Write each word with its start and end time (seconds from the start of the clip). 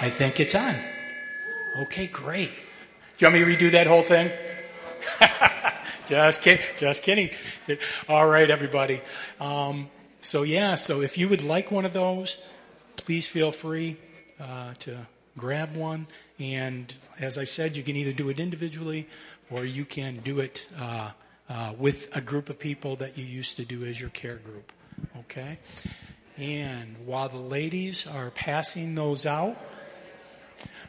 I 0.00 0.10
think 0.10 0.40
it's 0.40 0.54
on. 0.54 0.76
Okay, 1.76 2.06
great. 2.06 2.50
Do 2.50 3.26
you 3.26 3.32
want 3.32 3.34
me 3.34 3.56
to 3.56 3.66
redo 3.66 3.72
that 3.72 3.86
whole 3.86 4.02
thing? 4.02 4.30
just 6.06 6.40
kidding. 6.40 6.64
Just 6.76 7.02
kidding. 7.02 7.30
All 8.08 8.26
right, 8.26 8.48
everybody. 8.48 9.00
Um, 9.40 9.90
so 10.20 10.42
yeah, 10.42 10.76
so 10.76 11.00
if 11.00 11.18
you 11.18 11.28
would 11.28 11.42
like 11.42 11.70
one 11.70 11.84
of 11.84 11.92
those, 11.92 12.38
please 12.96 13.26
feel 13.26 13.50
free 13.50 13.96
uh, 14.40 14.74
to 14.80 15.06
grab 15.36 15.74
one. 15.74 16.06
And 16.38 16.92
as 17.18 17.36
I 17.36 17.44
said, 17.44 17.76
you 17.76 17.82
can 17.82 17.96
either 17.96 18.12
do 18.12 18.28
it 18.28 18.38
individually 18.38 19.08
or 19.50 19.64
you 19.64 19.84
can 19.84 20.18
do 20.18 20.40
it 20.40 20.68
uh, 20.78 21.10
uh, 21.48 21.72
with 21.76 22.14
a 22.16 22.20
group 22.20 22.50
of 22.50 22.58
people 22.58 22.96
that 22.96 23.18
you 23.18 23.24
used 23.24 23.56
to 23.56 23.64
do 23.64 23.84
as 23.84 24.00
your 24.00 24.10
care 24.10 24.36
group. 24.36 24.72
Okay? 25.20 25.58
And 26.38 26.96
while 27.04 27.28
the 27.28 27.38
ladies 27.38 28.06
are 28.06 28.30
passing 28.30 28.94
those 28.94 29.26
out, 29.26 29.56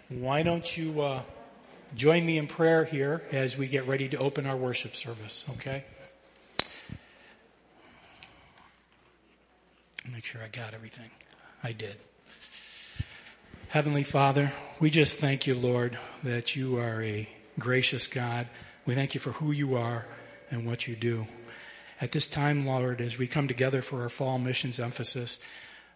why 0.08 0.44
don't 0.44 0.78
you 0.78 1.02
uh, 1.02 1.24
join 1.96 2.26
me 2.26 2.38
in 2.38 2.46
prayer 2.46 2.86
here 2.86 3.24
as 3.32 3.58
we 3.58 3.68
get 3.68 3.88
ready 3.88 4.08
to 4.10 4.18
open 4.18 4.46
our 4.46 4.56
worship 4.56 4.96
service, 4.96 5.46
okay? 5.56 5.84
Make 10.12 10.26
sure 10.26 10.42
I 10.44 10.48
got 10.48 10.74
everything. 10.74 11.10
I 11.64 11.72
did. 11.72 11.96
Heavenly 13.70 14.04
Father, 14.04 14.52
we 14.80 14.90
just 14.90 15.20
thank 15.20 15.46
you, 15.46 15.56
Lord, 15.56 15.98
that 16.24 16.56
you 16.56 16.78
are 16.78 17.04
a 17.04 17.28
gracious 17.58 18.08
God. 18.08 18.48
We 18.86 18.96
thank 18.96 19.14
you 19.14 19.20
for 19.20 19.32
who 19.34 19.52
you 19.52 19.76
are 19.76 20.06
and 20.50 20.66
what 20.66 20.88
you 20.88 20.96
do. 20.96 21.28
At 22.02 22.14
this 22.14 22.28
time, 22.28 22.66
Lord, 22.66 23.02
as 23.02 23.18
we 23.18 23.28
come 23.28 23.50
together 23.50 23.82
for 23.82 24.04
our 24.04 24.10
fall 24.10 24.40
missions 24.40 24.80
emphasis, 24.80 25.38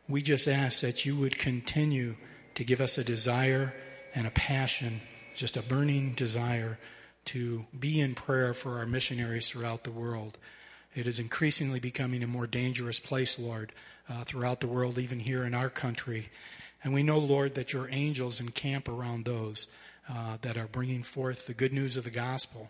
we 0.08 0.22
just 0.22 0.48
ask 0.50 0.82
that 0.82 1.06
you 1.06 1.16
would 1.16 1.38
continue 1.38 2.16
to 2.56 2.66
give 2.66 2.82
us 2.82 2.98
a 2.98 3.06
desire 3.06 3.74
and 4.14 4.28
a 4.28 4.32
passion, 4.32 5.00
just 5.34 5.56
a 5.56 5.62
burning 5.62 6.14
desire 6.14 6.78
to 7.26 7.66
be 7.78 8.02
in 8.02 8.16
prayer 8.16 8.54
for 8.54 8.80
our 8.80 8.86
missionaries 8.86 9.50
throughout 9.50 9.86
the 9.86 9.92
world. 9.92 10.38
It 10.94 11.08
is 11.08 11.20
increasingly 11.20 11.80
becoming 11.80 12.22
a 12.22 12.28
more 12.28 12.48
dangerous 12.48 13.00
place, 13.00 13.40
Lord, 13.40 13.72
uh, 14.10 14.26
throughout 14.26 14.60
the 14.60 14.68
world, 14.68 14.98
even 14.98 15.20
here 15.20 15.46
in 15.46 15.54
our 15.54 15.70
country. 15.70 16.30
And 16.84 16.94
we 16.94 17.02
know, 17.02 17.18
Lord, 17.18 17.56
that 17.56 17.72
your 17.72 17.88
angels 17.90 18.42
encamp 18.42 18.90
around 18.90 19.24
those 19.24 19.68
uh, 20.10 20.38
that 20.42 20.58
are 20.58 20.68
bringing 20.68 21.02
forth 21.02 21.48
the 21.48 21.54
good 21.54 21.72
news 21.72 21.96
of 21.96 22.04
the 22.04 22.10
gospel 22.10 22.70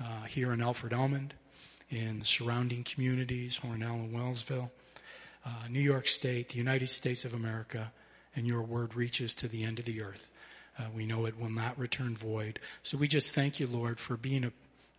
uh, 0.00 0.24
here 0.24 0.52
in 0.52 0.60
Alfred 0.60 0.92
Almond, 0.92 1.34
in 1.90 2.20
the 2.20 2.24
surrounding 2.24 2.84
communities, 2.84 3.60
Hornell 3.62 3.94
and 3.94 4.12
Wellsville, 4.12 4.70
uh, 5.44 5.68
New 5.68 5.80
York 5.80 6.08
State, 6.08 6.50
the 6.50 6.58
United 6.58 6.90
States 6.90 7.24
of 7.24 7.34
America, 7.34 7.92
and 8.34 8.46
your 8.46 8.62
word 8.62 8.94
reaches 8.94 9.34
to 9.34 9.48
the 9.48 9.64
end 9.64 9.78
of 9.78 9.84
the 9.84 10.02
earth. 10.02 10.28
Uh, 10.78 10.84
we 10.94 11.06
know 11.06 11.26
it 11.26 11.38
will 11.38 11.50
not 11.50 11.78
return 11.78 12.16
void. 12.16 12.58
So 12.82 12.98
we 12.98 13.06
just 13.06 13.34
thank 13.34 13.60
you, 13.60 13.66
Lord, 13.66 14.00
for 14.00 14.16
being 14.16 14.44
a 14.44 14.52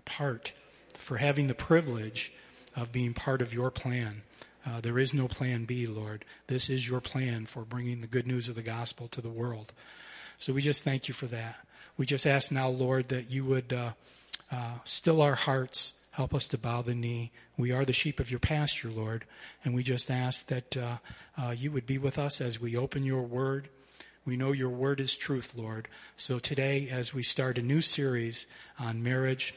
part, 0.06 0.53
for 0.97 1.17
having 1.17 1.47
the 1.47 1.53
privilege 1.53 2.31
of 2.75 2.91
being 2.91 3.13
part 3.13 3.41
of 3.41 3.53
your 3.53 3.72
plan. 3.72 4.22
Uh, 4.66 4.81
there 4.81 4.97
is 4.97 5.13
no 5.13 5.28
plan 5.28 5.66
B, 5.66 5.86
Lord. 5.86 6.25
This 6.47 6.69
is 6.69 6.88
your 6.88 7.02
plan 7.02 7.45
for 7.45 7.61
bringing 7.63 8.02
the 8.02 8.08
good 8.08 8.25
news 8.25 8.50
of 8.50 8.56
the 8.56 8.61
gospel 8.61 9.08
to 9.09 9.22
the 9.22 9.30
world. 9.30 9.73
So 10.38 10.53
we 10.53 10.61
just 10.61 10.83
thank 10.83 11.08
you 11.08 11.13
for 11.13 11.28
that. 11.28 11.56
We 11.97 12.06
just 12.06 12.25
ask 12.25 12.52
now, 12.52 12.69
Lord, 12.69 13.09
that 13.09 13.31
you 13.31 13.45
would 13.45 13.72
uh, 13.72 13.91
uh, 14.52 14.75
still 14.83 15.22
our 15.22 15.36
hearts, 15.36 15.94
help 16.16 16.33
us 16.33 16.47
to 16.47 16.58
bow 16.58 16.81
the 16.81 16.95
knee. 16.95 17.30
We 17.58 17.73
are 17.73 17.83
the 17.83 17.91
sheep 17.91 18.21
of 18.21 18.31
your 18.31 18.39
pasture, 18.39 18.89
Lord, 18.89 19.25
and 19.66 19.75
we 19.75 19.83
just 19.83 20.09
ask 20.09 20.47
that 20.47 20.77
uh, 20.77 20.97
uh, 21.38 21.49
you 21.52 21.72
would 21.72 21.85
be 21.85 21.97
with 21.97 22.17
us 22.17 22.39
as 22.39 22.59
we 22.59 22.77
open 22.77 23.03
your 23.03 23.23
word. 23.23 23.67
We 24.25 24.38
know 24.38 24.53
your 24.53 24.69
word 24.69 25.02
is 25.02 25.13
truth, 25.13 25.52
Lord. 25.57 25.89
So 26.16 26.39
today, 26.39 26.88
as 26.89 27.13
we 27.13 27.22
start 27.22 27.57
a 27.57 27.61
new 27.61 27.81
series 27.81 28.45
on 28.79 29.03
marriage, 29.03 29.53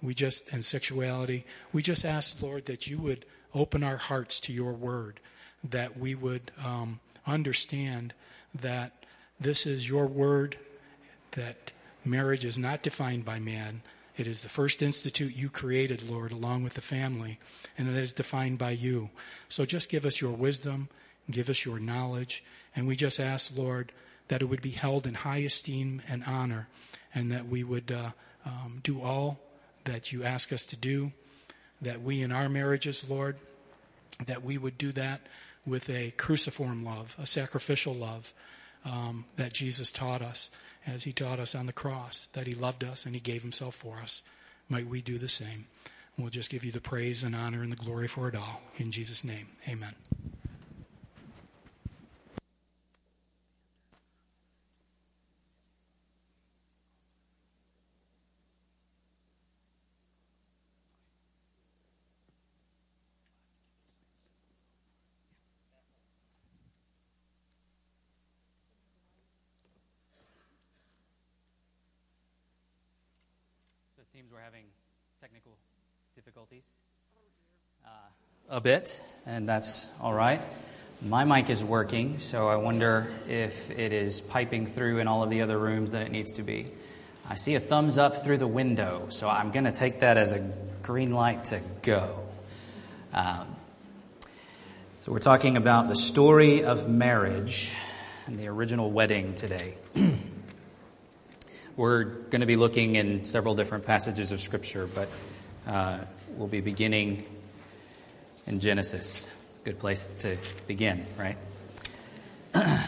we 0.00 0.14
just, 0.14 0.48
and 0.50 0.64
sexuality, 0.64 1.44
we 1.70 1.82
just 1.82 2.06
ask, 2.06 2.40
Lord, 2.40 2.64
that 2.64 2.86
you 2.86 2.96
would 2.96 3.26
open 3.54 3.82
our 3.82 3.98
hearts 3.98 4.40
to 4.40 4.54
your 4.54 4.72
word, 4.72 5.20
that 5.62 5.98
we 5.98 6.14
would 6.14 6.50
um, 6.64 7.00
understand 7.26 8.14
that 8.54 8.92
this 9.38 9.66
is 9.66 9.86
your 9.86 10.06
word, 10.06 10.56
that 11.32 11.72
marriage 12.06 12.46
is 12.46 12.56
not 12.56 12.82
defined 12.82 13.26
by 13.26 13.38
man. 13.38 13.82
It 14.16 14.26
is 14.26 14.42
the 14.42 14.48
first 14.48 14.82
institute 14.82 15.34
you 15.34 15.48
created, 15.48 16.02
Lord, 16.02 16.32
along 16.32 16.62
with 16.62 16.74
the 16.74 16.80
family, 16.80 17.38
and 17.78 17.88
that 17.88 18.00
is 18.00 18.12
defined 18.12 18.58
by 18.58 18.72
you. 18.72 19.10
So 19.48 19.64
just 19.64 19.88
give 19.88 20.04
us 20.04 20.20
your 20.20 20.32
wisdom, 20.32 20.88
give 21.30 21.48
us 21.48 21.64
your 21.64 21.78
knowledge, 21.78 22.44
and 22.74 22.86
we 22.86 22.96
just 22.96 23.20
ask, 23.20 23.56
Lord, 23.56 23.92
that 24.28 24.42
it 24.42 24.46
would 24.46 24.62
be 24.62 24.70
held 24.70 25.06
in 25.06 25.14
high 25.14 25.38
esteem 25.38 26.02
and 26.08 26.24
honor, 26.24 26.68
and 27.14 27.32
that 27.32 27.48
we 27.48 27.64
would 27.64 27.90
uh, 27.90 28.10
um, 28.44 28.80
do 28.82 29.00
all 29.00 29.38
that 29.84 30.12
you 30.12 30.24
ask 30.24 30.52
us 30.52 30.64
to 30.66 30.76
do, 30.76 31.12
that 31.80 32.02
we 32.02 32.22
in 32.22 32.32
our 32.32 32.48
marriages, 32.48 33.04
Lord, 33.08 33.36
that 34.26 34.44
we 34.44 34.58
would 34.58 34.76
do 34.76 34.92
that 34.92 35.20
with 35.64 35.88
a 35.88 36.12
cruciform 36.12 36.84
love, 36.84 37.14
a 37.18 37.26
sacrificial 37.26 37.94
love 37.94 38.32
um, 38.84 39.24
that 39.36 39.52
Jesus 39.52 39.90
taught 39.90 40.22
us 40.22 40.50
as 40.86 41.04
he 41.04 41.12
taught 41.12 41.40
us 41.40 41.54
on 41.54 41.66
the 41.66 41.72
cross, 41.72 42.28
that 42.32 42.46
he 42.46 42.54
loved 42.54 42.84
us 42.84 43.06
and 43.06 43.14
he 43.14 43.20
gave 43.20 43.42
himself 43.42 43.74
for 43.74 43.98
us. 43.98 44.22
Might 44.68 44.86
we 44.86 45.02
do 45.02 45.18
the 45.18 45.28
same? 45.28 45.66
We'll 46.16 46.30
just 46.30 46.50
give 46.50 46.64
you 46.64 46.72
the 46.72 46.80
praise 46.80 47.22
and 47.22 47.34
honor 47.34 47.62
and 47.62 47.72
the 47.72 47.76
glory 47.76 48.08
for 48.08 48.28
it 48.28 48.34
all. 48.34 48.60
In 48.76 48.90
Jesus' 48.90 49.24
name, 49.24 49.48
amen. 49.68 49.94
seems 74.20 74.32
we're 74.36 74.44
having 74.44 74.66
technical 75.16 75.56
difficulties 76.14 76.66
uh, 77.86 78.10
a 78.50 78.60
bit, 78.60 79.00
and 79.26 79.48
that's 79.48 79.88
all 80.00 80.12
right. 80.12 80.44
My 81.00 81.22
mic 81.22 81.50
is 81.50 81.62
working, 81.62 82.18
so 82.18 82.48
I 82.48 82.56
wonder 82.56 83.06
if 83.28 83.70
it 83.70 83.92
is 83.92 84.20
piping 84.20 84.66
through 84.66 84.98
in 84.98 85.06
all 85.06 85.22
of 85.22 85.30
the 85.30 85.42
other 85.42 85.56
rooms 85.56 85.92
that 85.92 86.02
it 86.02 86.10
needs 86.10 86.32
to 86.32 86.42
be. 86.42 86.66
I 87.28 87.36
see 87.36 87.54
a 87.54 87.60
thumbs 87.60 87.96
up 87.96 88.24
through 88.24 88.38
the 88.38 88.48
window, 88.48 89.06
so 89.08 89.28
I'm 89.28 89.52
going 89.52 89.66
to 89.66 89.72
take 89.72 90.00
that 90.00 90.18
as 90.18 90.32
a 90.32 90.52
green 90.82 91.12
light 91.12 91.44
to 91.44 91.60
go. 91.82 92.18
Um, 93.12 93.54
so 94.98 95.12
we're 95.12 95.20
talking 95.20 95.56
about 95.56 95.86
the 95.86 95.94
story 95.94 96.64
of 96.64 96.88
marriage 96.88 97.72
and 98.26 98.36
the 98.36 98.48
original 98.48 98.90
wedding 98.90 99.36
today. 99.36 99.74
We're 101.76 102.04
going 102.04 102.40
to 102.40 102.46
be 102.46 102.56
looking 102.56 102.96
in 102.96 103.24
several 103.24 103.54
different 103.54 103.86
passages 103.86 104.32
of 104.32 104.40
Scripture, 104.40 104.86
but 104.86 105.08
uh, 105.66 106.00
we'll 106.36 106.48
be 106.48 106.60
beginning 106.60 107.24
in 108.50 108.58
Genesis. 108.58 109.30
Good 109.62 109.78
place 109.78 110.08
to 110.18 110.36
begin, 110.66 111.06
right? 111.16 111.36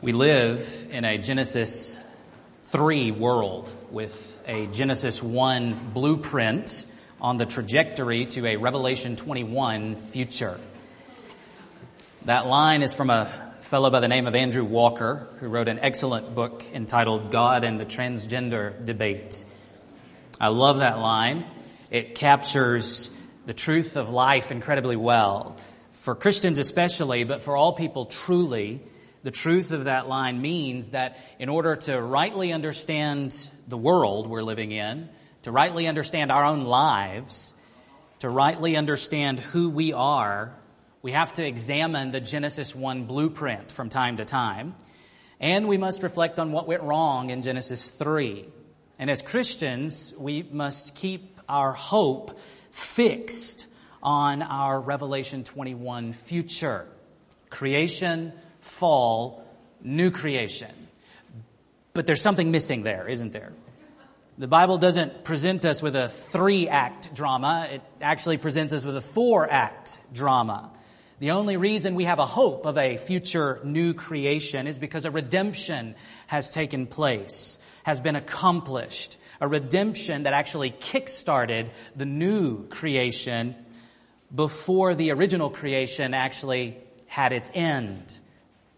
we 0.00 0.12
live 0.12 0.88
in 0.90 1.04
a 1.04 1.18
Genesis 1.18 2.00
3 2.62 3.10
world 3.10 3.70
with 3.90 4.42
a 4.46 4.66
Genesis 4.68 5.22
1 5.22 5.90
blueprint 5.92 6.86
on 7.20 7.36
the 7.36 7.44
trajectory 7.44 8.24
to 8.24 8.46
a 8.46 8.56
Revelation 8.56 9.16
21 9.16 9.96
future. 9.96 10.58
That 12.24 12.46
line 12.46 12.82
is 12.82 12.94
from 12.94 13.10
a 13.10 13.26
fellow 13.60 13.90
by 13.90 14.00
the 14.00 14.08
name 14.08 14.26
of 14.26 14.34
Andrew 14.34 14.64
Walker, 14.64 15.28
who 15.40 15.48
wrote 15.48 15.68
an 15.68 15.80
excellent 15.80 16.34
book 16.34 16.64
entitled 16.72 17.30
God 17.30 17.62
and 17.62 17.78
the 17.78 17.84
Transgender 17.84 18.86
Debate. 18.86 19.44
I 20.40 20.48
love 20.48 20.78
that 20.78 20.98
line. 20.98 21.44
It 21.90 22.14
captures 22.14 23.13
the 23.46 23.54
truth 23.54 23.96
of 23.96 24.10
life 24.10 24.50
incredibly 24.50 24.96
well. 24.96 25.56
For 25.92 26.14
Christians 26.14 26.58
especially, 26.58 27.24
but 27.24 27.42
for 27.42 27.56
all 27.56 27.72
people 27.72 28.06
truly, 28.06 28.80
the 29.22 29.30
truth 29.30 29.72
of 29.72 29.84
that 29.84 30.08
line 30.08 30.40
means 30.40 30.90
that 30.90 31.16
in 31.38 31.48
order 31.48 31.76
to 31.76 32.00
rightly 32.00 32.52
understand 32.52 33.50
the 33.68 33.78
world 33.78 34.26
we're 34.26 34.42
living 34.42 34.70
in, 34.70 35.08
to 35.42 35.52
rightly 35.52 35.86
understand 35.86 36.30
our 36.30 36.44
own 36.44 36.62
lives, 36.62 37.54
to 38.20 38.28
rightly 38.28 38.76
understand 38.76 39.38
who 39.38 39.70
we 39.70 39.92
are 39.92 40.54
we 41.04 41.12
have 41.12 41.34
to 41.34 41.46
examine 41.46 42.12
the 42.12 42.20
Genesis 42.20 42.74
1 42.74 43.04
blueprint 43.04 43.70
from 43.70 43.90
time 43.90 44.16
to 44.16 44.24
time. 44.24 44.74
And 45.38 45.68
we 45.68 45.76
must 45.76 46.02
reflect 46.02 46.38
on 46.38 46.50
what 46.50 46.66
went 46.66 46.82
wrong 46.82 47.28
in 47.28 47.42
Genesis 47.42 47.90
3. 47.90 48.48
And 48.98 49.10
as 49.10 49.20
Christians, 49.20 50.14
we 50.16 50.42
must 50.44 50.94
keep 50.94 51.38
our 51.46 51.72
hope 51.72 52.40
fixed 52.74 53.68
on 54.02 54.42
our 54.42 54.80
Revelation 54.80 55.44
21 55.44 56.12
future. 56.12 56.86
Creation, 57.48 58.32
fall, 58.60 59.44
new 59.80 60.10
creation. 60.10 60.72
But 61.92 62.06
there's 62.06 62.20
something 62.20 62.50
missing 62.50 62.82
there, 62.82 63.06
isn't 63.06 63.32
there? 63.32 63.52
The 64.38 64.48
Bible 64.48 64.78
doesn't 64.78 65.22
present 65.22 65.64
us 65.64 65.80
with 65.80 65.94
a 65.94 66.08
three 66.08 66.68
act 66.68 67.14
drama. 67.14 67.68
It 67.70 67.82
actually 68.00 68.38
presents 68.38 68.72
us 68.72 68.84
with 68.84 68.96
a 68.96 69.00
four 69.00 69.48
act 69.48 70.00
drama. 70.12 70.72
The 71.20 71.30
only 71.30 71.56
reason 71.56 71.94
we 71.94 72.04
have 72.04 72.18
a 72.18 72.26
hope 72.26 72.66
of 72.66 72.76
a 72.76 72.96
future 72.96 73.60
new 73.62 73.94
creation 73.94 74.66
is 74.66 74.78
because 74.78 75.04
a 75.04 75.12
redemption 75.12 75.94
has 76.26 76.50
taken 76.50 76.86
place, 76.88 77.60
has 77.84 78.00
been 78.00 78.16
accomplished. 78.16 79.16
A 79.40 79.46
redemption 79.46 80.24
that 80.24 80.32
actually 80.32 80.70
kick-started 80.70 81.70
the 81.94 82.06
new 82.06 82.66
creation 82.68 83.54
before 84.34 84.94
the 84.94 85.12
original 85.12 85.50
creation 85.50 86.12
actually 86.12 86.76
had 87.06 87.32
its 87.32 87.50
end. 87.54 88.18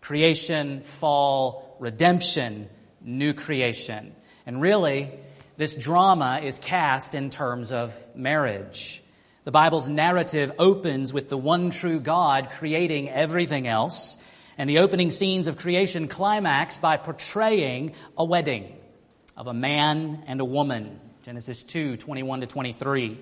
Creation, 0.02 0.80
fall, 0.80 1.76
redemption, 1.80 2.68
new 3.00 3.32
creation. 3.32 4.14
And 4.44 4.60
really, 4.60 5.10
this 5.56 5.74
drama 5.74 6.40
is 6.42 6.58
cast 6.58 7.14
in 7.14 7.30
terms 7.30 7.72
of 7.72 7.96
marriage. 8.14 9.02
The 9.44 9.52
Bible's 9.52 9.88
narrative 9.88 10.52
opens 10.58 11.12
with 11.12 11.30
the 11.30 11.38
one 11.38 11.70
true 11.70 12.00
God 12.00 12.50
creating 12.50 13.08
everything 13.08 13.66
else, 13.68 14.18
and 14.58 14.68
the 14.68 14.80
opening 14.80 15.10
scenes 15.10 15.46
of 15.46 15.58
creation 15.58 16.08
climax 16.08 16.76
by 16.76 16.96
portraying 16.96 17.94
a 18.18 18.24
wedding 18.24 18.76
of 19.36 19.46
a 19.46 19.54
man 19.54 20.24
and 20.26 20.40
a 20.40 20.44
woman. 20.44 21.00
Genesis 21.22 21.62
2, 21.64 21.96
21 21.96 22.40
to 22.40 22.46
23. 22.46 23.18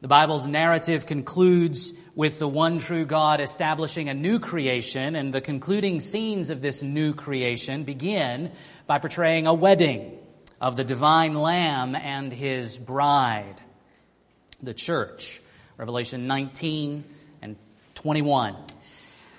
The 0.00 0.08
Bible's 0.08 0.46
narrative 0.46 1.06
concludes 1.06 1.92
with 2.14 2.38
the 2.38 2.46
one 2.46 2.78
true 2.78 3.06
God 3.06 3.40
establishing 3.40 4.08
a 4.08 4.14
new 4.14 4.38
creation, 4.38 5.16
and 5.16 5.32
the 5.32 5.40
concluding 5.40 6.00
scenes 6.00 6.50
of 6.50 6.60
this 6.60 6.82
new 6.82 7.14
creation 7.14 7.84
begin 7.84 8.52
by 8.86 8.98
portraying 8.98 9.46
a 9.46 9.54
wedding 9.54 10.18
of 10.60 10.76
the 10.76 10.84
divine 10.84 11.34
Lamb 11.34 11.96
and 11.96 12.32
his 12.32 12.78
bride, 12.78 13.60
the 14.62 14.74
church. 14.74 15.40
Revelation 15.76 16.26
19 16.26 17.04
and 17.42 17.56
21. 17.94 18.56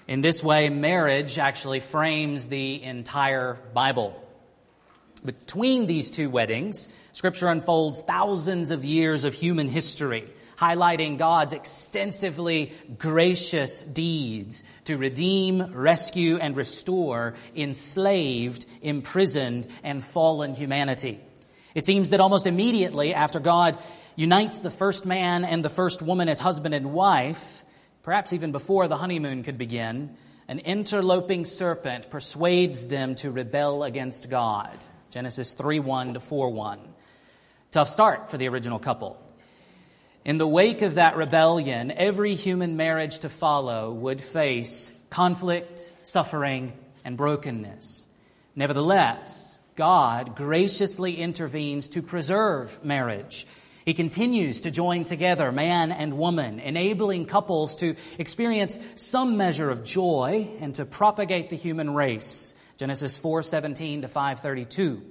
In 0.07 0.21
this 0.21 0.44
way, 0.44 0.69
marriage 0.69 1.38
actually 1.38 1.80
frames 1.80 2.48
the 2.48 2.83
entire 2.83 3.57
Bible. 3.74 4.21
Between 5.25 5.88
these 5.88 6.10
two 6.12 6.30
weddings, 6.30 6.88
Scripture 7.12 7.48
unfolds 7.48 8.01
thousands 8.01 8.69
of 8.72 8.86
years 8.86 9.24
of 9.25 9.33
human 9.33 9.68
history 9.68 10.30
highlighting 10.57 11.18
God's 11.18 11.54
extensively 11.54 12.74
gracious 12.98 13.81
deeds 13.81 14.63
to 14.86 14.98
redeem, 14.98 15.74
rescue, 15.74 16.38
and 16.38 16.56
restore 16.56 17.36
enslaved, 17.56 18.66
imprisoned, 18.81 19.68
and 19.83 20.04
fallen 20.04 20.56
humanity. 20.56 21.19
It 21.74 21.86
seems 21.86 22.12
that 22.12 22.22
almost 22.22 22.48
immediately 22.48 23.13
after 23.13 23.39
God 23.39 23.77
unites 24.16 24.60
the 24.60 24.69
first 24.69 25.06
man 25.06 25.44
and 25.44 25.63
the 25.63 25.69
first 25.69 26.01
woman 26.01 26.30
as 26.30 26.39
husband 26.39 26.74
and 26.74 26.94
wife, 26.94 27.66
perhaps 28.04 28.31
even 28.31 28.51
before 28.51 28.88
the 28.88 28.98
honeymoon 28.98 29.44
could 29.44 29.57
begin, 29.57 30.16
an 30.48 30.60
interloping 30.60 31.44
serpent 31.44 32.10
persuades 32.10 32.88
them 32.88 33.16
to 33.16 33.31
rebel 33.31 33.83
against 33.83 34.30
God. 34.30 34.77
Genesis 35.15 35.53
3 35.53 35.79
1 35.79 36.15
to 36.15 36.19
4 36.19 36.50
1. 36.50 36.79
Tough 37.71 37.88
start 37.88 38.29
for 38.29 38.38
the 38.38 38.50
original 38.50 38.79
couple. 38.79 39.17
In 40.25 40.35
the 40.38 40.45
wake 40.45 40.81
of 40.81 40.95
that 40.95 41.15
rebellion, 41.15 41.89
every 41.89 42.35
human 42.35 42.75
marriage 42.75 43.19
to 43.19 43.29
follow 43.29 43.94
would 43.94 44.19
face 44.19 44.91
conflict, 45.09 45.79
suffering, 46.01 46.73
and 47.06 47.15
brokenness. 47.15 48.09
Nevertheless, 48.57 49.62
God 49.77 50.35
graciously 50.35 51.15
intervenes 51.15 51.88
to 51.89 52.01
preserve 52.01 52.83
marriage. 52.83 53.47
He 53.85 53.94
continues 53.94 54.62
to 54.62 54.71
join 54.71 55.06
together 55.06 55.50
man 55.53 55.94
and 55.94 56.17
woman, 56.17 56.59
enabling 56.59 57.27
couples 57.27 57.77
to 57.77 57.95
experience 58.19 58.77
some 58.95 59.38
measure 59.38 59.69
of 59.69 59.85
joy 59.85 60.50
and 60.59 60.75
to 60.75 60.83
propagate 60.83 61.50
the 61.50 61.56
human 61.56 61.94
race. 61.94 62.53
Genesis 62.77 63.18
4:17 63.18 64.01
to 64.01 64.07
532. 64.07 65.01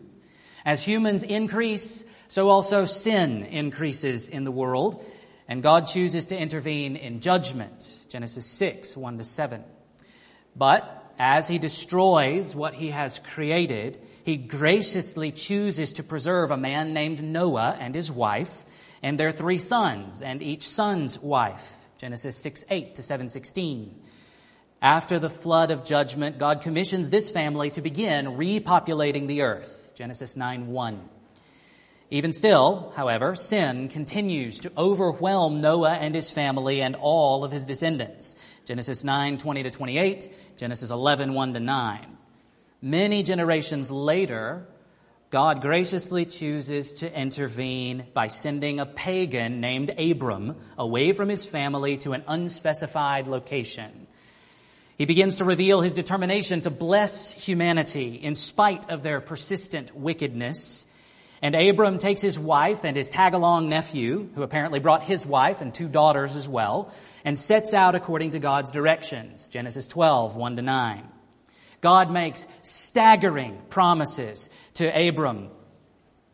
As 0.64 0.82
humans 0.82 1.22
increase, 1.22 2.04
so 2.28 2.48
also 2.48 2.84
sin 2.84 3.44
increases 3.44 4.28
in 4.28 4.44
the 4.44 4.50
world, 4.50 5.04
and 5.48 5.62
God 5.62 5.86
chooses 5.86 6.26
to 6.26 6.38
intervene 6.38 6.96
in 6.96 7.20
judgment. 7.20 7.98
Genesis 8.08 8.46
6, 8.46 8.96
1 8.96 9.18
to 9.18 9.24
7. 9.24 9.62
But 10.56 11.12
as 11.18 11.46
he 11.48 11.58
destroys 11.58 12.54
what 12.54 12.74
he 12.74 12.90
has 12.90 13.18
created, 13.18 13.98
he 14.24 14.36
graciously 14.36 15.30
chooses 15.32 15.94
to 15.94 16.02
preserve 16.02 16.50
a 16.50 16.56
man 16.56 16.92
named 16.94 17.22
Noah 17.22 17.76
and 17.78 17.94
his 17.94 18.10
wife 18.10 18.64
and 19.02 19.18
their 19.18 19.30
three 19.30 19.58
sons 19.58 20.22
and 20.22 20.42
each 20.42 20.66
son's 20.66 21.18
wife. 21.20 21.88
Genesis 21.98 22.36
6, 22.36 22.64
8 22.70 22.94
to 22.96 23.02
7, 23.02 23.28
16. 23.28 24.02
After 24.84 25.18
the 25.18 25.30
flood 25.30 25.70
of 25.70 25.82
judgment, 25.82 26.36
God 26.36 26.60
commissions 26.60 27.08
this 27.08 27.30
family 27.30 27.70
to 27.70 27.80
begin 27.80 28.26
repopulating 28.26 29.26
the 29.26 29.40
earth. 29.40 29.94
Genesis 29.94 30.36
9, 30.36 30.66
1. 30.66 31.08
Even 32.10 32.34
still, 32.34 32.92
however, 32.94 33.34
sin 33.34 33.88
continues 33.88 34.58
to 34.58 34.72
overwhelm 34.76 35.62
Noah 35.62 35.94
and 35.94 36.14
his 36.14 36.30
family 36.30 36.82
and 36.82 36.96
all 36.96 37.44
of 37.44 37.50
his 37.50 37.64
descendants. 37.64 38.36
Genesis 38.66 39.04
9, 39.04 39.38
20 39.38 39.62
to 39.62 39.70
28, 39.70 40.28
Genesis 40.58 40.90
11, 40.90 41.32
1 41.32 41.54
to 41.54 41.60
9. 41.60 42.18
Many 42.82 43.22
generations 43.22 43.90
later, 43.90 44.68
God 45.30 45.62
graciously 45.62 46.26
chooses 46.26 46.92
to 46.92 47.20
intervene 47.20 48.04
by 48.12 48.26
sending 48.26 48.80
a 48.80 48.84
pagan 48.84 49.62
named 49.62 49.98
Abram 49.98 50.56
away 50.76 51.14
from 51.14 51.30
his 51.30 51.46
family 51.46 51.96
to 51.96 52.12
an 52.12 52.22
unspecified 52.28 53.28
location. 53.28 54.03
He 54.96 55.06
begins 55.06 55.36
to 55.36 55.44
reveal 55.44 55.80
his 55.80 55.94
determination 55.94 56.60
to 56.62 56.70
bless 56.70 57.32
humanity 57.32 58.14
in 58.14 58.34
spite 58.34 58.90
of 58.90 59.02
their 59.02 59.20
persistent 59.20 59.96
wickedness 59.96 60.86
and 61.44 61.54
Abram 61.54 61.98
takes 61.98 62.22
his 62.22 62.38
wife 62.38 62.84
and 62.84 62.96
his 62.96 63.10
tag-along 63.10 63.68
nephew, 63.68 64.30
who 64.34 64.42
apparently 64.42 64.80
brought 64.80 65.04
his 65.04 65.26
wife 65.26 65.60
and 65.60 65.74
two 65.74 65.88
daughters 65.88 66.36
as 66.36 66.48
well, 66.48 66.90
and 67.22 67.38
sets 67.38 67.74
out 67.74 67.94
according 67.94 68.30
to 68.30 68.38
God's 68.38 68.70
directions. 68.70 69.50
Genesis 69.50 69.86
12, 69.86 70.36
1 70.36 70.56
to 70.56 70.62
9. 70.62 71.08
God 71.82 72.10
makes 72.10 72.46
staggering 72.62 73.60
promises 73.68 74.48
to 74.74 74.86
Abram 74.86 75.50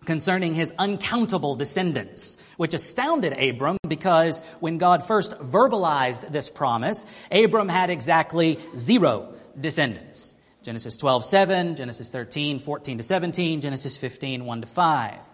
concerning 0.05 0.55
his 0.55 0.73
uncountable 0.79 1.55
descendants, 1.55 2.39
which 2.57 2.75
astounded 2.75 3.33
Abram 3.39 3.77
because 3.87 4.41
when 4.61 4.79
God 4.79 5.07
first 5.07 5.33
verbalized 5.33 6.31
this 6.31 6.49
promise, 6.49 7.07
Abram 7.31 7.69
had 7.69 7.91
exactly 7.91 8.59
zero 8.77 9.35
descendants. 9.59 10.37
Genesis 10.63 10.97
12, 10.97 11.25
7, 11.25 11.77
Genesis 11.77 12.11
13, 12.11 12.59
14 12.59 12.99
to 12.99 13.03
17, 13.03 13.61
Genesis 13.61 13.97
15, 13.97 14.45
1 14.45 14.61
to 14.61 14.67
5. 14.67 15.33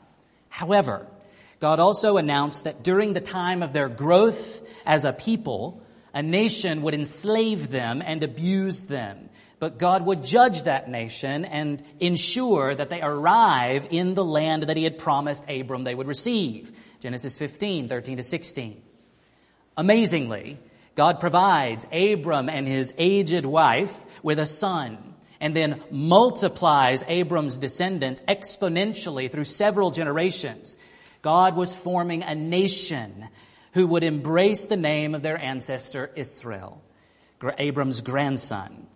However, 0.48 1.06
God 1.58 1.80
also 1.80 2.16
announced 2.16 2.64
that 2.64 2.82
during 2.84 3.12
the 3.12 3.20
time 3.20 3.62
of 3.62 3.72
their 3.72 3.88
growth 3.88 4.62
as 4.84 5.04
a 5.04 5.12
people, 5.12 5.82
a 6.14 6.22
nation 6.22 6.82
would 6.82 6.94
enslave 6.94 7.70
them 7.70 8.02
and 8.04 8.22
abuse 8.22 8.86
them. 8.86 9.28
But 9.58 9.78
God 9.78 10.04
would 10.04 10.22
judge 10.22 10.64
that 10.64 10.90
nation 10.90 11.44
and 11.44 11.82
ensure 11.98 12.74
that 12.74 12.90
they 12.90 13.00
arrive 13.00 13.88
in 13.90 14.14
the 14.14 14.24
land 14.24 14.64
that 14.64 14.76
he 14.76 14.84
had 14.84 14.98
promised 14.98 15.48
Abram 15.48 15.82
they 15.82 15.94
would 15.94 16.06
receive. 16.06 16.72
Genesis 17.00 17.38
15, 17.38 17.88
13 17.88 18.18
to 18.18 18.22
16. 18.22 18.82
Amazingly, 19.78 20.58
God 20.94 21.20
provides 21.20 21.86
Abram 21.92 22.48
and 22.48 22.66
his 22.66 22.92
aged 22.98 23.46
wife 23.46 24.04
with 24.22 24.38
a 24.38 24.46
son 24.46 25.14
and 25.40 25.54
then 25.54 25.82
multiplies 25.90 27.02
Abram's 27.06 27.58
descendants 27.58 28.22
exponentially 28.22 29.30
through 29.30 29.44
several 29.44 29.90
generations. 29.90 30.76
God 31.22 31.56
was 31.56 31.76
forming 31.76 32.22
a 32.22 32.34
nation 32.34 33.28
who 33.72 33.86
would 33.86 34.04
embrace 34.04 34.66
the 34.66 34.76
name 34.76 35.14
of 35.14 35.22
their 35.22 35.38
ancestor 35.38 36.10
Israel, 36.16 36.82
Abram's 37.58 38.00
grandson. 38.00 38.86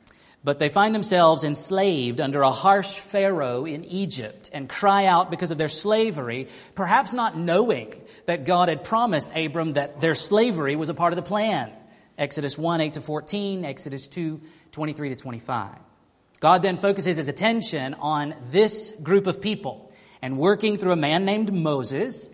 But 0.43 0.59
they 0.59 0.71
find 0.71 0.95
themselves 0.95 1.45
enslaved 1.45 2.21
under 2.21 2.41
a 2.43 2.51
harsh 2.51 2.99
Pharaoh 2.99 3.67
in 3.67 3.85
Egypt 3.85 4.51
and 4.55 4.69
cry 4.69 5.05
out 5.05 5.31
because 5.31 5.51
of 5.51 5.59
their 5.59 5.69
slavery, 5.69 6.49
perhaps 6.75 7.13
not 7.13 7.37
knowing 7.37 7.95
that 8.25 8.47
God 8.47 8.71
had 8.71 8.83
promised 8.83 9.37
Abram 9.37 9.73
that 9.73 10.01
their 10.01 10.15
slavery 10.15 10.77
was 10.77 10.89
a 10.89 10.95
part 10.95 11.13
of 11.13 11.17
the 11.17 11.23
plan. 11.23 11.71
Exodus 12.17 12.57
1, 12.57 12.81
8 12.81 12.93
to 12.95 13.01
14, 13.01 13.65
Exodus 13.65 14.09
2, 14.09 14.41
23 14.73 15.09
to 15.11 15.17
25. 15.17 15.71
God 16.41 16.63
then 16.63 16.79
focuses 16.79 17.19
his 17.19 17.29
attention 17.29 17.95
on 17.95 18.35
this 18.51 18.93
group 19.03 19.27
of 19.27 19.43
people 19.43 19.93
and 20.23 20.39
working 20.39 20.77
through 20.77 20.93
a 20.93 20.97
man 20.97 21.25
named 21.25 21.53
Moses, 21.53 22.31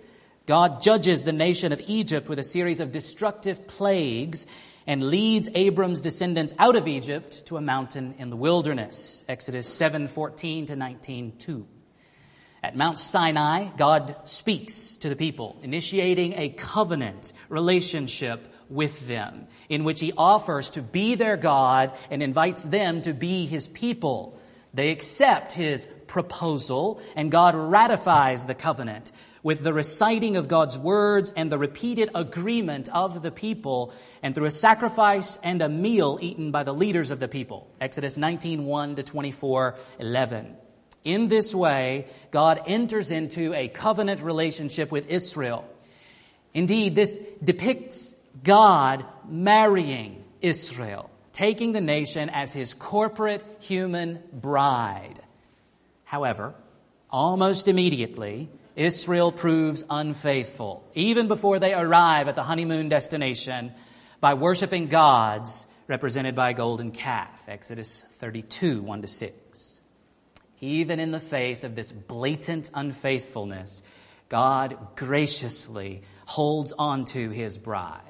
God 0.46 0.80
judges 0.80 1.24
the 1.24 1.32
nation 1.32 1.72
of 1.72 1.82
Egypt 1.88 2.28
with 2.28 2.38
a 2.38 2.44
series 2.44 2.80
of 2.80 2.92
destructive 2.92 3.66
plagues 3.66 4.46
and 4.86 5.04
leads 5.04 5.48
Abram's 5.54 6.00
descendants 6.00 6.54
out 6.58 6.76
of 6.76 6.86
Egypt 6.86 7.46
to 7.46 7.56
a 7.56 7.60
mountain 7.60 8.14
in 8.18 8.30
the 8.30 8.36
wilderness. 8.36 9.24
Exodus 9.28 9.68
7:14 9.68 10.66
to 10.66 10.76
19:2. 10.76 11.66
At 12.62 12.76
Mount 12.76 12.98
Sinai, 12.98 13.68
God 13.76 14.16
speaks 14.24 14.96
to 14.98 15.08
the 15.08 15.16
people, 15.16 15.56
initiating 15.62 16.32
a 16.34 16.48
covenant 16.48 17.32
relationship 17.48 18.52
with 18.68 19.06
them, 19.06 19.46
in 19.68 19.84
which 19.84 20.00
he 20.00 20.12
offers 20.16 20.70
to 20.70 20.82
be 20.82 21.14
their 21.14 21.36
God 21.36 21.92
and 22.10 22.22
invites 22.22 22.62
them 22.62 23.02
to 23.02 23.12
be 23.12 23.46
his 23.46 23.68
people. 23.68 24.38
They 24.74 24.90
accept 24.90 25.52
his 25.52 25.86
proposal, 26.06 27.00
and 27.14 27.30
God 27.30 27.54
ratifies 27.54 28.46
the 28.46 28.54
covenant 28.54 29.12
with 29.46 29.62
the 29.62 29.72
reciting 29.72 30.36
of 30.36 30.48
God's 30.48 30.76
words 30.76 31.32
and 31.36 31.52
the 31.52 31.56
repeated 31.56 32.10
agreement 32.16 32.88
of 32.88 33.22
the 33.22 33.30
people 33.30 33.92
and 34.20 34.34
through 34.34 34.46
a 34.46 34.50
sacrifice 34.50 35.38
and 35.40 35.62
a 35.62 35.68
meal 35.68 36.18
eaten 36.20 36.50
by 36.50 36.64
the 36.64 36.74
leaders 36.74 37.12
of 37.12 37.20
the 37.20 37.28
people. 37.28 37.70
Exodus 37.80 38.16
19, 38.16 38.64
1 38.64 38.96
to 38.96 39.04
24, 39.04 39.76
11. 40.00 40.56
In 41.04 41.28
this 41.28 41.54
way, 41.54 42.08
God 42.32 42.60
enters 42.66 43.12
into 43.12 43.54
a 43.54 43.68
covenant 43.68 44.20
relationship 44.20 44.90
with 44.90 45.08
Israel. 45.08 45.64
Indeed, 46.52 46.96
this 46.96 47.16
depicts 47.44 48.16
God 48.42 49.04
marrying 49.28 50.24
Israel, 50.42 51.08
taking 51.32 51.70
the 51.70 51.80
nation 51.80 52.30
as 52.30 52.52
his 52.52 52.74
corporate 52.74 53.44
human 53.60 54.18
bride. 54.32 55.20
However, 56.02 56.52
almost 57.10 57.68
immediately, 57.68 58.50
Israel 58.76 59.32
proves 59.32 59.84
unfaithful, 59.88 60.88
even 60.94 61.28
before 61.28 61.58
they 61.58 61.72
arrive 61.74 62.28
at 62.28 62.36
the 62.36 62.42
honeymoon 62.42 62.88
destination, 62.90 63.72
by 64.20 64.34
worshiping 64.34 64.86
gods 64.86 65.66
represented 65.88 66.34
by 66.34 66.50
a 66.50 66.54
golden 66.54 66.90
calf. 66.90 67.48
Exodus 67.48 68.02
32, 68.02 68.82
1 68.82 69.02
to 69.02 69.08
6. 69.08 69.80
Even 70.60 71.00
in 71.00 71.10
the 71.10 71.20
face 71.20 71.64
of 71.64 71.74
this 71.74 71.90
blatant 71.92 72.70
unfaithfulness, 72.74 73.82
God 74.28 74.76
graciously 74.96 76.02
holds 76.26 76.72
on 76.72 77.04
to 77.06 77.30
his 77.30 77.58
bride. 77.58 78.02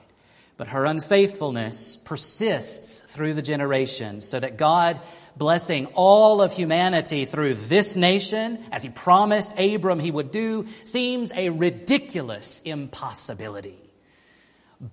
But 0.56 0.68
her 0.68 0.86
unfaithfulness 0.86 1.96
persists 1.96 3.00
through 3.00 3.34
the 3.34 3.42
generations 3.42 4.26
so 4.26 4.40
that 4.40 4.56
God 4.56 5.00
blessing 5.36 5.86
all 5.94 6.40
of 6.40 6.52
humanity 6.52 7.26
through 7.26 7.54
this 7.54 7.94
nation, 7.94 8.64
as 8.72 8.82
he 8.82 8.88
promised 8.88 9.58
Abram 9.58 10.00
he 10.00 10.10
would 10.10 10.30
do, 10.30 10.66
seems 10.84 11.30
a 11.32 11.50
ridiculous 11.50 12.62
impossibility. 12.64 13.78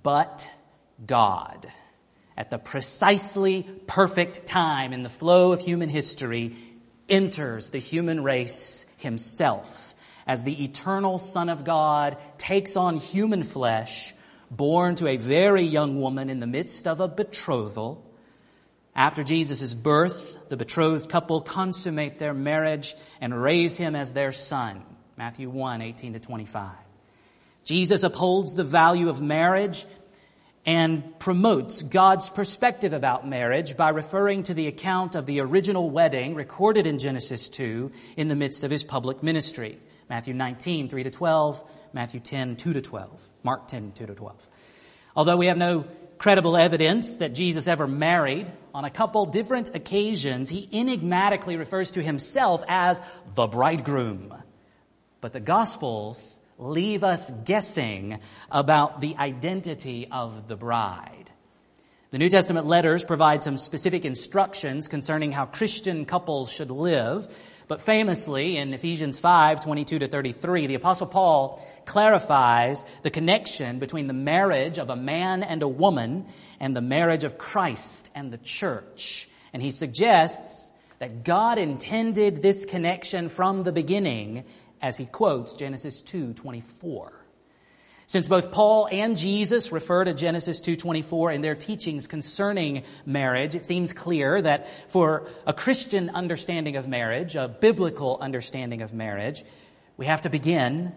But 0.03 0.51
God, 1.05 1.71
at 2.37 2.49
the 2.49 2.57
precisely 2.57 3.63
perfect 3.87 4.45
time 4.45 4.91
in 4.91 5.03
the 5.03 5.09
flow 5.09 5.53
of 5.53 5.61
human 5.61 5.89
history, 5.89 6.55
enters 7.07 7.69
the 7.69 7.79
human 7.79 8.21
race 8.23 8.85
himself 8.97 9.95
as 10.25 10.43
the 10.43 10.63
eternal 10.63 11.19
Son 11.19 11.49
of 11.49 11.63
God 11.63 12.17
takes 12.37 12.75
on 12.75 12.97
human 12.97 13.43
flesh 13.43 14.13
born 14.55 14.95
to 14.95 15.07
a 15.07 15.17
very 15.17 15.63
young 15.63 15.99
woman 15.99 16.29
in 16.29 16.39
the 16.39 16.47
midst 16.47 16.87
of 16.87 16.99
a 16.99 17.07
betrothal. 17.07 18.05
After 18.95 19.23
Jesus' 19.23 19.73
birth, 19.73 20.49
the 20.49 20.57
betrothed 20.57 21.09
couple 21.09 21.41
consummate 21.41 22.19
their 22.19 22.33
marriage 22.33 22.95
and 23.19 23.41
raise 23.41 23.75
him 23.77 23.95
as 23.95 24.13
their 24.13 24.31
son. 24.31 24.83
Matthew 25.17 25.49
1, 25.49 25.81
18 25.81 26.13
to 26.13 26.19
25. 26.19 26.71
Jesus 27.63 28.03
upholds 28.03 28.53
the 28.53 28.63
value 28.63 29.09
of 29.09 29.21
marriage 29.21 29.85
and 30.65 31.17
promotes 31.19 31.81
God's 31.81 32.29
perspective 32.29 32.93
about 32.93 33.27
marriage 33.27 33.75
by 33.75 33.89
referring 33.89 34.43
to 34.43 34.53
the 34.53 34.67
account 34.67 35.15
of 35.15 35.25
the 35.25 35.39
original 35.39 35.89
wedding 35.89 36.35
recorded 36.35 36.87
in 36.87 36.99
Genesis 36.99 37.49
2 37.49 37.91
in 38.15 38.27
the 38.27 38.35
midst 38.35 38.63
of 38.63 38.71
his 38.71 38.83
public 38.83 39.23
ministry. 39.23 39.77
Matthew 40.09 40.33
19, 40.33 40.89
3 40.89 41.03
to 41.03 41.09
12, 41.09 41.63
Matthew 41.93 42.19
10, 42.19 42.55
2 42.55 42.73
to 42.73 42.81
12, 42.81 43.29
Mark 43.43 43.67
10, 43.67 43.91
2 43.93 44.05
to 44.07 44.15
12. 44.15 44.47
Although 45.15 45.37
we 45.37 45.47
have 45.47 45.57
no 45.57 45.85
credible 46.17 46.55
evidence 46.55 47.17
that 47.17 47.33
Jesus 47.33 47.67
ever 47.67 47.87
married, 47.87 48.51
on 48.73 48.85
a 48.85 48.89
couple 48.89 49.25
different 49.25 49.75
occasions, 49.75 50.49
he 50.49 50.67
enigmatically 50.71 51.57
refers 51.57 51.91
to 51.91 52.01
himself 52.01 52.63
as 52.67 53.01
the 53.35 53.45
bridegroom. 53.45 54.33
But 55.21 55.33
the 55.33 55.39
Gospels 55.39 56.39
leave 56.57 57.03
us 57.03 57.29
guessing 57.29 58.19
about 58.49 59.01
the 59.01 59.17
identity 59.17 60.07
of 60.09 60.47
the 60.47 60.55
bride. 60.55 61.29
The 62.11 62.19
New 62.19 62.29
Testament 62.29 62.67
letters 62.67 63.03
provide 63.03 63.43
some 63.43 63.57
specific 63.57 64.05
instructions 64.05 64.87
concerning 64.87 65.31
how 65.31 65.45
Christian 65.45 66.05
couples 66.05 66.51
should 66.51 66.71
live, 66.71 67.27
but 67.73 67.81
famously 67.81 68.57
in 68.57 68.71
Ephesians 68.71 69.19
5, 69.19 69.61
22 69.61 69.97
to 69.97 70.07
33, 70.07 70.67
the 70.67 70.75
apostle 70.75 71.07
Paul 71.07 71.59
clarifies 71.85 72.85
the 73.01 73.09
connection 73.09 73.79
between 73.79 74.05
the 74.05 74.13
marriage 74.13 74.77
of 74.77 74.91
a 74.91 74.95
man 74.95 75.41
and 75.41 75.63
a 75.63 75.67
woman 75.67 76.27
and 76.59 76.75
the 76.75 76.81
marriage 76.81 77.23
of 77.23 77.39
Christ 77.39 78.11
and 78.13 78.31
the 78.31 78.37
church. 78.37 79.27
And 79.53 79.63
he 79.63 79.71
suggests 79.71 80.71
that 80.99 81.23
God 81.23 81.57
intended 81.57 82.43
this 82.43 82.63
connection 82.65 83.27
from 83.27 83.63
the 83.63 83.71
beginning 83.71 84.43
as 84.79 84.95
he 84.95 85.07
quotes 85.07 85.55
Genesis 85.55 86.03
2:24. 86.03 87.22
Since 88.05 88.27
both 88.27 88.51
Paul 88.51 88.87
and 88.91 89.15
Jesus 89.17 89.71
refer 89.71 90.03
to 90.03 90.13
Genesis 90.13 90.59
2:24 90.59 91.31
in 91.31 91.41
their 91.41 91.55
teachings 91.55 92.05
concerning 92.05 92.83
marriage, 93.05 93.55
it 93.55 93.65
seems 93.65 93.93
clear 93.93 94.41
that 94.41 94.67
for 94.89 95.27
a 95.47 95.53
Christian 95.53 96.09
understanding 96.09 96.75
of 96.75 96.87
marriage, 96.87 97.35
a 97.35 97.47
biblical 97.47 98.17
understanding 98.21 98.81
of 98.81 98.93
marriage, 98.93 99.43
we 99.97 100.05
have 100.05 100.21
to 100.23 100.29
begin 100.29 100.93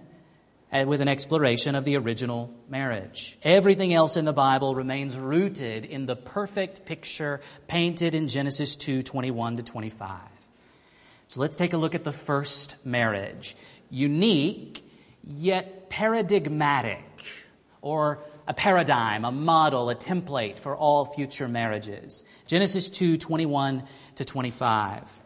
with 0.72 1.00
an 1.00 1.08
exploration 1.08 1.75
of 1.75 1.84
the 1.84 1.96
original 1.96 2.52
marriage. 2.68 3.38
Everything 3.42 3.94
else 3.94 4.16
in 4.16 4.25
the 4.25 4.32
Bible 4.32 4.75
remains 4.75 5.16
rooted 5.16 5.84
in 5.86 6.06
the 6.06 6.16
perfect 6.16 6.84
picture 6.84 7.40
painted 7.66 8.14
in 8.14 8.28
Genesis 8.28 8.76
2:21 8.76 9.56
to 9.56 9.62
25. 9.62 10.18
So 11.28 11.40
let's 11.40 11.56
take 11.56 11.72
a 11.72 11.76
look 11.76 11.94
at 11.94 12.04
the 12.04 12.12
first 12.12 12.76
marriage. 12.84 13.56
Unique 13.90 14.82
yet 15.25 15.75
paradigmatic 15.88 17.02
or 17.81 18.25
a 18.47 18.55
paradigm, 18.55 19.25
a 19.25 19.33
model, 19.33 19.90
a 19.90 19.95
template 19.95 20.59
for 20.59 20.76
all 20.76 21.05
future 21.05 21.49
marriages. 21.49 22.25
Genesis 22.47 22.88
2, 22.88 23.16
21 23.16 23.85
to 24.16 24.25
25. 24.25 25.21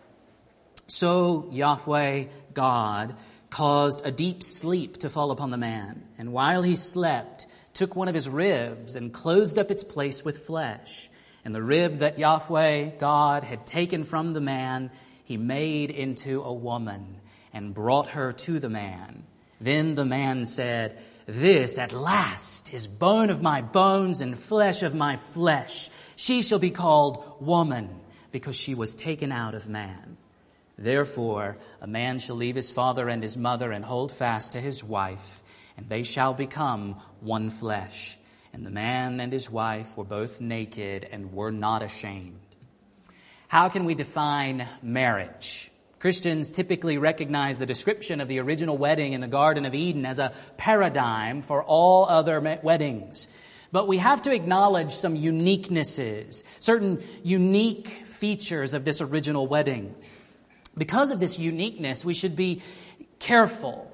So 0.87 1.49
Yahweh 1.51 2.25
God 2.55 3.17
caused 3.51 4.05
a 4.05 4.13
deep 4.13 4.43
sleep 4.43 4.99
to 4.99 5.11
fall 5.11 5.31
upon 5.31 5.51
the 5.51 5.57
man, 5.57 6.03
and 6.19 6.33
while 6.33 6.63
he 6.63 6.77
slept, 6.77 7.47
took 7.75 7.97
one 7.97 8.09
of 8.09 8.15
his 8.15 8.29
ribs 8.29 8.97
and 8.97 9.13
closed 9.13 9.59
up 9.59 9.71
its 9.71 9.85
place 9.85 10.25
with 10.25 10.47
flesh. 10.47 11.11
And 11.45 11.55
the 11.55 11.63
rib 11.63 11.99
that 11.99 12.19
Yahweh 12.19 12.99
God 12.99 13.45
had 13.45 13.67
taken 13.67 14.05
from 14.05 14.33
the 14.33 14.41
man, 14.41 14.91
he 15.25 15.37
made 15.37 15.91
into 15.91 16.43
a 16.43 16.53
woman 16.53 17.21
and 17.53 17.75
brought 17.75 18.09
her 18.09 18.33
to 18.33 18.59
the 18.59 18.69
man. 18.69 19.25
Then 19.61 19.95
the 19.95 20.05
man 20.05 20.47
said, 20.47 20.99
This 21.27 21.79
at 21.79 21.93
last 21.93 22.73
is 22.73 22.87
bone 22.87 23.31
of 23.31 23.43
my 23.43 23.61
bones 23.61 24.21
and 24.21 24.39
flesh 24.39 24.83
of 24.83 24.95
my 24.95 25.17
flesh. 25.17 25.91
She 26.17 26.43
shall 26.43 26.59
be 26.59 26.71
called 26.71 27.37
woman 27.41 27.91
because 28.33 28.57
she 28.57 28.75
was 28.75 28.95
taken 28.95 29.33
out 29.33 29.55
of 29.55 29.69
man. 29.69 30.17
Therefore, 30.79 31.59
a 31.83 31.87
man 31.87 32.19
shall 32.19 32.37
leave 32.37 32.57
his 32.57 32.71
father 32.71 33.09
and 33.11 33.23
his 33.23 33.37
mother 33.37 33.71
and 33.71 33.85
hold 33.85 34.13
fast 34.13 34.55
to 34.55 34.61
his 34.61 34.83
wife, 34.83 35.43
and 35.77 35.89
they 35.89 36.05
shall 36.05 36.33
become 36.33 36.95
one 37.21 37.51
flesh. 37.51 38.19
And 38.55 38.65
the 38.65 38.71
man 38.71 39.21
and 39.21 39.31
his 39.31 39.51
wife 39.51 39.99
were 39.99 40.05
both 40.05 40.41
naked 40.41 41.07
and 41.13 41.35
were 41.35 41.53
not 41.53 41.83
ashamed. 41.83 42.41
How 43.47 43.69
can 43.69 43.85
we 43.85 43.95
define 43.95 44.67
marriage? 44.83 45.70
Christians 46.01 46.51
typically 46.51 46.97
recognize 46.97 47.59
the 47.59 47.67
description 47.67 48.23
of 48.23 48.29
the 48.29 48.41
original 48.41 48.79
wedding 48.79 49.13
in 49.13 49.21
the 49.21 49.29
Garden 49.29 49.67
of 49.67 49.75
Eden 49.75 50.07
as 50.07 50.19
a 50.19 50.33
paradigm 50.57 51.43
for 51.43 51.63
all 51.63 52.07
other 52.07 52.41
weddings. 52.63 53.29
But 53.71 53.87
we 53.87 53.99
have 53.99 54.23
to 54.23 54.33
acknowledge 54.33 54.93
some 54.93 55.15
uniquenesses, 55.15 56.43
certain 56.59 57.05
unique 57.23 57.89
features 57.89 58.73
of 58.73 58.87
this 58.87 59.03
original 59.03 59.47
wedding. 59.47 59.95
Because 60.77 61.11
of 61.11 61.21
this 61.21 61.39
uniqueness, 61.39 62.03
we 62.03 62.15
should 62.15 62.35
be 62.35 62.63
careful 63.19 63.93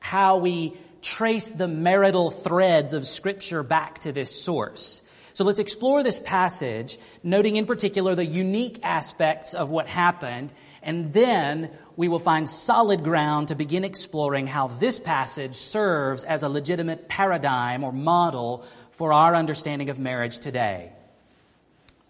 how 0.00 0.38
we 0.38 0.72
trace 1.02 1.50
the 1.50 1.68
marital 1.68 2.30
threads 2.30 2.94
of 2.94 3.04
Scripture 3.04 3.62
back 3.62 3.98
to 4.00 4.10
this 4.10 4.34
source. 4.34 5.02
So 5.34 5.44
let's 5.44 5.58
explore 5.58 6.02
this 6.02 6.18
passage, 6.18 6.98
noting 7.22 7.56
in 7.56 7.66
particular 7.66 8.14
the 8.14 8.24
unique 8.24 8.80
aspects 8.82 9.52
of 9.52 9.70
what 9.70 9.86
happened 9.86 10.50
And 10.86 11.12
then 11.12 11.70
we 11.96 12.06
will 12.06 12.20
find 12.20 12.48
solid 12.48 13.02
ground 13.02 13.48
to 13.48 13.56
begin 13.56 13.82
exploring 13.82 14.46
how 14.46 14.68
this 14.68 15.00
passage 15.00 15.56
serves 15.56 16.22
as 16.22 16.44
a 16.44 16.48
legitimate 16.48 17.08
paradigm 17.08 17.82
or 17.82 17.90
model 17.90 18.64
for 18.92 19.12
our 19.12 19.34
understanding 19.34 19.88
of 19.88 19.98
marriage 19.98 20.38
today. 20.38 20.92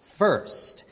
First, 0.03 0.85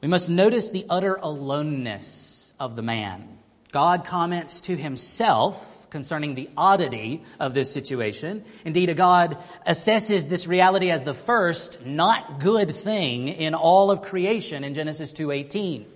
we 0.00 0.08
must 0.08 0.30
notice 0.30 0.70
the 0.70 0.84
utter 0.90 1.14
aloneness 1.14 2.52
of 2.58 2.74
the 2.74 2.82
man. 2.82 3.38
God 3.70 4.04
comments 4.04 4.62
to 4.62 4.76
himself 4.76 5.88
concerning 5.90 6.34
the 6.34 6.50
oddity 6.56 7.22
of 7.38 7.54
this 7.54 7.72
situation. 7.72 8.44
Indeed, 8.64 8.88
a 8.88 8.94
God 8.94 9.38
assesses 9.64 10.28
this 10.28 10.48
reality 10.48 10.90
as 10.90 11.04
the 11.04 11.14
first 11.14 11.86
not 11.86 12.40
good 12.40 12.74
thing 12.74 13.28
in 13.28 13.54
all 13.54 13.92
of 13.92 14.02
creation 14.02 14.64
in 14.64 14.74
Genesis 14.74 15.12
2:18. 15.12 15.86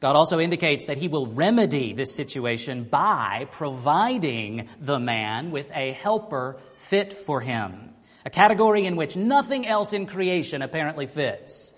God 0.00 0.14
also 0.14 0.38
indicates 0.38 0.86
that 0.86 0.98
he 0.98 1.08
will 1.08 1.26
remedy 1.26 1.92
this 1.92 2.14
situation 2.14 2.84
by 2.84 3.48
providing 3.50 4.68
the 4.78 4.98
man 4.98 5.50
with 5.50 5.70
a 5.74 5.92
helper 5.92 6.58
fit 6.76 7.12
for 7.14 7.40
him, 7.40 7.90
a 8.24 8.30
category 8.30 8.84
in 8.84 8.96
which 8.96 9.16
nothing 9.16 9.66
else 9.66 9.92
in 9.92 10.06
creation 10.06 10.60
apparently 10.60 11.06
fits. 11.06 11.74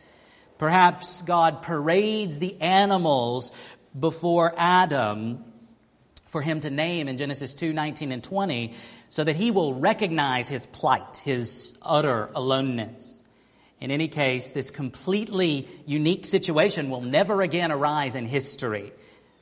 Perhaps 0.59 1.23
God 1.23 1.63
parades 1.63 2.41
the 2.41 2.61
animals 2.61 3.53
before 3.99 4.53
Adam 4.57 5.45
for 6.27 6.43
him 6.43 6.61
to 6.61 6.71
name 6.71 7.09
in 7.09 7.17
Genesis 7.17 7.55
2 7.55 7.73
19 7.73 8.11
and 8.11 8.23
20 8.23 8.75
so 9.09 9.25
that 9.25 9.37
he 9.37 9.51
will 9.51 9.75
recognize 9.75 10.49
his 10.49 10.67
plight, 10.67 11.19
his 11.25 11.77
utter 11.81 12.31
aloneness. 12.35 13.18
In 13.81 13.91
any 13.91 14.09
case, 14.09 14.51
this 14.51 14.71
completely 14.71 15.69
unique 15.87 16.27
situation 16.27 16.91
will 16.91 17.01
never 17.01 17.43
again 17.43 17.71
arise 17.71 18.17
in 18.17 18.27
history. 18.27 18.93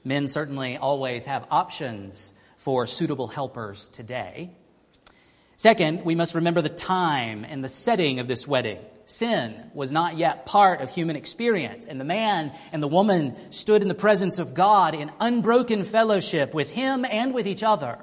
Men 0.04 0.28
certainly 0.28 0.76
always 0.76 1.24
have 1.24 1.46
options 1.50 2.34
for 2.58 2.86
suitable 2.86 3.28
helpers 3.28 3.88
today. 3.88 4.50
Second, 5.56 6.04
we 6.04 6.14
must 6.14 6.34
remember 6.34 6.60
the 6.60 6.68
time 6.68 7.46
and 7.48 7.64
the 7.64 7.68
setting 7.68 8.20
of 8.20 8.28
this 8.28 8.46
wedding. 8.46 8.78
Sin 9.06 9.70
was 9.72 9.90
not 9.90 10.18
yet 10.18 10.44
part 10.44 10.82
of 10.82 10.90
human 10.90 11.16
experience, 11.16 11.86
and 11.86 11.98
the 11.98 12.04
man 12.04 12.52
and 12.72 12.82
the 12.82 12.88
woman 12.88 13.36
stood 13.50 13.80
in 13.80 13.88
the 13.88 13.94
presence 13.94 14.38
of 14.38 14.52
God 14.52 14.94
in 14.94 15.10
unbroken 15.18 15.84
fellowship 15.84 16.52
with 16.52 16.70
him 16.70 17.06
and 17.06 17.32
with 17.32 17.46
each 17.46 17.62
other. 17.62 17.98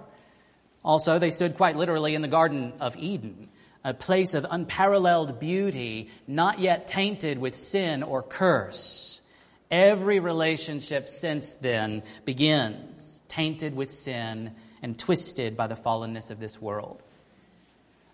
Also, 0.83 1.19
they 1.19 1.29
stood 1.29 1.57
quite 1.57 1.75
literally 1.75 2.15
in 2.15 2.21
the 2.23 2.27
Garden 2.27 2.73
of 2.79 2.97
Eden 2.97 3.49
a 3.83 3.93
place 3.93 4.33
of 4.33 4.45
unparalleled 4.49 5.39
beauty, 5.39 6.09
not 6.27 6.59
yet 6.59 6.87
tainted 6.87 7.37
with 7.37 7.53
sin 7.53 8.03
or 8.03 8.23
curse. 8.23 9.21
Every 9.69 10.19
relationship 10.19 11.09
since 11.09 11.55
then 11.55 12.03
begins 12.25 13.19
tainted 13.27 13.75
with 13.75 13.89
sin 13.89 14.51
and 14.81 14.97
twisted 14.97 15.57
by 15.57 15.67
the 15.67 15.75
fallenness 15.75 16.29
of 16.31 16.39
this 16.39 16.61
world. 16.61 17.03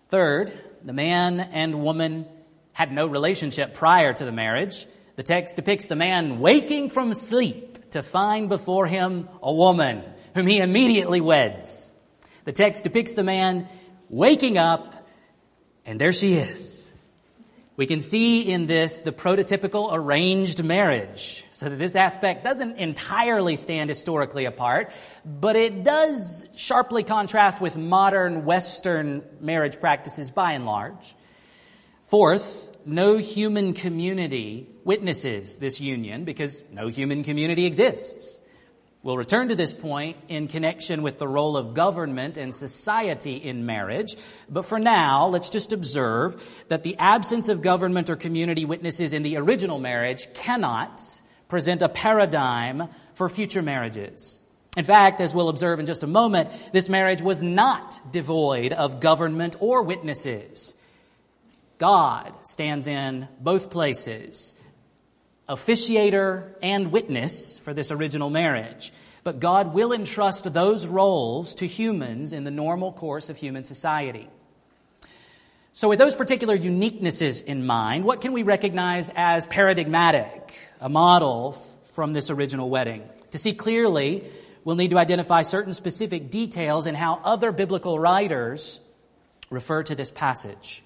Third, 0.08 0.52
the 0.84 0.92
man 0.92 1.38
and 1.38 1.84
woman 1.84 2.26
had 2.72 2.92
no 2.92 3.06
relationship 3.06 3.74
prior 3.74 4.12
to 4.12 4.24
the 4.24 4.32
marriage. 4.32 4.86
The 5.16 5.22
text 5.22 5.56
depicts 5.56 5.86
the 5.86 5.96
man 5.96 6.40
waking 6.40 6.90
from 6.90 7.12
sleep 7.12 7.90
to 7.90 8.02
find 8.02 8.48
before 8.48 8.86
him 8.86 9.28
a 9.42 9.52
woman 9.52 10.02
whom 10.34 10.46
he 10.46 10.60
immediately 10.60 11.20
weds. 11.20 11.92
The 12.44 12.52
text 12.52 12.84
depicts 12.84 13.14
the 13.14 13.22
man 13.22 13.68
waking 14.08 14.56
up 14.56 14.99
and 15.86 16.00
there 16.00 16.12
she 16.12 16.34
is. 16.34 16.90
We 17.76 17.86
can 17.86 18.02
see 18.02 18.42
in 18.42 18.66
this 18.66 18.98
the 18.98 19.10
prototypical 19.12 19.88
arranged 19.90 20.62
marriage. 20.62 21.44
So 21.50 21.70
that 21.70 21.76
this 21.76 21.96
aspect 21.96 22.44
doesn't 22.44 22.76
entirely 22.76 23.56
stand 23.56 23.88
historically 23.88 24.44
apart, 24.44 24.92
but 25.24 25.56
it 25.56 25.82
does 25.82 26.46
sharply 26.56 27.04
contrast 27.04 27.60
with 27.60 27.78
modern 27.78 28.44
Western 28.44 29.22
marriage 29.40 29.80
practices 29.80 30.30
by 30.30 30.52
and 30.52 30.66
large. 30.66 31.14
Fourth, 32.06 32.76
no 32.84 33.16
human 33.16 33.72
community 33.72 34.68
witnesses 34.84 35.58
this 35.58 35.80
union 35.80 36.24
because 36.24 36.64
no 36.70 36.88
human 36.88 37.22
community 37.24 37.64
exists. 37.64 38.39
We'll 39.02 39.16
return 39.16 39.48
to 39.48 39.54
this 39.54 39.72
point 39.72 40.18
in 40.28 40.46
connection 40.46 41.00
with 41.00 41.18
the 41.18 41.26
role 41.26 41.56
of 41.56 41.72
government 41.72 42.36
and 42.36 42.54
society 42.54 43.36
in 43.36 43.64
marriage. 43.64 44.14
But 44.46 44.66
for 44.66 44.78
now, 44.78 45.28
let's 45.28 45.48
just 45.48 45.72
observe 45.72 46.42
that 46.68 46.82
the 46.82 46.96
absence 46.98 47.48
of 47.48 47.62
government 47.62 48.10
or 48.10 48.16
community 48.16 48.66
witnesses 48.66 49.14
in 49.14 49.22
the 49.22 49.38
original 49.38 49.78
marriage 49.78 50.28
cannot 50.34 51.00
present 51.48 51.80
a 51.80 51.88
paradigm 51.88 52.88
for 53.14 53.30
future 53.30 53.62
marriages. 53.62 54.38
In 54.76 54.84
fact, 54.84 55.22
as 55.22 55.34
we'll 55.34 55.48
observe 55.48 55.80
in 55.80 55.86
just 55.86 56.02
a 56.02 56.06
moment, 56.06 56.50
this 56.72 56.90
marriage 56.90 57.22
was 57.22 57.42
not 57.42 58.12
devoid 58.12 58.74
of 58.74 59.00
government 59.00 59.56
or 59.60 59.82
witnesses. 59.82 60.76
God 61.78 62.34
stands 62.42 62.86
in 62.86 63.28
both 63.40 63.70
places 63.70 64.54
officiator 65.50 66.54
and 66.62 66.92
witness 66.92 67.58
for 67.58 67.74
this 67.74 67.90
original 67.90 68.30
marriage. 68.30 68.92
But 69.24 69.40
God 69.40 69.74
will 69.74 69.92
entrust 69.92 70.50
those 70.52 70.86
roles 70.86 71.56
to 71.56 71.66
humans 71.66 72.32
in 72.32 72.44
the 72.44 72.50
normal 72.50 72.92
course 72.92 73.28
of 73.28 73.36
human 73.36 73.64
society. 73.64 74.30
So, 75.72 75.88
with 75.88 75.98
those 75.98 76.14
particular 76.14 76.56
uniquenesses 76.56 77.44
in 77.44 77.66
mind, 77.66 78.04
what 78.04 78.20
can 78.20 78.32
we 78.32 78.42
recognize 78.42 79.10
as 79.14 79.46
paradigmatic, 79.46 80.58
a 80.80 80.88
model 80.88 81.52
from 81.94 82.12
this 82.12 82.30
original 82.30 82.70
wedding? 82.70 83.08
To 83.32 83.38
see 83.38 83.54
clearly, 83.54 84.24
we'll 84.64 84.76
need 84.76 84.90
to 84.90 84.98
identify 84.98 85.42
certain 85.42 85.72
specific 85.72 86.30
details 86.30 86.86
in 86.86 86.94
how 86.94 87.20
other 87.24 87.52
biblical 87.52 87.98
writers 87.98 88.80
refer 89.50 89.82
to 89.82 89.94
this 89.94 90.10
passage. 90.10 90.82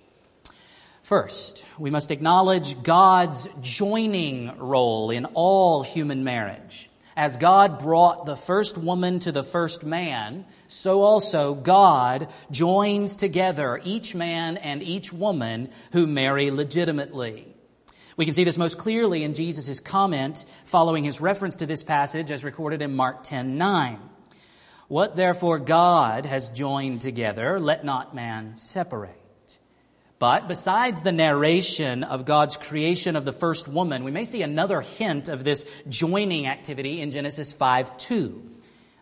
First, 1.04 1.66
we 1.78 1.90
must 1.90 2.10
acknowledge 2.10 2.82
God's 2.82 3.46
joining 3.60 4.58
role 4.58 5.10
in 5.10 5.26
all 5.34 5.82
human 5.82 6.24
marriage. 6.24 6.88
As 7.14 7.36
God 7.36 7.78
brought 7.78 8.24
the 8.24 8.36
first 8.36 8.78
woman 8.78 9.18
to 9.18 9.30
the 9.30 9.42
first 9.42 9.84
man, 9.84 10.46
so 10.66 11.02
also 11.02 11.52
God 11.54 12.28
joins 12.50 13.16
together 13.16 13.82
each 13.84 14.14
man 14.14 14.56
and 14.56 14.82
each 14.82 15.12
woman 15.12 15.68
who 15.92 16.06
marry 16.06 16.50
legitimately. 16.50 17.54
We 18.16 18.24
can 18.24 18.32
see 18.32 18.44
this 18.44 18.56
most 18.56 18.78
clearly 18.78 19.24
in 19.24 19.34
Jesus' 19.34 19.80
comment 19.80 20.46
following 20.64 21.04
his 21.04 21.20
reference 21.20 21.56
to 21.56 21.66
this 21.66 21.82
passage 21.82 22.30
as 22.30 22.44
recorded 22.44 22.80
in 22.80 22.96
Mark 22.96 23.24
10 23.24 23.58
9. 23.58 23.98
What 24.88 25.16
therefore 25.16 25.58
God 25.58 26.24
has 26.24 26.48
joined 26.48 27.02
together, 27.02 27.60
let 27.60 27.84
not 27.84 28.14
man 28.14 28.56
separate. 28.56 29.20
But 30.24 30.48
besides 30.48 31.02
the 31.02 31.12
narration 31.12 32.02
of 32.02 32.24
God's 32.24 32.56
creation 32.56 33.14
of 33.14 33.26
the 33.26 33.30
first 33.30 33.68
woman, 33.68 34.04
we 34.04 34.10
may 34.10 34.24
see 34.24 34.40
another 34.40 34.80
hint 34.80 35.28
of 35.28 35.44
this 35.44 35.66
joining 35.86 36.46
activity 36.46 37.02
in 37.02 37.10
Genesis 37.10 37.52
5 37.52 37.98
2. 37.98 38.50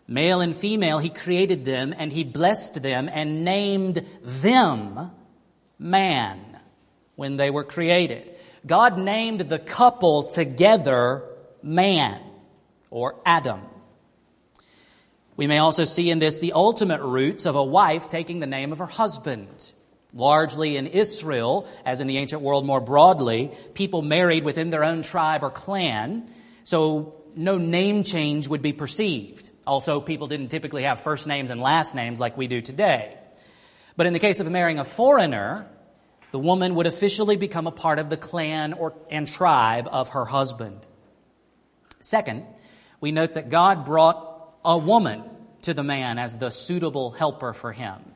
Male 0.05 0.41
and 0.41 0.53
female, 0.53 0.99
he 0.99 1.07
created 1.09 1.63
them 1.63 1.95
and 1.97 2.11
he 2.11 2.25
blessed 2.25 2.81
them 2.81 3.07
and 3.07 3.45
named 3.45 4.05
them 4.21 5.11
man 5.79 6.59
when 7.15 7.37
they 7.37 7.49
were 7.49 7.63
created. 7.63 8.29
God 8.65 8.97
named 8.97 9.47
the 9.47 9.59
couple 9.59 10.23
together 10.23 11.23
man 11.61 12.21
or 12.89 13.15
Adam. 13.25 13.61
We 15.37 15.47
may 15.47 15.59
also 15.59 15.85
see 15.85 16.09
in 16.09 16.19
this 16.19 16.39
the 16.39 16.51
ultimate 16.51 17.01
roots 17.01 17.45
of 17.45 17.55
a 17.55 17.63
wife 17.63 18.07
taking 18.07 18.41
the 18.41 18.45
name 18.45 18.73
of 18.73 18.79
her 18.79 18.87
husband. 18.87 19.71
Largely 20.13 20.77
in 20.77 20.87
Israel, 20.87 21.67
as 21.85 21.99
in 21.99 22.07
the 22.07 22.17
ancient 22.17 22.41
world 22.41 22.65
more 22.65 22.79
broadly, 22.79 23.51
people 23.73 24.01
married 24.01 24.43
within 24.43 24.69
their 24.69 24.83
own 24.83 25.01
tribe 25.01 25.43
or 25.43 25.49
clan, 25.49 26.29
so 26.63 27.15
no 27.35 27.57
name 27.57 28.03
change 28.03 28.47
would 28.47 28.61
be 28.61 28.73
perceived. 28.73 29.49
Also, 29.65 29.99
people 29.99 30.27
didn't 30.27 30.49
typically 30.49 30.83
have 30.83 31.01
first 31.01 31.25
names 31.25 31.49
and 31.49 31.61
last 31.61 31.95
names 31.95 32.19
like 32.19 32.37
we 32.37 32.47
do 32.47 32.61
today. 32.61 33.17
But 33.95 34.07
in 34.07 34.13
the 34.13 34.19
case 34.19 34.39
of 34.39 34.49
marrying 34.49 34.79
a 34.79 34.83
foreigner, 34.83 35.67
the 36.31 36.39
woman 36.39 36.75
would 36.75 36.87
officially 36.87 37.37
become 37.37 37.67
a 37.67 37.71
part 37.71 37.99
of 37.99 38.09
the 38.09 38.17
clan 38.17 38.73
or, 38.73 38.93
and 39.09 39.27
tribe 39.27 39.87
of 39.91 40.09
her 40.09 40.25
husband. 40.25 40.85
Second, 42.01 42.45
we 42.99 43.11
note 43.11 43.35
that 43.35 43.49
God 43.49 43.85
brought 43.85 44.57
a 44.65 44.77
woman 44.77 45.23
to 45.63 45.73
the 45.73 45.83
man 45.83 46.17
as 46.19 46.37
the 46.37 46.49
suitable 46.49 47.11
helper 47.11 47.53
for 47.53 47.71
him. 47.71 48.12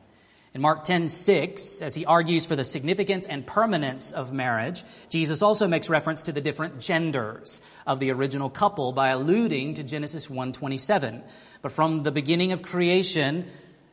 In 0.58 0.62
Mark 0.62 0.86
10 0.86 1.08
6, 1.08 1.84
as 1.84 1.94
he 1.94 2.08
argues 2.08 2.48
for 2.48 2.56
the 2.56 2.66
significance 2.66 3.28
and 3.28 3.46
permanence 3.46 4.12
of 4.12 4.34
marriage, 4.34 4.84
Jesus 5.08 5.44
also 5.44 5.68
makes 5.68 5.88
reference 5.88 6.24
to 6.24 6.32
the 6.32 6.42
different 6.42 6.80
genders 6.80 7.62
of 7.86 8.00
the 8.00 8.10
original 8.10 8.50
couple 8.50 8.92
by 8.92 9.10
alluding 9.10 9.76
to 9.76 9.84
Genesis 9.84 10.28
1 10.28 10.54
27. 10.54 11.22
But 11.62 11.74
from 11.74 12.02
the 12.02 12.12
beginning 12.12 12.54
of 12.54 12.64
creation, 12.64 13.46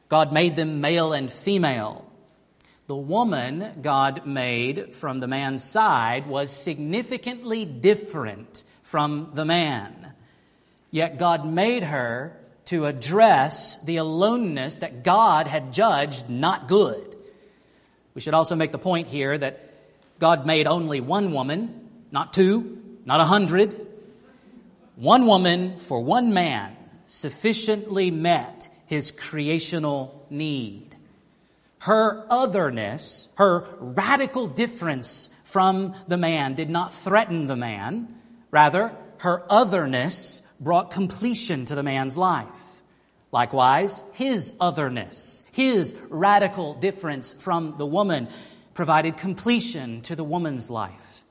God 0.08 0.32
made 0.32 0.56
them 0.56 0.80
male 0.80 1.12
and 1.12 1.30
female. 1.30 2.10
The 2.86 2.96
woman 2.96 3.80
God 3.82 4.24
made 4.24 4.94
from 4.94 5.18
the 5.18 5.28
man's 5.28 5.62
side 5.62 6.26
was 6.26 6.50
significantly 6.50 7.66
different 7.66 8.64
from 8.82 9.32
the 9.34 9.44
man. 9.44 10.14
Yet 10.90 11.18
God 11.18 11.44
made 11.46 11.82
her 11.82 12.34
to 12.66 12.86
address 12.86 13.76
the 13.78 13.96
aloneness 13.96 14.78
that 14.78 15.04
God 15.04 15.46
had 15.46 15.72
judged 15.72 16.30
not 16.30 16.68
good. 16.68 17.14
We 18.14 18.20
should 18.20 18.34
also 18.34 18.54
make 18.54 18.72
the 18.72 18.78
point 18.78 19.08
here 19.08 19.36
that 19.36 19.70
God 20.18 20.46
made 20.46 20.66
only 20.66 21.00
one 21.00 21.32
woman, 21.32 21.90
not 22.10 22.32
two, 22.32 22.82
not 23.04 23.20
a 23.20 23.24
hundred. 23.24 23.74
One 24.96 25.26
woman 25.26 25.76
for 25.76 26.00
one 26.00 26.32
man 26.32 26.76
sufficiently 27.06 28.10
met 28.10 28.68
his 28.86 29.10
creational 29.10 30.26
need. 30.30 30.96
Her 31.80 32.24
otherness, 32.30 33.28
her 33.34 33.66
radical 33.78 34.46
difference 34.46 35.28
from 35.44 35.94
the 36.08 36.16
man 36.16 36.54
did 36.54 36.70
not 36.70 36.94
threaten 36.94 37.46
the 37.46 37.56
man. 37.56 38.14
Rather, 38.50 38.92
her 39.18 39.42
otherness 39.50 40.42
brought 40.60 40.90
completion 40.90 41.64
to 41.66 41.74
the 41.74 41.82
man's 41.82 42.16
life. 42.16 42.80
Likewise, 43.32 44.02
his 44.12 44.54
otherness, 44.60 45.42
his 45.52 45.94
radical 46.08 46.74
difference 46.74 47.32
from 47.32 47.74
the 47.78 47.86
woman 47.86 48.28
provided 48.74 49.16
completion 49.16 50.02
to 50.02 50.14
the 50.14 50.24
woman's 50.24 50.70
life. 50.70 51.24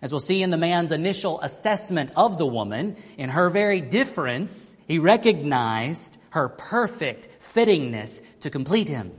As 0.00 0.12
we'll 0.12 0.20
see 0.20 0.42
in 0.42 0.50
the 0.50 0.56
man's 0.56 0.92
initial 0.92 1.40
assessment 1.40 2.12
of 2.14 2.38
the 2.38 2.46
woman, 2.46 2.96
in 3.16 3.30
her 3.30 3.50
very 3.50 3.80
difference, 3.80 4.76
he 4.86 5.00
recognized 5.00 6.18
her 6.30 6.48
perfect 6.48 7.28
fittingness 7.40 8.22
to 8.40 8.50
complete 8.50 8.88
him. 8.88 9.10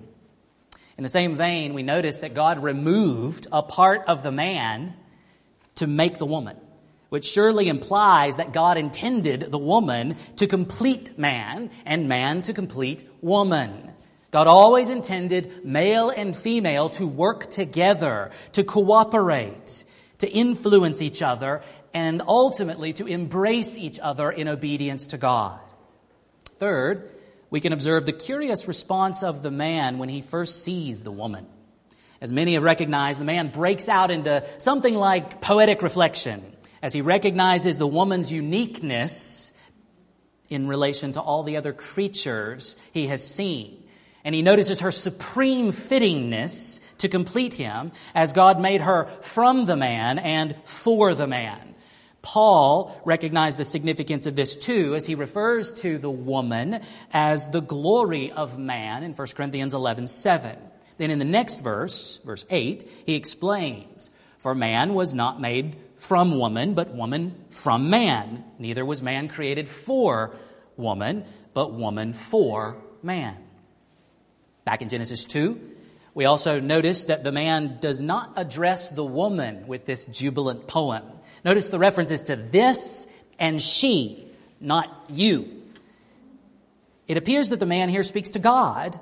In 0.98 1.04
the 1.04 1.10
same 1.10 1.36
vein, 1.36 1.74
we 1.74 1.84
notice 1.84 2.20
that 2.20 2.34
God 2.34 2.64
removed 2.64 3.48
a 3.52 3.62
part 3.62 4.04
of 4.08 4.24
the 4.24 4.32
man 4.32 4.94
to 5.76 5.88
make 5.88 6.18
the 6.18 6.26
woman, 6.26 6.58
which 7.10 7.26
surely 7.26 7.68
implies 7.68 8.38
that 8.38 8.54
God 8.54 8.78
intended 8.78 9.42
the 9.42 9.58
woman 9.58 10.16
to 10.38 10.48
complete 10.48 11.18
man 11.18 11.72
and 11.86 12.08
man 12.08 12.44
to 12.44 12.54
complete 12.54 13.08
woman. 13.22 13.92
God 14.32 14.46
always 14.46 14.92
intended 14.92 15.66
male 15.66 16.12
and 16.12 16.36
female 16.36 16.90
to 16.92 17.08
work 17.08 17.50
together, 17.50 18.30
to 18.52 18.64
cooperate, 18.64 19.84
to 20.20 20.30
influence 20.30 21.02
each 21.02 21.24
other, 21.24 21.64
and 21.96 22.22
ultimately 22.28 22.94
to 22.94 23.08
embrace 23.08 23.76
each 23.76 24.00
other 24.00 24.30
in 24.30 24.48
obedience 24.48 25.08
to 25.08 25.18
God. 25.18 25.60
Third, 26.58 27.10
we 27.50 27.60
can 27.60 27.74
observe 27.74 28.06
the 28.06 28.14
curious 28.14 28.68
response 28.68 29.24
of 29.24 29.42
the 29.42 29.50
man 29.50 29.98
when 29.98 30.10
he 30.10 30.22
first 30.22 30.64
sees 30.64 31.02
the 31.02 31.12
woman. 31.12 31.48
As 32.22 32.32
many 32.32 32.54
have 32.54 32.64
recognized, 32.64 33.20
the 33.20 33.26
man 33.26 33.48
breaks 33.48 33.90
out 33.90 34.12
into 34.12 34.46
something 34.60 34.94
like 34.94 35.42
poetic 35.42 35.82
reflection 35.82 36.44
as 36.82 36.94
he 36.94 37.02
recognizes 37.02 37.78
the 37.78 37.88
woman's 37.88 38.32
uniqueness 38.32 39.52
in 40.50 40.68
relation 40.68 41.12
to 41.14 41.22
all 41.22 41.44
the 41.44 41.58
other 41.58 41.74
creatures 41.74 42.76
he 42.92 43.08
has 43.08 43.24
seen. 43.24 43.84
And 44.24 44.36
he 44.36 44.42
notices 44.42 44.82
her 44.82 44.92
supreme 44.92 45.72
fittingness 45.72 46.82
to 47.00 47.08
complete 47.08 47.54
him 47.54 47.92
as 48.14 48.34
God 48.34 48.60
made 48.60 48.82
her 48.82 49.06
from 49.22 49.66
the 49.66 49.78
man 49.78 50.20
and 50.20 50.56
for 50.66 51.14
the 51.14 51.28
man. 51.28 51.76
Paul 52.22 53.00
recognized 53.06 53.58
the 53.58 53.64
significance 53.64 54.26
of 54.26 54.36
this 54.36 54.58
too 54.58 54.94
as 54.96 55.06
he 55.06 55.16
refers 55.16 55.74
to 55.76 55.98
the 55.98 56.10
woman 56.10 56.82
as 57.12 57.50
the 57.50 57.62
glory 57.62 58.32
of 58.32 58.60
man 58.60 59.04
in 59.04 59.14
1 59.14 59.28
Corinthians 59.36 59.74
11, 59.74 60.08
7. 60.08 60.58
Then 60.98 61.12
in 61.12 61.20
the 61.20 61.26
next 61.26 61.62
verse, 61.62 62.20
verse 62.26 62.46
8, 62.50 62.88
he 63.06 63.16
explains, 63.16 64.12
For 64.38 64.54
man 64.54 64.94
was 64.94 65.16
not 65.16 65.40
made 65.40 65.78
from 66.00 66.38
woman, 66.38 66.74
but 66.74 66.96
woman 66.96 67.36
from 67.50 67.90
man. 67.90 68.44
Neither 68.58 68.84
was 68.84 69.02
man 69.04 69.28
created 69.28 69.68
for 69.68 70.36
woman, 70.78 71.26
but 71.54 71.74
woman 71.74 72.14
for 72.14 72.78
man. 73.04 73.38
Back 74.66 74.82
in 74.82 74.90
Genesis 74.90 75.26
2, 75.26 75.60
we 76.14 76.26
also 76.26 76.60
notice 76.60 77.06
that 77.06 77.24
the 77.24 77.32
man 77.32 77.78
does 77.80 78.02
not 78.02 78.34
address 78.36 78.90
the 78.90 79.04
woman 79.04 79.68
with 79.68 79.86
this 79.86 80.06
jubilant 80.06 80.68
poem. 80.68 81.04
Notice 81.46 81.68
the 81.68 81.80
references 81.80 82.24
to 82.24 82.36
this 82.36 83.06
and 83.38 83.62
she, 83.62 84.28
not 84.60 85.06
you. 85.10 85.60
It 87.08 87.18
appears 87.18 87.50
that 87.50 87.60
the 87.60 87.66
man 87.66 87.90
here 87.90 88.04
speaks 88.04 88.32
to 88.32 88.40
God, 88.40 89.00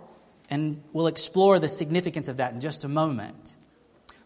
and 0.50 0.82
we'll 0.94 1.08
explore 1.08 1.60
the 1.60 1.68
significance 1.68 2.28
of 2.28 2.38
that 2.38 2.54
in 2.54 2.62
just 2.62 2.86
a 2.86 2.88
moment. 2.88 3.56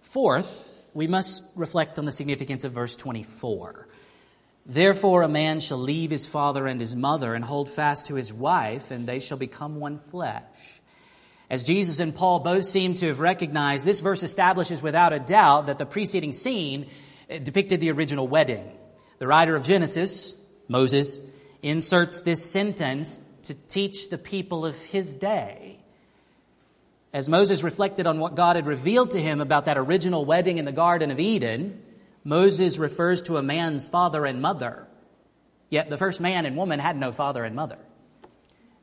Fourth, 0.01 0.70
we 0.93 1.07
must 1.07 1.43
reflect 1.55 1.99
on 1.99 2.05
the 2.05 2.11
significance 2.11 2.63
of 2.63 2.73
verse 2.73 2.95
24. 2.95 3.87
Therefore, 4.65 5.23
a 5.23 5.29
man 5.29 5.59
shall 5.59 5.79
leave 5.79 6.11
his 6.11 6.25
father 6.25 6.67
and 6.67 6.79
his 6.79 6.95
mother 6.95 7.33
and 7.33 7.43
hold 7.43 7.69
fast 7.69 8.07
to 8.07 8.15
his 8.15 8.31
wife, 8.31 8.91
and 8.91 9.07
they 9.07 9.19
shall 9.19 9.37
become 9.37 9.77
one 9.77 9.99
flesh. 9.99 10.81
As 11.49 11.63
Jesus 11.63 11.99
and 11.99 12.15
Paul 12.15 12.39
both 12.39 12.65
seem 12.65 12.93
to 12.95 13.07
have 13.07 13.19
recognized, 13.19 13.83
this 13.83 13.99
verse 13.99 14.23
establishes 14.23 14.81
without 14.81 15.13
a 15.13 15.19
doubt 15.19 15.65
that 15.65 15.77
the 15.77 15.85
preceding 15.85 16.31
scene 16.31 16.89
eh, 17.29 17.39
depicted 17.39 17.79
the 17.79 17.91
original 17.91 18.27
wedding. 18.27 18.71
The 19.17 19.27
writer 19.27 19.55
of 19.55 19.63
Genesis, 19.63 20.35
Moses, 20.67 21.21
inserts 21.61 22.21
this 22.21 22.49
sentence 22.49 23.21
to 23.43 23.53
teach 23.53 24.09
the 24.09 24.17
people 24.17 24.65
of 24.65 24.77
his 24.77 25.15
day. 25.15 25.60
As 27.13 27.27
Moses 27.27 27.63
reflected 27.63 28.07
on 28.07 28.19
what 28.19 28.35
God 28.35 28.55
had 28.55 28.67
revealed 28.67 29.11
to 29.11 29.21
him 29.21 29.41
about 29.41 29.65
that 29.65 29.77
original 29.77 30.23
wedding 30.23 30.57
in 30.57 30.65
the 30.65 30.71
Garden 30.71 31.11
of 31.11 31.19
Eden, 31.19 31.81
Moses 32.23 32.77
refers 32.77 33.23
to 33.23 33.37
a 33.37 33.43
man's 33.43 33.87
father 33.87 34.25
and 34.25 34.41
mother. 34.41 34.87
Yet 35.69 35.89
the 35.89 35.97
first 35.97 36.21
man 36.21 36.45
and 36.45 36.55
woman 36.55 36.79
had 36.79 36.95
no 36.95 37.11
father 37.11 37.43
and 37.43 37.55
mother. 37.55 37.77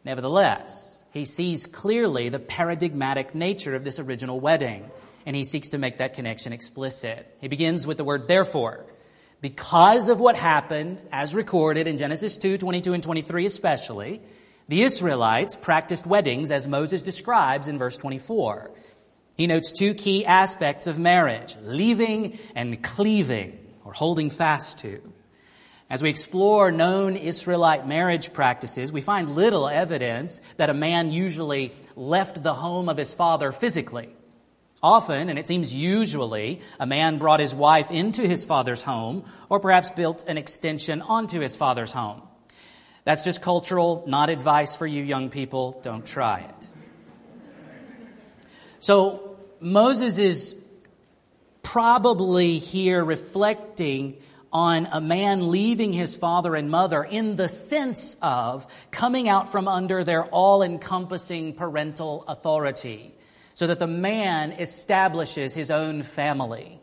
Nevertheless, 0.05 1.03
he 1.13 1.25
sees 1.25 1.67
clearly 1.67 2.29
the 2.29 2.39
paradigmatic 2.39 3.35
nature 3.35 3.75
of 3.75 3.85
this 3.85 3.99
original 3.99 4.41
wedding 4.41 4.91
and 5.29 5.37
he 5.37 5.45
seeks 5.45 5.71
to 5.71 5.79
make 5.79 5.99
that 5.99 6.15
connection 6.15 6.55
explicit. 6.55 7.37
He 7.43 7.49
begins 7.49 7.87
with 7.87 7.99
the 7.99 8.05
word 8.05 8.29
therefore. 8.29 8.87
Because 9.41 10.09
of 10.09 10.21
what 10.21 10.37
happened, 10.37 11.05
as 11.13 11.35
recorded 11.35 11.87
in 11.87 11.99
Genesis 11.99 12.39
2, 12.39 12.59
22 12.59 12.95
and 12.95 13.03
23 13.03 13.45
especially, 13.45 14.23
the 14.69 14.83
Israelites 14.83 15.57
practiced 15.57 16.07
weddings 16.07 16.51
as 16.51 16.69
Moses 16.69 17.03
describes 17.03 17.69
in 17.69 17.79
verse 17.79 17.97
24. 17.97 18.71
He 19.35 19.47
notes 19.47 19.73
two 19.73 19.95
key 19.95 20.27
aspects 20.27 20.87
of 20.87 20.99
marriage, 20.99 21.57
leaving 21.63 22.39
and 22.55 22.83
cleaving, 22.83 23.59
or 23.85 23.93
holding 23.93 24.31
fast 24.31 24.81
to. 24.81 25.01
As 25.89 26.03
we 26.03 26.11
explore 26.11 26.71
known 26.71 27.17
Israelite 27.17 27.89
marriage 27.89 28.35
practices, 28.35 28.93
we 28.93 29.01
find 29.01 29.31
little 29.31 29.67
evidence 29.67 30.43
that 30.59 30.69
a 30.69 30.75
man 30.75 31.11
usually 31.11 31.73
left 31.97 32.43
the 32.43 32.53
home 32.53 32.91
of 32.91 32.99
his 32.99 33.15
father 33.15 33.53
physically. 33.53 34.15
Often, 34.83 35.31
and 35.31 35.39
it 35.39 35.47
seems 35.47 35.75
usually, 35.75 36.61
a 36.79 36.87
man 36.87 37.17
brought 37.17 37.41
his 37.41 37.55
wife 37.55 37.91
into 37.91 38.29
his 38.29 38.45
father's 38.45 38.83
home 38.83 39.25
or 39.49 39.61
perhaps 39.61 39.91
built 39.91 40.25
an 40.29 40.37
extension 40.37 41.01
onto 41.01 41.41
his 41.41 41.57
father's 41.57 41.91
home. 41.91 42.28
That's 43.05 43.25
just 43.25 43.43
cultural, 43.43 44.05
not 44.07 44.31
advice 44.31 44.75
for 44.75 44.87
you 44.87 45.03
young 45.03 45.31
people. 45.31 45.81
Don't 45.83 46.05
try 46.05 46.41
it. 46.41 46.69
So, 48.81 49.37
Moses 49.61 50.19
is 50.19 50.57
probably 51.63 52.59
here 52.59 53.05
reflecting 53.05 54.17
on 54.53 54.89
a 54.91 55.01
man 55.01 55.51
leaving 55.51 55.93
his 55.93 56.15
father 56.15 56.55
and 56.55 56.71
mother 56.71 57.05
in 57.05 57.37
the 57.37 57.49
sense 57.49 58.17
of 58.23 58.67
coming 58.91 59.29
out 59.29 59.53
from 59.53 59.69
under 59.69 60.05
their 60.05 60.25
all 60.25 60.63
encompassing 60.63 61.55
parental 61.55 62.25
authority 62.27 63.15
so 63.55 63.67
that 63.67 63.79
the 63.79 63.87
man 63.87 64.53
establishes 64.53 65.53
his 65.53 65.71
own 65.71 66.03
family. 66.03 66.81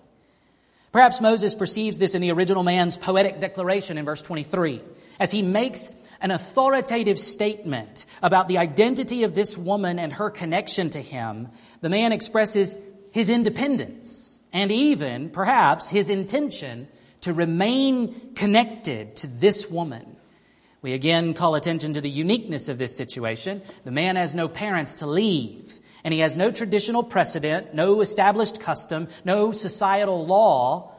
Perhaps 0.91 1.21
Moses 1.21 1.55
perceives 1.55 1.97
this 1.97 2.15
in 2.15 2.21
the 2.21 2.31
original 2.31 2.63
man's 2.63 2.97
poetic 2.97 3.39
declaration 3.39 3.97
in 3.97 4.05
verse 4.05 4.21
23 4.21 4.81
as 5.19 5.31
he 5.31 5.41
makes 5.41 5.89
an 6.21 6.31
authoritative 6.31 7.19
statement 7.19 8.05
about 8.21 8.47
the 8.47 8.57
identity 8.57 9.23
of 9.23 9.35
this 9.35 9.57
woman 9.57 9.99
and 9.99 10.13
her 10.13 10.29
connection 10.29 10.89
to 10.91 11.01
him. 11.01 11.49
The 11.81 11.89
man 11.89 12.11
expresses 12.11 12.79
his 13.11 13.29
independence 13.29 14.41
and 14.53 14.71
even, 14.71 15.29
perhaps, 15.29 15.89
his 15.89 16.09
intention 16.09 16.87
to 17.21 17.33
remain 17.33 18.33
connected 18.35 19.15
to 19.17 19.27
this 19.27 19.69
woman. 19.69 20.15
We 20.81 20.93
again 20.93 21.33
call 21.33 21.55
attention 21.55 21.93
to 21.93 22.01
the 22.01 22.09
uniqueness 22.09 22.69
of 22.69 22.77
this 22.77 22.95
situation. 22.95 23.63
The 23.83 23.91
man 23.91 24.15
has 24.15 24.35
no 24.35 24.47
parents 24.47 24.95
to 24.95 25.07
leave 25.07 25.73
and 26.03 26.13
he 26.13 26.19
has 26.19 26.37
no 26.37 26.51
traditional 26.51 27.03
precedent, 27.03 27.73
no 27.73 27.99
established 28.01 28.59
custom, 28.59 29.07
no 29.25 29.51
societal 29.51 30.27
law 30.27 30.93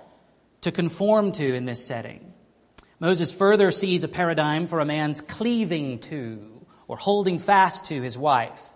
to 0.62 0.72
conform 0.72 1.30
to 1.32 1.54
in 1.54 1.64
this 1.64 1.86
setting. 1.86 2.32
Moses 2.98 3.30
further 3.30 3.70
sees 3.70 4.04
a 4.04 4.08
paradigm 4.08 4.66
for 4.66 4.80
a 4.80 4.86
man's 4.86 5.20
cleaving 5.20 5.98
to 5.98 6.64
or 6.88 6.96
holding 6.96 7.38
fast 7.38 7.86
to 7.86 8.00
his 8.00 8.16
wife. 8.16 8.72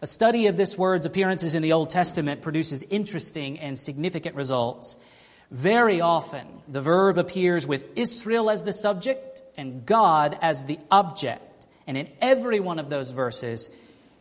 A 0.00 0.06
study 0.06 0.46
of 0.46 0.56
this 0.56 0.78
word's 0.78 1.06
appearances 1.06 1.54
in 1.54 1.62
the 1.62 1.72
Old 1.72 1.90
Testament 1.90 2.42
produces 2.42 2.84
interesting 2.84 3.58
and 3.58 3.76
significant 3.76 4.36
results. 4.36 4.98
Very 5.50 6.00
often, 6.00 6.46
the 6.68 6.80
verb 6.80 7.18
appears 7.18 7.66
with 7.66 7.84
Israel 7.96 8.50
as 8.50 8.62
the 8.62 8.72
subject 8.72 9.42
and 9.56 9.84
God 9.84 10.38
as 10.40 10.64
the 10.66 10.78
object. 10.90 11.66
And 11.88 11.96
in 11.96 12.08
every 12.20 12.60
one 12.60 12.78
of 12.78 12.88
those 12.88 13.10
verses, 13.10 13.68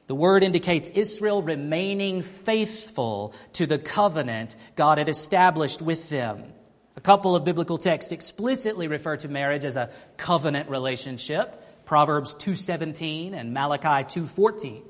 the 0.08 0.16
word 0.16 0.42
indicates 0.44 0.90
Israel 0.90 1.44
remaining 1.44 2.24
faithful 2.24 3.36
to 3.54 3.68
the 3.68 3.78
covenant 3.78 4.56
God 4.76 4.98
had 4.98 5.10
established 5.10 5.84
with 5.84 6.10
them. 6.10 6.55
A 6.98 7.02
couple 7.02 7.36
of 7.36 7.44
biblical 7.44 7.78
texts 7.78 8.12
explicitly 8.12 8.88
refer 8.88 9.18
to 9.18 9.28
marriage 9.28 9.66
as 9.66 9.76
a 9.76 9.90
covenant 10.18 10.70
relationship. 10.70 11.62
Proverbs 11.86 12.34
2:17 12.36 13.34
and 13.34 13.54
Malachi 13.54 14.06
2:14. 14.06 14.82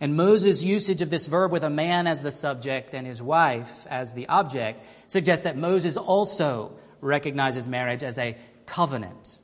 And 0.00 0.16
Moses' 0.16 0.62
usage 0.64 1.00
of 1.02 1.10
this 1.10 1.26
verb 1.26 1.52
with 1.52 1.62
a 1.62 1.70
man 1.70 2.06
as 2.06 2.22
the 2.22 2.32
subject 2.32 2.94
and 2.94 3.06
his 3.06 3.22
wife 3.22 3.86
as 3.88 4.14
the 4.14 4.28
object 4.28 4.84
suggests 5.06 5.44
that 5.44 5.56
Moses 5.56 5.96
also 5.96 6.72
recognizes 7.00 7.68
marriage 7.68 8.02
as 8.02 8.18
a 8.18 8.36
covenant. 8.66 9.38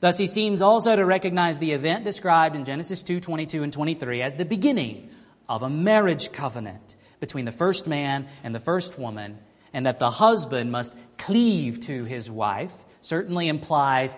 Thus, 0.00 0.18
he 0.18 0.26
seems 0.26 0.60
also 0.60 0.96
to 0.96 1.04
recognize 1.04 1.60
the 1.60 1.72
event 1.72 2.04
described 2.04 2.56
in 2.56 2.64
Genesis 2.64 3.04
2, 3.04 3.20
22 3.20 3.62
and 3.62 3.72
23 3.72 4.20
as 4.20 4.34
the 4.34 4.44
beginning 4.44 5.08
of 5.48 5.62
a 5.62 5.70
marriage 5.70 6.32
covenant 6.32 6.96
between 7.20 7.44
the 7.44 7.52
first 7.52 7.86
man 7.86 8.26
and 8.42 8.52
the 8.52 8.58
first 8.58 8.98
woman, 8.98 9.38
and 9.72 9.86
that 9.86 9.98
the 9.98 10.10
husband 10.10 10.70
must 10.72 10.94
cleave 11.18 11.80
to 11.80 12.04
his 12.04 12.30
wife 12.30 12.72
certainly 13.00 13.48
implies 13.48 14.16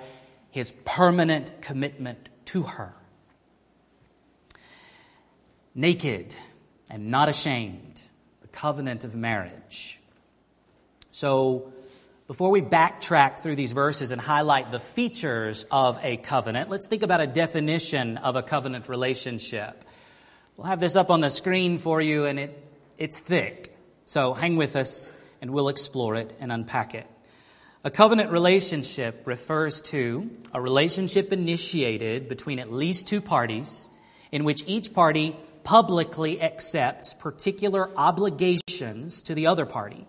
his 0.51 0.73
permanent 0.85 1.63
commitment 1.63 2.29
to 2.47 2.63
her 2.63 2.95
naked 5.75 6.35
and 6.91 7.11
not 7.11 7.29
ashamed, 7.29 8.03
the 8.43 8.49
covenant 8.49 9.05
of 9.05 9.15
marriage. 9.15 10.01
So, 11.11 11.73
before 12.27 12.51
we 12.51 12.63
backtrack 12.63 13.41
through 13.41 13.57
these 13.57 13.73
verses 13.73 14.11
and 14.11 14.21
highlight 14.21 14.71
the 14.71 14.79
features 14.79 15.67
of 15.71 15.99
a 16.03 16.17
covenant, 16.17 16.71
let's 16.71 16.89
think 16.89 17.03
about 17.03 17.21
a 17.21 17.27
definition 17.27 18.17
of 18.17 18.37
a 18.37 18.43
covenant 18.43 18.89
relationship. 18.89 19.85
We'll 20.57 20.67
have 20.67 20.81
this 20.81 20.97
up 20.97 21.11
on 21.11 21.21
the 21.21 21.29
screen 21.29 21.79
for 21.79 22.01
you 22.01 22.25
and 22.25 22.39
it, 22.39 22.67
it's 22.97 23.19
thick. 23.19 23.77
So 24.07 24.33
hang 24.33 24.57
with 24.57 24.75
us 24.75 25.13
and 25.41 25.51
we'll 25.51 25.69
explore 25.69 26.15
it 26.15 26.33
and 26.41 26.51
unpack 26.53 26.95
it. 26.95 27.07
A 27.87 27.91
covenant 27.91 28.31
relationship 28.31 29.27
refers 29.27 29.83
to 29.83 30.31
a 30.55 30.61
relationship 30.61 31.33
initiated 31.33 32.29
between 32.29 32.59
at 32.59 32.73
least 32.73 33.07
two 33.07 33.21
parties 33.21 33.89
in 34.33 34.45
which 34.45 34.65
each 34.67 34.95
party 34.95 35.37
publicly 35.65 36.41
accepts 36.41 37.15
particular 37.15 37.91
obligations 37.97 39.23
to 39.23 39.35
the 39.35 39.49
other 39.49 39.67
party, 39.67 40.07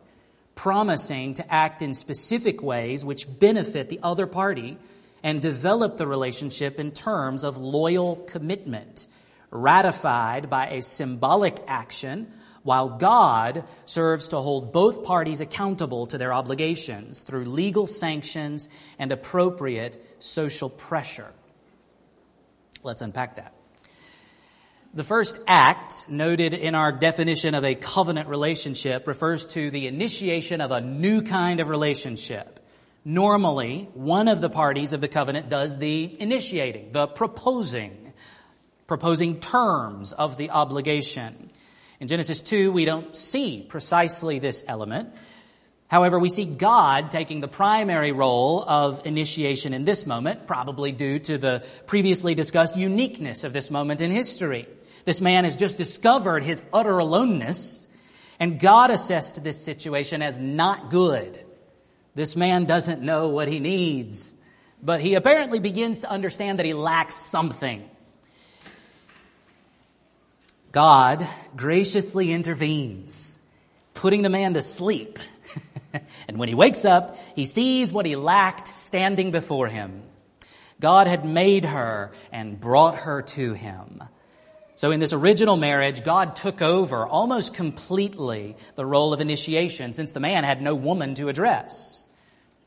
promising 0.56 1.34
to 1.34 1.54
act 1.54 1.82
in 1.82 1.94
specific 1.94 2.62
ways 2.64 3.04
which 3.04 3.28
benefit 3.40 3.90
the 3.90 4.00
other 4.04 4.26
party 4.26 4.78
and 5.22 5.42
develop 5.42 5.98
the 5.98 6.08
relationship 6.08 6.80
in 6.80 6.92
terms 6.92 7.44
of 7.44 7.58
loyal 7.58 8.16
commitment, 8.16 9.08
ratified 9.52 10.50
by 10.50 10.68
a 10.68 10.82
symbolic 10.82 11.58
action, 11.68 12.32
while 12.66 12.90
God 12.90 13.64
serves 13.86 14.30
to 14.30 14.40
hold 14.40 14.74
both 14.74 15.04
parties 15.04 15.40
accountable 15.40 16.08
to 16.08 16.18
their 16.18 16.34
obligations 16.34 17.22
through 17.22 17.46
legal 17.46 17.86
sanctions 17.86 18.70
and 18.98 19.12
appropriate 19.12 20.04
social 20.18 20.72
pressure. 20.72 21.32
Let's 22.82 23.02
unpack 23.02 23.36
that. 23.36 23.54
The 24.96 25.04
first 25.04 25.38
act 25.46 26.10
noted 26.10 26.56
in 26.56 26.74
our 26.74 26.92
definition 26.92 27.54
of 27.54 27.64
a 27.64 27.76
covenant 27.76 28.30
relationship 28.30 29.08
refers 29.08 29.46
to 29.48 29.70
the 29.70 29.86
initiation 29.86 30.60
of 30.60 30.72
a 30.72 30.82
new 30.82 31.22
kind 31.22 31.60
of 31.60 31.70
relationship. 31.70 32.60
Normally, 33.04 33.90
one 33.94 34.28
of 34.28 34.42
the 34.42 34.50
parties 34.50 34.92
of 34.92 35.02
the 35.02 35.08
covenant 35.08 35.50
does 35.50 35.78
the 35.78 36.20
initiating, 36.20 36.90
the 36.90 37.06
proposing, 37.06 38.12
proposing 38.88 39.40
terms 39.40 40.14
of 40.14 40.38
the 40.38 40.50
obligation. 40.50 41.52
In 42.06 42.10
Genesis 42.10 42.40
2, 42.42 42.72
we 42.72 42.86
don't 42.86 43.16
see 43.16 43.66
precisely 43.68 44.38
this 44.38 44.64
element. 44.68 45.10
However, 45.88 46.20
we 46.20 46.30
see 46.30 46.46
God 46.46 47.10
taking 47.10 47.42
the 47.42 47.48
primary 47.48 48.12
role 48.12 48.64
of 48.64 49.08
initiation 49.08 49.74
in 49.74 49.86
this 49.86 50.06
moment, 50.06 50.46
probably 50.46 50.92
due 50.92 51.18
to 51.18 51.40
the 51.40 51.66
previously 51.88 52.36
discussed 52.36 52.78
uniqueness 52.78 53.44
of 53.44 53.54
this 53.54 53.72
moment 53.72 54.02
in 54.02 54.12
history. 54.12 54.68
This 55.06 55.20
man 55.20 55.46
has 55.46 55.56
just 55.56 55.80
discovered 55.80 56.44
his 56.44 56.64
utter 56.72 57.00
aloneness, 57.00 57.88
and 58.40 58.60
God 58.60 58.92
assessed 58.92 59.44
this 59.44 59.66
situation 59.66 60.22
as 60.22 60.40
not 60.40 60.92
good. 60.92 61.44
This 62.14 62.36
man 62.36 62.66
doesn't 62.66 63.02
know 63.02 63.30
what 63.30 63.48
he 63.48 63.58
needs, 63.58 64.36
but 64.80 65.02
he 65.02 65.16
apparently 65.16 65.58
begins 65.58 66.02
to 66.02 66.10
understand 66.12 66.60
that 66.60 66.68
he 66.68 66.76
lacks 66.76 67.16
something. 67.16 67.90
God 70.76 71.26
graciously 71.56 72.34
intervenes, 72.34 73.40
putting 73.94 74.24
the 74.24 74.30
man 74.30 74.56
to 74.56 74.62
sleep. 74.62 75.20
and 76.28 76.38
when 76.38 76.50
he 76.50 76.54
wakes 76.54 76.84
up, 76.84 77.18
he 77.34 77.46
sees 77.46 77.94
what 77.94 78.06
he 78.06 78.18
lacked 78.18 78.68
standing 78.68 79.32
before 79.32 79.70
him. 79.70 80.04
God 80.82 81.08
had 81.08 81.24
made 81.24 81.64
her 81.64 82.12
and 82.30 82.60
brought 82.60 82.98
her 82.98 83.22
to 83.22 83.54
him. 83.54 84.04
So 84.76 84.92
in 84.92 85.00
this 85.00 85.14
original 85.14 85.56
marriage, 85.56 86.04
God 86.04 86.36
took 86.36 86.62
over 86.62 87.06
almost 87.06 87.54
completely 87.54 88.58
the 88.76 88.86
role 88.86 89.14
of 89.14 89.22
initiation 89.22 89.94
since 89.94 90.12
the 90.12 90.20
man 90.20 90.44
had 90.44 90.62
no 90.62 90.76
woman 90.76 91.16
to 91.16 91.30
address. 91.30 92.06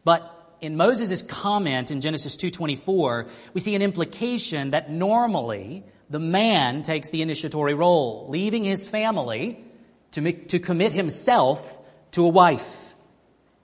But 0.05 0.35
in 0.63 0.79
Moses' 0.79 1.21
comment 1.21 1.91
in 1.91 2.01
Genesis 2.01 2.39
2.24, 2.39 3.29
we 3.53 3.61
see 3.61 3.75
an 3.75 3.83
implication 3.83 4.71
that 4.71 4.91
normally 4.91 5.85
the 6.11 6.19
man 6.19 6.83
takes 6.83 7.11
the 7.11 7.23
initiatory 7.23 7.75
role, 7.75 8.27
leaving 8.29 8.65
his 8.65 8.87
family 8.87 9.65
to, 10.13 10.21
make, 10.21 10.49
to 10.49 10.59
commit 10.59 10.93
himself 10.93 11.81
to 12.13 12.25
a 12.25 12.29
wife. 12.29 12.95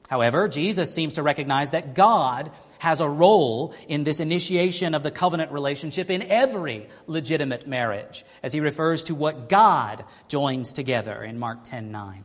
However, 0.09 0.49
Jesus 0.49 0.93
seems 0.95 1.15
to 1.15 1.23
recognize 1.23 1.71
that 1.71 1.95
God 1.95 2.51
has 2.79 3.01
a 3.01 3.09
role 3.09 3.75
in 3.89 4.05
this 4.05 4.21
initiation 4.21 4.95
of 4.95 5.03
the 5.03 5.11
covenant 5.11 5.51
relationship 5.53 6.11
in 6.11 6.23
every 6.23 6.87
legitimate 7.07 7.67
marriage, 7.67 8.25
as 8.43 8.53
he 8.53 8.61
refers 8.61 9.05
to 9.05 9.15
what 9.15 9.49
God 9.49 10.05
joins 10.29 10.75
together 10.75 11.23
in 11.23 11.39
Mark 11.39 11.65
10 11.65 11.91
9. 11.91 12.25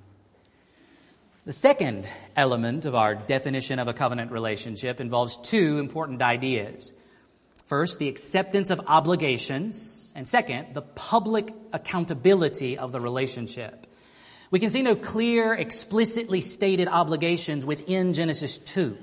The 1.46 1.54
second 1.54 2.08
element 2.36 2.84
of 2.84 2.94
our 2.94 3.16
definition 3.16 3.80
of 3.80 3.88
a 3.88 3.94
covenant 3.94 4.32
relationship 4.32 5.00
involves 5.00 5.38
two 5.38 5.80
important 5.80 6.22
ideas. 6.22 6.94
First, 7.70 8.00
the 8.00 8.10
acceptance 8.10 8.72
of 8.72 8.82
obligations, 8.88 10.12
and 10.16 10.28
second, 10.28 10.74
the 10.74 10.82
public 10.82 11.54
accountability 11.72 12.80
of 12.80 12.92
the 12.92 13.00
relationship. 13.00 13.86
We 14.50 14.58
can 14.58 14.72
see 14.72 14.82
no 14.82 14.96
clear, 14.96 15.54
explicitly 15.54 16.42
stated 16.42 16.88
obligations 16.88 17.68
within 17.68 18.14
Genesis 18.14 18.58
2. 18.58 18.98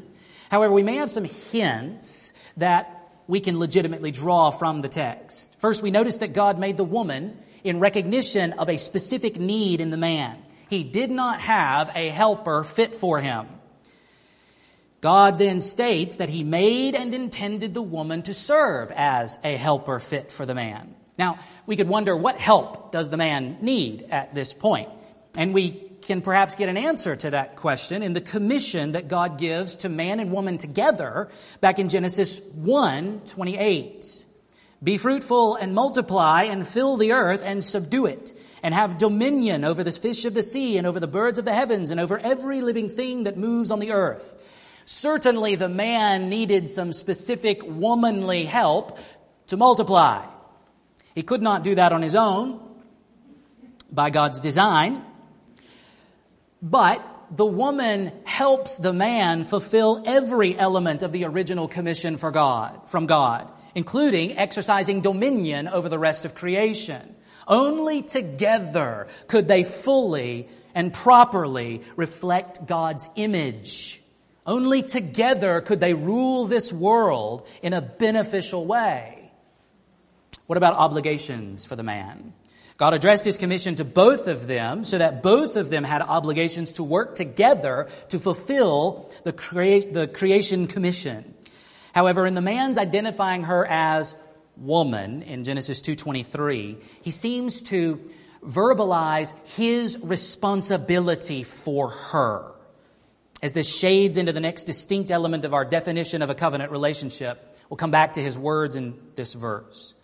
However, 0.51 0.75
we 0.75 0.83
may 0.83 0.97
have 0.97 1.11
some 1.11 1.23
hints 1.23 2.33
that 2.57 3.09
we 3.29 3.39
can 3.39 3.61
legitimately 3.61 4.11
draw 4.11 4.51
from 4.51 4.81
the 4.81 4.89
text. 4.89 5.55
First, 5.61 5.81
we 5.81 5.93
notice 5.93 6.17
that 6.19 6.33
God 6.33 6.59
made 6.59 6.77
the 6.77 6.83
woman 6.83 7.39
in 7.63 7.79
recognition 7.79 8.53
of 8.55 8.69
a 8.69 8.79
specific 8.79 9.39
need 9.39 9.81
in 9.81 9.91
the 9.91 9.97
man. 9.97 10.43
He 10.69 10.83
did 10.83 11.13
not 11.13 11.41
have 11.41 11.93
a 11.95 12.11
helper 12.11 12.65
fit 12.65 12.97
for 12.97 13.21
him. 13.21 13.47
God 15.01 15.39
then 15.39 15.61
states 15.61 16.17
that 16.17 16.29
he 16.29 16.43
made 16.43 16.95
and 16.95 17.15
intended 17.15 17.75
the 17.75 17.83
woman 17.83 18.23
to 18.23 18.35
serve 18.35 18.91
as 18.93 19.39
a 19.45 19.57
helper 19.57 20.01
fit 20.01 20.33
for 20.33 20.47
the 20.47 20.55
man. 20.55 20.95
Now, 21.19 21.39
we 21.67 21.77
could 21.77 21.89
wonder 21.89 22.17
what 22.17 22.39
help 22.39 22.93
does 22.93 23.11
the 23.11 23.17
man 23.17 23.59
need 23.61 24.07
at 24.11 24.35
this 24.35 24.53
point? 24.53 24.91
And 25.37 25.55
we 25.55 25.87
can 26.03 26.21
perhaps 26.23 26.55
get 26.55 26.69
an 26.69 26.77
answer 26.77 27.17
to 27.17 27.31
that 27.31 27.57
question 27.57 28.03
in 28.03 28.13
the 28.13 28.21
commission 28.21 28.93
that 28.93 29.09
God 29.09 29.39
gives 29.39 29.79
to 29.79 29.89
man 29.89 30.21
and 30.21 30.31
woman 30.31 30.59
together 30.59 31.29
back 31.61 31.79
in 31.79 31.89
Genesis 31.89 32.41
1 32.55 33.23
28. 33.27 34.25
Be 34.83 34.99
fruitful 34.99 35.57
and 35.57 35.75
multiply 35.75 36.45
and 36.45 36.67
fill 36.67 36.97
the 36.97 37.13
earth 37.13 37.43
and 37.45 37.65
subdue 37.65 38.07
it 38.07 38.33
and 38.63 38.75
have 38.75 38.99
dominion 38.99 39.65
over 39.65 39.83
the 39.83 39.91
fish 39.91 40.25
of 40.27 40.35
the 40.35 40.43
sea 40.43 40.77
and 40.77 40.87
over 40.87 41.01
the 41.01 41.07
birds 41.07 41.39
of 41.39 41.45
the 41.45 41.55
heavens 41.55 41.91
and 41.91 41.99
over 41.99 42.19
every 42.19 42.61
living 42.61 42.89
thing 42.89 43.25
that 43.25 43.37
moves 43.37 43.71
on 43.71 43.81
the 43.81 43.93
earth. 43.93 44.37
Certainly 44.87 45.57
the 45.57 45.69
man 45.69 46.29
needed 46.29 46.71
some 46.71 46.93
specific 46.93 47.61
womanly 47.65 48.45
help 48.45 48.99
to 49.49 49.57
multiply. 49.57 50.25
He 51.13 51.23
could 51.23 51.43
not 51.43 51.65
do 51.65 51.75
that 51.75 51.93
on 51.93 52.03
his 52.03 52.15
own 52.15 52.61
by 53.91 54.11
God's 54.11 54.41
design. 54.41 55.05
But 56.63 57.05
the 57.33 57.45
woman 57.45 58.13
helps 58.25 58.77
the 58.79 58.93
man 58.93 59.43
fulfill 59.43 60.05
every 60.07 60.57
element 60.57 61.03
of 61.03 61.11
the 61.11 61.25
original 61.25 61.67
commission 61.67 62.17
for 62.17 62.31
God, 62.31 62.89
from 62.89 63.07
God, 63.07 63.51
including 63.75 64.39
exercising 64.39 65.01
dominion 65.01 65.67
over 65.67 65.89
the 65.89 65.99
rest 65.99 66.25
of 66.25 66.37
creation. 66.37 67.17
Only 67.49 68.03
together 68.03 69.09
could 69.27 69.49
they 69.49 69.65
fully 69.65 70.49
and 70.77 70.93
properly 70.93 71.83
reflect 71.97 72.67
God's 72.67 73.09
image. 73.17 74.01
Only 74.47 74.83
together 74.83 75.61
could 75.61 75.81
they 75.81 75.93
rule 75.93 76.47
this 76.47 76.73
world 76.73 77.47
in 77.63 77.73
a 77.73 77.81
beneficial 77.81 78.65
way. 78.65 79.31
What 80.47 80.57
about 80.57 80.75
obligations 80.75 81.65
for 81.65 81.75
the 81.75 81.83
man? 81.83 82.33
God 82.77 82.95
addressed 82.95 83.25
his 83.25 83.39
commission 83.39 83.77
to 83.77 83.85
both 83.85 84.29
of 84.29 84.47
them 84.47 84.85
so 84.85 84.99
that 84.99 85.23
both 85.23 85.57
of 85.57 85.71
them 85.71 85.83
had 85.83 86.03
obligations 86.03 86.75
to 86.75 86.85
work 86.85 87.15
together 87.15 87.89
to 88.11 88.19
fulfill 88.21 89.11
the, 89.25 89.33
crea- 89.33 89.81
the 89.81 90.07
creation 90.07 90.67
commission. 90.67 91.35
However, 91.95 92.27
in 92.27 92.35
the 92.35 92.43
man's 92.43 92.77
identifying 92.77 93.45
her 93.45 93.67
as 93.67 94.15
woman 94.59 95.23
in 95.23 95.45
Genesis 95.45 95.81
2:23, 95.81 96.77
he 97.03 97.11
seems 97.11 97.63
to 97.63 98.01
verbalize 98.45 99.33
his 99.57 99.99
responsibility 100.03 101.43
for 101.43 101.89
her. 101.89 102.53
As 103.43 103.53
this 103.53 103.73
shades 103.73 104.17
into 104.17 104.33
the 104.33 104.41
next 104.41 104.65
distinct 104.65 105.11
element 105.11 105.45
of 105.45 105.53
our 105.53 105.65
definition 105.65 106.23
of 106.23 106.31
a 106.31 106.35
covenant 106.35 106.71
relationship, 106.71 107.57
we'll 107.69 107.77
come 107.77 107.91
back 107.91 108.15
to 108.15 108.23
his 108.23 108.39
words 108.39 108.77
in 108.77 108.99
this 109.15 109.35
verse. 109.35 109.95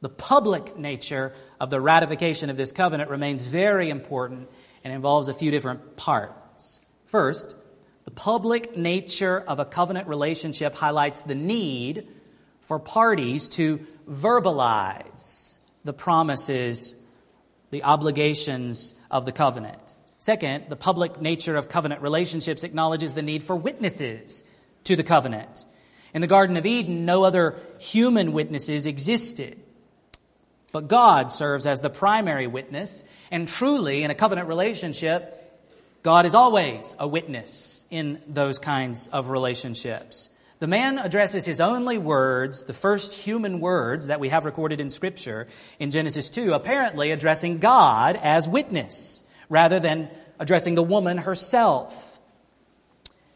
The 0.00 0.08
public 0.08 0.76
nature 0.76 1.32
of 1.60 1.70
the 1.70 1.80
ratification 1.80 2.50
of 2.50 2.56
this 2.56 2.72
covenant 2.72 3.10
remains 3.10 3.46
very 3.46 3.90
important 3.90 4.50
and 4.82 4.92
involves 4.92 5.28
a 5.28 5.34
few 5.34 5.50
different 5.50 5.96
parts. 5.96 6.80
First, 7.06 7.54
the 8.04 8.10
public 8.10 8.76
nature 8.76 9.40
of 9.40 9.60
a 9.60 9.64
covenant 9.64 10.08
relationship 10.08 10.74
highlights 10.74 11.22
the 11.22 11.34
need 11.34 12.08
for 12.60 12.78
parties 12.78 13.48
to 13.50 13.86
verbalize 14.08 15.58
the 15.84 15.92
promises, 15.92 16.94
the 17.70 17.84
obligations 17.84 18.94
of 19.10 19.24
the 19.24 19.32
covenant. 19.32 19.83
Second, 20.24 20.70
the 20.70 20.74
public 20.74 21.20
nature 21.20 21.54
of 21.54 21.68
covenant 21.68 22.00
relationships 22.00 22.64
acknowledges 22.64 23.12
the 23.12 23.20
need 23.20 23.44
for 23.44 23.54
witnesses 23.54 24.42
to 24.84 24.96
the 24.96 25.02
covenant. 25.02 25.66
In 26.14 26.22
the 26.22 26.26
Garden 26.26 26.56
of 26.56 26.64
Eden, 26.64 27.04
no 27.04 27.24
other 27.24 27.56
human 27.78 28.32
witnesses 28.32 28.86
existed. 28.86 29.60
But 30.72 30.88
God 30.88 31.30
serves 31.30 31.66
as 31.66 31.82
the 31.82 31.90
primary 31.90 32.46
witness, 32.46 33.04
and 33.30 33.46
truly, 33.46 34.02
in 34.02 34.10
a 34.10 34.14
covenant 34.14 34.48
relationship, 34.48 35.62
God 36.02 36.24
is 36.24 36.34
always 36.34 36.96
a 36.98 37.06
witness 37.06 37.84
in 37.90 38.18
those 38.26 38.58
kinds 38.58 39.08
of 39.08 39.28
relationships. 39.28 40.30
The 40.58 40.66
man 40.66 40.98
addresses 40.98 41.44
his 41.44 41.60
only 41.60 41.98
words, 41.98 42.64
the 42.64 42.72
first 42.72 43.12
human 43.12 43.60
words 43.60 44.06
that 44.06 44.20
we 44.20 44.30
have 44.30 44.46
recorded 44.46 44.80
in 44.80 44.88
Scripture 44.88 45.48
in 45.78 45.90
Genesis 45.90 46.30
2, 46.30 46.54
apparently 46.54 47.10
addressing 47.10 47.58
God 47.58 48.16
as 48.16 48.48
witness 48.48 49.23
rather 49.48 49.80
than 49.80 50.08
addressing 50.38 50.74
the 50.74 50.82
woman 50.82 51.18
herself. 51.18 52.18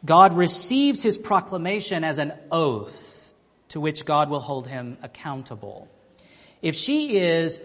God 0.04 0.34
receives 0.34 1.02
his 1.02 1.18
proclamation 1.18 2.04
as 2.04 2.18
an 2.18 2.32
oath 2.50 3.32
to 3.68 3.80
which 3.80 4.04
God 4.04 4.30
will 4.30 4.40
hold 4.40 4.66
him 4.66 4.96
accountable. 5.02 5.88
If 6.62 6.74
she 6.74 7.18
is 7.18 7.60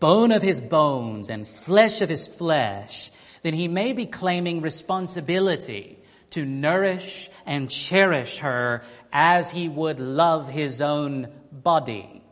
bone 0.00 0.32
of 0.32 0.42
his 0.42 0.60
bones 0.60 1.30
and 1.30 1.46
flesh 1.46 2.00
of 2.00 2.08
his 2.08 2.26
flesh, 2.26 3.10
then 3.42 3.54
he 3.54 3.68
may 3.68 3.92
be 3.92 4.06
claiming 4.06 4.60
responsibility 4.60 5.98
to 6.30 6.44
nourish 6.44 7.30
and 7.44 7.70
cherish 7.70 8.38
her 8.40 8.82
as 9.12 9.50
he 9.50 9.68
would 9.68 10.00
love 10.00 10.48
his 10.48 10.82
own 10.82 11.28
body, 11.52 12.22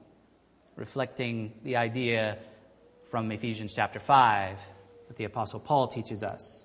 reflecting 0.77 1.53
the 1.62 1.77
idea 1.77 2.38
from 3.11 3.31
Ephesians 3.31 3.74
chapter 3.74 4.00
5 4.00 4.73
that 5.08 5.16
the 5.16 5.24
apostle 5.24 5.60
Paul 5.60 5.88
teaches 5.88 6.22
us. 6.22 6.64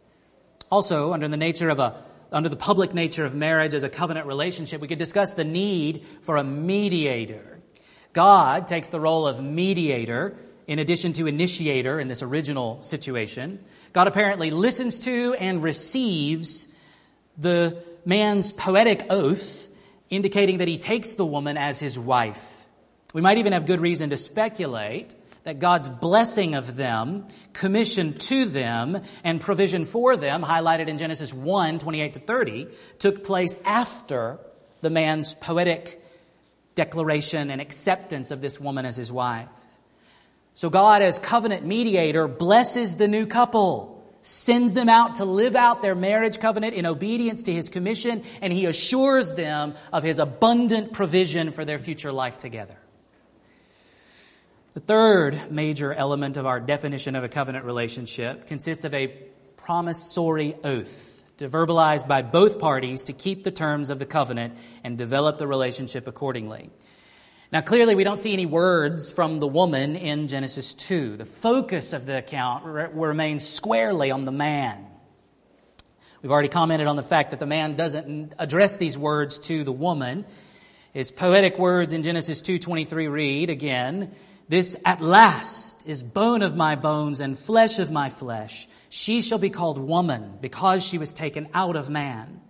Also, 0.72 1.14
under 1.14 1.28
the 1.28 1.38
nature 1.38 1.70
of 1.70 1.80
a 1.80 2.04
under 2.32 2.50
the 2.50 2.56
public 2.56 2.94
nature 2.94 3.26
of 3.26 3.34
marriage 3.34 3.74
as 3.74 3.84
a 3.84 3.90
covenant 3.90 4.28
relationship, 4.28 4.82
we 4.82 4.88
could 4.88 5.00
discuss 5.00 5.34
the 5.34 5.44
need 5.44 6.06
for 6.22 6.38
a 6.38 6.44
mediator. 6.44 7.60
God 8.14 8.68
takes 8.68 8.90
the 8.90 9.00
role 9.00 9.28
of 9.28 9.42
mediator 9.42 10.36
in 10.68 10.78
addition 10.78 11.14
to 11.14 11.26
initiator 11.26 12.00
in 12.00 12.08
this 12.08 12.22
original 12.22 12.80
situation. 12.82 13.60
God 13.94 14.08
apparently 14.08 14.52
listens 14.52 15.00
to 15.00 15.34
and 15.40 15.64
receives 15.64 16.68
the 17.38 17.84
man's 18.06 18.52
poetic 18.52 19.08
oath 19.10 19.68
indicating 20.10 20.60
that 20.60 20.68
he 20.68 20.78
takes 20.78 21.16
the 21.16 21.26
woman 21.26 21.58
as 21.58 21.80
his 21.80 21.98
wife. 21.98 22.66
We 23.14 23.22
might 23.22 23.40
even 23.40 23.54
have 23.54 23.66
good 23.66 23.82
reason 23.82 24.12
to 24.12 24.18
speculate 24.18 25.16
that 25.44 25.60
God's 25.60 25.90
blessing 25.90 26.56
of 26.56 26.76
them, 26.76 27.26
commission 27.54 28.14
to 28.14 28.46
them, 28.46 29.02
and 29.24 29.40
provision 29.40 29.86
for 29.86 30.18
them, 30.18 30.44
highlighted 30.44 30.88
in 30.88 30.98
Genesis 30.98 31.34
1, 31.34 31.80
28 31.80 32.14
to 32.14 32.20
30, 32.20 32.68
took 33.00 33.24
place 33.24 33.58
after 33.66 34.40
the 34.82 34.90
man's 34.90 35.34
poetic 35.34 36.04
declaration 36.76 37.50
and 37.50 37.62
acceptance 37.62 38.32
of 38.32 38.42
this 38.42 38.60
woman 38.60 38.86
as 38.86 38.96
his 38.96 39.12
wife. 39.12 39.50
So 40.56 40.70
God, 40.70 41.02
as 41.02 41.20
covenant 41.20 41.66
mediator, 41.66 42.28
blesses 42.28 42.98
the 42.98 43.08
new 43.08 43.26
couple 43.26 44.00
sends 44.22 44.74
them 44.74 44.90
out 44.90 45.16
to 45.16 45.26
live 45.26 45.56
out 45.56 45.82
their 45.82 45.96
marriage 45.96 46.40
covenant 46.40 46.74
in 46.74 46.86
obedience 46.86 47.44
to 47.44 47.54
his 47.54 47.70
commission, 47.70 48.24
and 48.42 48.52
he 48.52 48.66
assures 48.66 49.34
them 49.34 49.76
of 49.94 50.04
his 50.04 50.20
abundant 50.20 50.94
provision 50.94 51.52
for 51.52 51.66
their 51.66 51.80
future 51.80 52.12
life 52.12 52.38
together. 52.38 52.76
The 54.74 54.80
third 54.80 55.52
major 55.52 55.92
element 55.92 56.38
of 56.38 56.46
our 56.46 56.60
definition 56.60 57.16
of 57.16 57.24
a 57.24 57.30
covenant 57.30 57.66
relationship 57.66 58.46
consists 58.46 58.84
of 58.84 58.94
a 58.94 59.08
promissory 59.58 60.56
oath, 60.64 61.24
verbalized 61.40 62.08
by 62.08 62.22
both 62.22 62.60
parties 62.60 63.06
to 63.06 63.14
keep 63.14 63.44
the 63.44 63.50
terms 63.50 63.90
of 63.90 63.98
the 63.98 64.06
covenant 64.06 64.56
and 64.84 64.96
develop 64.96 65.40
the 65.40 65.48
relationship 65.48 66.08
accordingly. 66.08 66.70
Now, 67.52 67.62
clearly, 67.62 67.96
we 67.96 68.04
don't 68.04 68.20
see 68.20 68.32
any 68.32 68.46
words 68.46 69.12
from 69.12 69.40
the 69.40 69.48
woman 69.48 69.96
in 69.96 70.28
Genesis 70.28 70.76
2. 70.76 71.18
The 71.18 71.26
focus 71.26 71.92
of 71.94 72.06
the 72.06 72.20
account 72.20 72.64
re- 72.66 72.90
remains 72.94 73.48
squarely 73.48 74.12
on 74.12 74.26
the 74.26 74.32
man. 74.32 74.86
We've 76.22 76.32
already 76.32 76.48
commented 76.48 76.86
on 76.86 76.96
the 76.96 77.02
fact 77.02 77.32
that 77.32 77.40
the 77.40 77.48
man 77.48 77.76
doesn't 77.76 78.36
address 78.38 78.78
these 78.78 79.00
words 79.00 79.40
to 79.40 79.64
the 79.64 79.72
woman. 79.72 80.26
His 80.94 81.10
poetic 81.10 81.58
words 81.58 81.92
in 81.92 82.04
Genesis 82.04 82.44
2:23 82.44 83.08
read 83.08 83.50
again, 83.50 84.12
"This 84.50 84.76
at 84.84 85.00
last 85.00 85.88
is 85.88 86.02
bone 86.02 86.42
of 86.42 86.56
my 86.56 86.76
bones 86.76 87.20
and 87.20 87.38
flesh 87.38 87.78
of 87.78 87.92
my 87.92 88.10
flesh. 88.10 88.68
She 88.90 89.22
shall 89.22 89.38
be 89.38 89.52
called 89.52 89.78
woman 89.78 90.40
because 90.42 90.84
she 90.84 90.98
was 90.98 91.14
taken 91.14 91.48
out 91.54 91.76
of 91.76 91.90
man." 91.90 92.42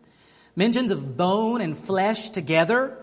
Mentions 0.56 0.92
of 0.92 1.18
bone 1.18 1.60
and 1.60 1.78
flesh 1.78 2.30
together 2.30 2.98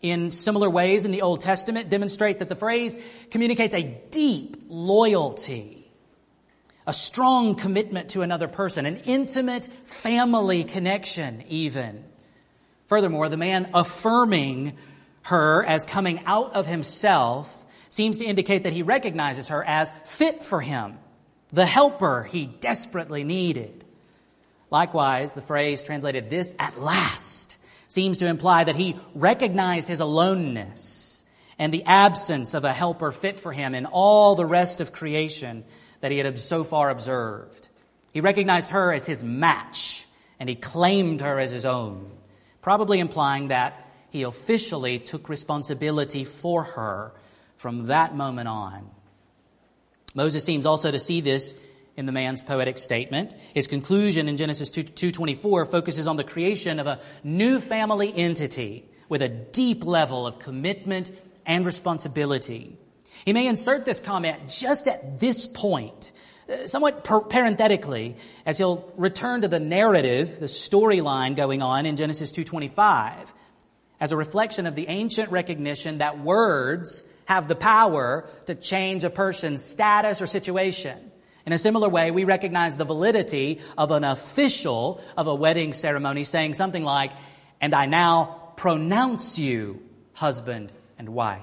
in 0.00 0.30
similar 0.30 0.68
ways 0.68 1.04
in 1.04 1.10
the 1.10 1.22
Old 1.22 1.40
Testament 1.40 1.90
demonstrate 1.90 2.38
that 2.38 2.48
the 2.48 2.56
phrase 2.56 2.96
communicates 3.30 3.74
a 3.74 3.82
deep 4.10 4.56
loyalty, 4.68 5.92
a 6.86 6.92
strong 6.92 7.54
commitment 7.54 8.10
to 8.10 8.22
another 8.22 8.48
person, 8.48 8.86
an 8.86 8.96
intimate 9.04 9.68
family 9.84 10.64
connection, 10.64 11.44
even. 11.48 12.02
Furthermore, 12.86 13.28
the 13.28 13.36
man 13.36 13.68
affirming 13.74 14.76
her 15.22 15.64
as 15.64 15.84
coming 15.84 16.22
out 16.26 16.54
of 16.54 16.66
himself 16.66 17.61
seems 17.92 18.16
to 18.16 18.24
indicate 18.24 18.62
that 18.62 18.72
he 18.72 18.82
recognizes 18.82 19.48
her 19.48 19.62
as 19.62 19.92
fit 20.06 20.42
for 20.42 20.62
him, 20.62 20.96
the 21.52 21.66
helper 21.66 22.22
he 22.22 22.46
desperately 22.46 23.22
needed. 23.22 23.84
Likewise, 24.70 25.34
the 25.34 25.42
phrase 25.42 25.82
translated 25.82 26.30
this 26.30 26.54
at 26.58 26.80
last 26.80 27.58
seems 27.88 28.16
to 28.16 28.26
imply 28.26 28.64
that 28.64 28.76
he 28.76 28.96
recognized 29.14 29.88
his 29.88 30.00
aloneness 30.00 31.22
and 31.58 31.70
the 31.70 31.84
absence 31.84 32.54
of 32.54 32.64
a 32.64 32.72
helper 32.72 33.12
fit 33.12 33.38
for 33.40 33.52
him 33.52 33.74
in 33.74 33.84
all 33.84 34.36
the 34.36 34.46
rest 34.46 34.80
of 34.80 34.94
creation 34.94 35.62
that 36.00 36.10
he 36.10 36.16
had 36.16 36.38
so 36.38 36.64
far 36.64 36.88
observed. 36.88 37.68
He 38.14 38.22
recognized 38.22 38.70
her 38.70 38.94
as 38.94 39.04
his 39.04 39.22
match 39.22 40.06
and 40.40 40.48
he 40.48 40.54
claimed 40.54 41.20
her 41.20 41.38
as 41.38 41.50
his 41.50 41.66
own, 41.66 42.10
probably 42.62 43.00
implying 43.00 43.48
that 43.48 43.86
he 44.08 44.22
officially 44.22 44.98
took 44.98 45.28
responsibility 45.28 46.24
for 46.24 46.62
her 46.62 47.12
from 47.62 47.84
that 47.84 48.14
moment 48.16 48.48
on. 48.48 48.90
Moses 50.14 50.44
seems 50.44 50.66
also 50.66 50.90
to 50.90 50.98
see 50.98 51.20
this 51.20 51.54
in 51.96 52.06
the 52.06 52.12
man's 52.12 52.42
poetic 52.42 52.76
statement. 52.76 53.34
His 53.54 53.68
conclusion 53.68 54.28
in 54.28 54.36
Genesis 54.36 54.70
2, 54.72 54.82
224 54.82 55.66
focuses 55.66 56.08
on 56.08 56.16
the 56.16 56.24
creation 56.24 56.80
of 56.80 56.88
a 56.88 57.00
new 57.22 57.60
family 57.60 58.12
entity 58.14 58.84
with 59.08 59.22
a 59.22 59.28
deep 59.28 59.84
level 59.84 60.26
of 60.26 60.40
commitment 60.40 61.12
and 61.46 61.64
responsibility. 61.64 62.76
He 63.24 63.32
may 63.32 63.46
insert 63.46 63.84
this 63.84 64.00
comment 64.00 64.48
just 64.48 64.88
at 64.88 65.20
this 65.20 65.46
point, 65.46 66.10
uh, 66.48 66.66
somewhat 66.66 67.04
parenthetically, 67.04 68.16
as 68.44 68.58
he'll 68.58 68.92
return 68.96 69.42
to 69.42 69.48
the 69.48 69.60
narrative, 69.60 70.40
the 70.40 70.46
storyline 70.46 71.36
going 71.36 71.62
on 71.62 71.86
in 71.86 71.94
Genesis 71.94 72.32
225, 72.32 73.32
as 74.00 74.10
a 74.10 74.16
reflection 74.16 74.66
of 74.66 74.74
the 74.74 74.88
ancient 74.88 75.30
recognition 75.30 75.98
that 75.98 76.18
words 76.18 77.04
have 77.26 77.48
the 77.48 77.54
power 77.54 78.28
to 78.46 78.54
change 78.54 79.04
a 79.04 79.10
person's 79.10 79.64
status 79.64 80.20
or 80.20 80.26
situation 80.26 81.12
In 81.44 81.52
a 81.52 81.58
similar 81.58 81.88
way, 81.88 82.10
we 82.10 82.24
recognize 82.24 82.76
the 82.76 82.84
validity 82.84 83.60
of 83.76 83.90
an 83.90 84.04
official 84.04 85.00
of 85.16 85.26
a 85.26 85.34
wedding 85.34 85.72
ceremony 85.72 86.24
saying 86.24 86.54
something 86.54 86.84
like, 86.84 87.12
and 87.60 87.74
I 87.74 87.86
now 87.86 88.52
pronounce 88.56 89.38
you 89.38 89.82
husband 90.12 90.72
and 90.98 91.08
wife. 91.08 91.40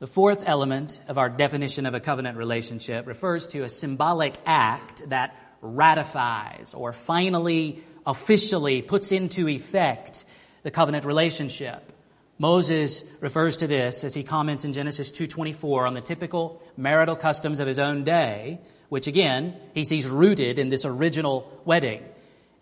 The 0.00 0.06
fourth 0.06 0.42
element 0.46 1.00
of 1.08 1.18
our 1.18 1.28
definition 1.28 1.86
of 1.86 1.94
a 1.94 2.00
covenant 2.00 2.36
relationship 2.36 3.06
refers 3.06 3.48
to 3.48 3.62
a 3.62 3.68
symbolic 3.68 4.34
act 4.46 5.08
that 5.10 5.36
ratifies 5.62 6.74
or 6.74 6.92
finally, 6.92 7.82
officially 8.06 8.82
puts 8.82 9.12
into 9.12 9.48
effect 9.48 10.24
the 10.62 10.70
covenant 10.70 11.04
relationship. 11.04 11.92
Moses 12.40 13.04
refers 13.20 13.58
to 13.58 13.66
this 13.66 14.02
as 14.02 14.14
he 14.14 14.22
comments 14.22 14.64
in 14.64 14.72
Genesis 14.72 15.12
2:24 15.12 15.86
on 15.86 15.92
the 15.92 16.00
typical 16.00 16.62
marital 16.74 17.14
customs 17.14 17.60
of 17.60 17.68
his 17.68 17.78
own 17.78 18.02
day, 18.02 18.62
which 18.88 19.06
again, 19.06 19.56
he 19.74 19.84
sees 19.84 20.08
rooted 20.08 20.58
in 20.58 20.70
this 20.70 20.86
original 20.86 21.52
wedding, 21.66 22.02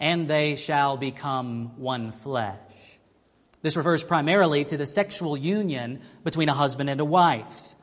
and 0.00 0.26
they 0.26 0.56
shall 0.56 0.96
become 0.96 1.80
one 1.80 2.10
flesh. 2.10 2.58
This 3.62 3.76
refers 3.76 4.02
primarily 4.02 4.64
to 4.64 4.76
the 4.76 4.84
sexual 4.84 5.36
union 5.36 6.00
between 6.24 6.48
a 6.48 6.54
husband 6.54 6.90
and 6.90 7.00
a 7.00 7.04
wife. 7.04 7.76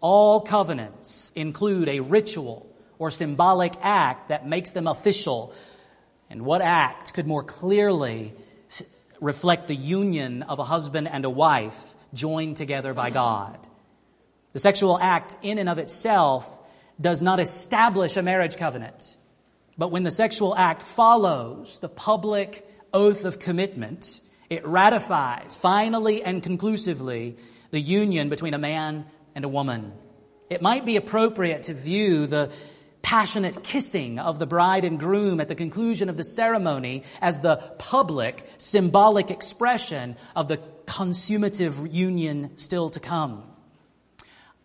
All 0.00 0.40
covenants 0.40 1.30
include 1.34 1.90
a 1.90 2.00
ritual 2.00 2.66
or 2.98 3.10
symbolic 3.10 3.74
act 3.82 4.30
that 4.30 4.48
makes 4.48 4.70
them 4.70 4.86
official. 4.86 5.52
And 6.30 6.46
what 6.46 6.62
act 6.62 7.12
could 7.12 7.26
more 7.26 7.44
clearly 7.44 8.32
reflect 9.20 9.68
the 9.68 9.74
union 9.74 10.42
of 10.42 10.58
a 10.58 10.64
husband 10.64 11.08
and 11.08 11.24
a 11.24 11.30
wife 11.30 11.94
joined 12.12 12.56
together 12.56 12.94
by 12.94 13.10
God. 13.10 13.58
The 14.52 14.58
sexual 14.58 14.98
act 14.98 15.36
in 15.42 15.58
and 15.58 15.68
of 15.68 15.78
itself 15.78 16.60
does 17.00 17.22
not 17.22 17.40
establish 17.40 18.16
a 18.16 18.22
marriage 18.22 18.56
covenant. 18.56 19.16
But 19.76 19.90
when 19.90 20.04
the 20.04 20.10
sexual 20.10 20.54
act 20.54 20.82
follows 20.82 21.80
the 21.80 21.88
public 21.88 22.66
oath 22.92 23.24
of 23.24 23.40
commitment, 23.40 24.20
it 24.48 24.66
ratifies 24.66 25.56
finally 25.56 26.22
and 26.22 26.42
conclusively 26.42 27.36
the 27.72 27.80
union 27.80 28.28
between 28.28 28.54
a 28.54 28.58
man 28.58 29.06
and 29.34 29.44
a 29.44 29.48
woman. 29.48 29.92
It 30.48 30.62
might 30.62 30.84
be 30.84 30.96
appropriate 30.96 31.64
to 31.64 31.74
view 31.74 32.26
the 32.26 32.52
passionate 33.04 33.62
kissing 33.62 34.18
of 34.18 34.38
the 34.38 34.46
bride 34.46 34.84
and 34.84 34.98
groom 34.98 35.38
at 35.38 35.46
the 35.46 35.54
conclusion 35.54 36.08
of 36.08 36.16
the 36.16 36.24
ceremony 36.24 37.04
as 37.20 37.42
the 37.42 37.56
public, 37.78 38.48
symbolic 38.56 39.30
expression 39.30 40.16
of 40.34 40.48
the 40.48 40.58
consummative 40.86 41.92
union 41.92 42.56
still 42.56 42.88
to 42.88 42.98
come. 42.98 43.44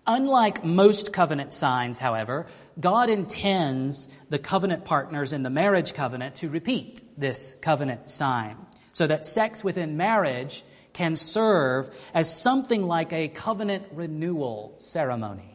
Unlike 0.07 0.63
most 0.63 1.11
covenant 1.11 1.51
signs, 1.51 1.99
however, 1.99 2.47
God 2.79 3.09
intends 3.09 4.07
the 4.29 4.39
covenant 4.39 4.85
partners 4.85 5.33
in 5.33 5.43
the 5.43 5.49
marriage 5.49 5.93
covenant 5.93 6.35
to 6.35 6.49
repeat 6.49 7.03
this 7.17 7.55
covenant 7.61 8.09
sign 8.09 8.55
so 8.93 9.05
that 9.05 9.25
sex 9.25 9.65
within 9.65 9.97
marriage 9.97 10.63
can 10.93 11.17
serve 11.17 11.89
as 12.13 12.33
something 12.33 12.83
like 12.83 13.11
a 13.11 13.27
covenant 13.27 13.85
renewal 13.91 14.75
ceremony 14.77 15.48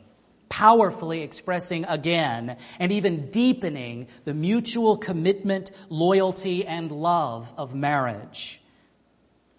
powerfully 0.55 1.23
expressing 1.23 1.85
again 1.87 2.57
and 2.79 2.93
even 2.93 3.29
deepening 3.33 4.07
the 4.25 4.33
mutual 4.33 4.97
commitment, 4.97 5.73
loyalty, 5.89 6.65
and 6.65 6.93
love 6.93 7.53
of 7.57 7.75
marriage. 7.75 8.63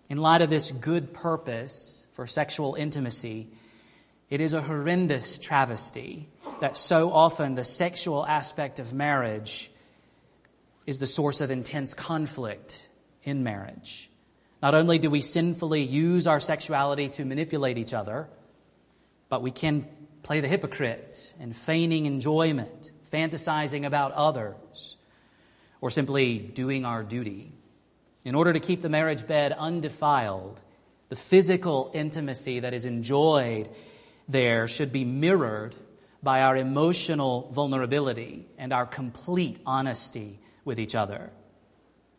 In 0.09 0.17
light 0.17 0.41
of 0.41 0.49
this 0.49 0.71
good 0.71 1.13
purpose 1.13 2.05
for 2.13 2.25
sexual 2.27 2.75
intimacy, 2.75 3.49
it 4.29 4.39
is 4.39 4.53
a 4.53 4.61
horrendous 4.61 5.37
travesty 5.37 6.29
that 6.61 6.77
so 6.77 7.11
often 7.11 7.55
the 7.55 7.65
sexual 7.65 8.25
aspect 8.25 8.79
of 8.79 8.93
marriage 8.93 9.69
is 10.85 10.99
the 10.99 11.07
source 11.07 11.41
of 11.41 11.51
intense 11.51 11.93
conflict 11.93 12.87
in 13.23 13.43
marriage. 13.43 14.09
Not 14.61 14.75
only 14.75 14.97
do 14.97 15.09
we 15.09 15.19
sinfully 15.19 15.83
use 15.83 16.25
our 16.25 16.39
sexuality 16.39 17.09
to 17.09 17.25
manipulate 17.25 17.77
each 17.77 17.93
other, 17.93 18.29
but 19.27 19.41
we 19.41 19.51
can 19.51 19.85
play 20.25 20.41
the 20.41 20.47
hypocrite 20.47 21.35
and 21.39 21.55
feigning 21.55 22.07
enjoyment, 22.07 22.91
fantasizing 23.13 23.85
about 23.85 24.11
others, 24.13 24.97
or 25.81 25.91
simply 25.91 26.39
doing 26.39 26.83
our 26.83 27.03
duty. 27.03 27.53
In 28.23 28.33
order 28.33 28.51
to 28.51 28.59
keep 28.59 28.81
the 28.81 28.89
marriage 28.89 29.27
bed 29.27 29.51
undefiled, 29.51 30.63
the 31.09 31.15
physical 31.15 31.91
intimacy 31.93 32.61
that 32.61 32.73
is 32.73 32.85
enjoyed 32.85 33.69
there 34.27 34.67
should 34.67 34.91
be 34.91 35.05
mirrored 35.05 35.75
by 36.23 36.41
our 36.41 36.57
emotional 36.57 37.51
vulnerability 37.53 38.47
and 38.57 38.73
our 38.73 38.87
complete 38.87 39.59
honesty 39.63 40.39
with 40.63 40.79
each 40.79 40.95
other. 40.95 41.29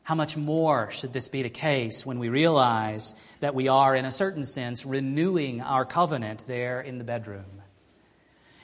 How 0.04 0.14
much 0.14 0.36
more 0.36 0.92
should 0.92 1.12
this 1.12 1.28
be 1.28 1.42
the 1.42 1.50
case 1.50 2.06
when 2.06 2.20
we 2.20 2.28
realize 2.28 3.14
that 3.40 3.56
we 3.56 3.66
are, 3.66 3.96
in 3.96 4.04
a 4.04 4.12
certain 4.12 4.44
sense, 4.44 4.86
renewing 4.86 5.60
our 5.60 5.84
covenant 5.84 6.44
there 6.46 6.80
in 6.80 6.98
the 6.98 7.04
bedroom? 7.04 7.55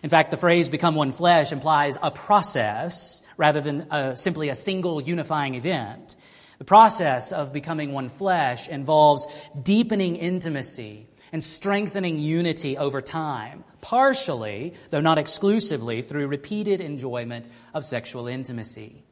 In 0.03 0.11
fact, 0.11 0.31
the 0.31 0.37
phrase 0.37 0.69
become 0.69 0.97
one 0.97 1.13
flesh 1.13 1.53
implies 1.53 1.97
a 2.03 2.11
process 2.11 3.23
rather 3.37 3.61
than 3.61 3.87
uh, 3.91 4.15
simply 4.15 4.49
a 4.49 4.55
single 4.55 5.01
unifying 5.01 5.55
event. 5.55 6.17
The 6.59 6.65
process 6.65 7.33
of 7.33 7.53
becoming 7.53 7.93
one 7.93 8.09
flesh 8.09 8.69
involves 8.69 9.27
deepening 9.61 10.17
intimacy 10.17 11.09
and 11.33 11.43
strengthening 11.43 12.19
unity 12.19 12.77
over 12.77 13.01
time, 13.01 13.65
partially, 13.81 14.75
though 14.91 15.01
not 15.01 15.19
exclusively, 15.19 16.03
through 16.03 16.27
repeated 16.27 16.81
enjoyment 16.81 17.49
of 17.73 17.85
sexual 17.85 18.27
intimacy. 18.27 19.03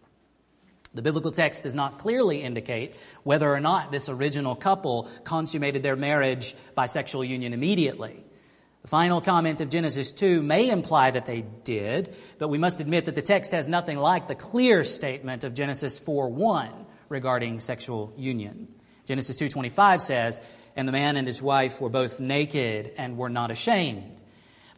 The 0.92 1.02
biblical 1.02 1.30
text 1.30 1.62
does 1.62 1.74
not 1.76 1.98
clearly 1.98 2.42
indicate 2.42 2.96
whether 3.22 3.52
or 3.52 3.60
not 3.60 3.92
this 3.92 4.08
original 4.08 4.56
couple 4.56 5.08
consummated 5.22 5.82
their 5.84 5.96
marriage 5.96 6.56
by 6.74 6.86
sexual 6.86 7.24
union 7.24 7.52
immediately. 7.52 8.24
The 8.82 8.88
final 8.88 9.20
comment 9.20 9.60
of 9.60 9.68
Genesis 9.68 10.10
2 10.10 10.42
may 10.42 10.70
imply 10.70 11.10
that 11.10 11.26
they 11.26 11.44
did, 11.64 12.14
but 12.38 12.48
we 12.48 12.56
must 12.56 12.80
admit 12.80 13.04
that 13.04 13.14
the 13.14 13.22
text 13.22 13.52
has 13.52 13.68
nothing 13.68 13.98
like 13.98 14.26
the 14.26 14.34
clear 14.34 14.84
statement 14.84 15.44
of 15.44 15.52
Genesis 15.52 15.98
4:1 15.98 16.86
regarding 17.10 17.60
sexual 17.60 18.12
union. 18.16 18.68
Genesis 19.04 19.36
2:25 19.36 20.00
says, 20.00 20.40
"And 20.76 20.88
the 20.88 20.92
man 20.92 21.16
and 21.16 21.26
his 21.26 21.42
wife 21.42 21.78
were 21.80 21.90
both 21.90 22.20
naked 22.20 22.92
and 22.96 23.18
were 23.18 23.28
not 23.28 23.50
ashamed." 23.50 24.18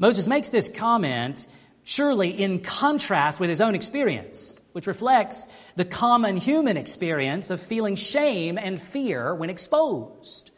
Moses 0.01 0.27
makes 0.27 0.51
this 0.51 0.69
comment 0.69 1.47
surely 1.85 2.31
in 2.31 2.59
contrast 2.59 3.39
with 3.39 3.51
his 3.51 3.61
own 3.61 3.77
experience, 3.77 4.59
which 4.73 4.89
reflects 4.89 5.49
the 5.77 5.85
common 5.85 6.37
human 6.37 6.77
experience 6.77 7.51
of 7.51 7.61
feeling 7.61 7.95
shame 7.95 8.59
and 8.59 8.83
fear 8.83 9.33
when 9.33 9.49
exposed. 9.49 10.51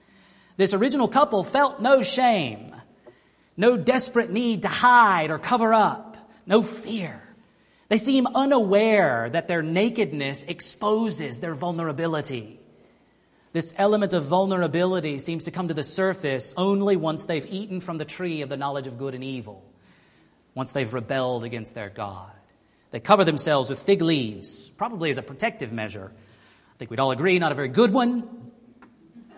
This 0.56 0.72
original 0.72 1.08
couple 1.08 1.44
felt 1.44 1.80
no 1.80 2.00
shame 2.00 2.73
no 3.56 3.76
desperate 3.76 4.30
need 4.30 4.62
to 4.62 4.68
hide 4.68 5.30
or 5.30 5.38
cover 5.38 5.72
up. 5.72 6.16
No 6.46 6.62
fear. 6.62 7.20
They 7.88 7.98
seem 7.98 8.26
unaware 8.26 9.30
that 9.30 9.48
their 9.48 9.62
nakedness 9.62 10.44
exposes 10.44 11.40
their 11.40 11.54
vulnerability. 11.54 12.58
This 13.52 13.72
element 13.78 14.14
of 14.14 14.24
vulnerability 14.24 15.18
seems 15.18 15.44
to 15.44 15.52
come 15.52 15.68
to 15.68 15.74
the 15.74 15.84
surface 15.84 16.52
only 16.56 16.96
once 16.96 17.26
they've 17.26 17.46
eaten 17.46 17.80
from 17.80 17.98
the 17.98 18.04
tree 18.04 18.42
of 18.42 18.48
the 18.48 18.56
knowledge 18.56 18.88
of 18.88 18.98
good 18.98 19.14
and 19.14 19.22
evil, 19.22 19.64
once 20.54 20.72
they've 20.72 20.92
rebelled 20.92 21.44
against 21.44 21.74
their 21.74 21.88
God. 21.88 22.32
They 22.90 23.00
cover 23.00 23.24
themselves 23.24 23.70
with 23.70 23.80
fig 23.80 24.02
leaves, 24.02 24.70
probably 24.70 25.10
as 25.10 25.18
a 25.18 25.22
protective 25.22 25.72
measure. 25.72 26.10
I 26.10 26.76
think 26.78 26.90
we'd 26.90 27.00
all 27.00 27.12
agree, 27.12 27.38
not 27.38 27.52
a 27.52 27.54
very 27.54 27.68
good 27.68 27.92
one, 27.92 28.50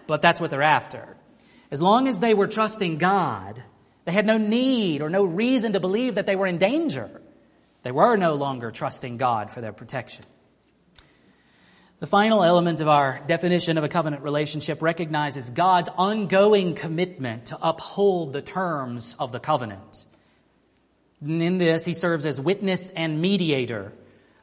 but 0.07 0.23
that's 0.23 0.41
what 0.41 0.51
they're 0.51 0.63
after. 0.63 1.17
As 1.71 1.83
long 1.83 2.09
as 2.09 2.21
they 2.21 2.33
were 2.33 2.47
trusting 2.47 2.97
God, 2.97 3.63
they 4.07 4.13
had 4.13 4.25
no 4.25 4.39
need 4.39 5.03
or 5.03 5.11
no 5.11 5.25
reason 5.25 5.73
to 5.73 5.81
believe 5.81 6.15
that 6.15 6.27
they 6.27 6.37
were 6.37 6.47
in 6.47 6.59
danger. 6.59 7.11
They 7.83 7.91
were 7.91 8.17
no 8.17 8.35
longer 8.35 8.71
trusting 8.71 9.17
God 9.17 9.51
for 9.51 9.61
their 9.61 9.73
protection. 9.73 10.25
The 11.99 12.07
final 12.07 12.45
element 12.45 12.81
of 12.81 12.89
our 12.89 13.21
definition 13.27 13.79
of 13.79 13.85
a 13.85 13.89
covenant 13.89 14.23
relationship 14.23 14.81
recognizes 14.81 15.51
God's 15.51 15.89
ongoing 15.97 16.75
commitment 16.75 17.47
to 17.47 17.59
uphold 17.61 18.33
the 18.33 18.43
terms 18.43 19.17
of 19.19 19.33
the 19.33 19.41
covenant. 19.41 20.07
And 21.21 21.43
in 21.43 21.59
this, 21.59 21.85
he 21.85 21.95
serves 21.95 22.27
as 22.27 22.41
witness 22.41 22.91
and 22.91 23.21
mediator 23.21 23.93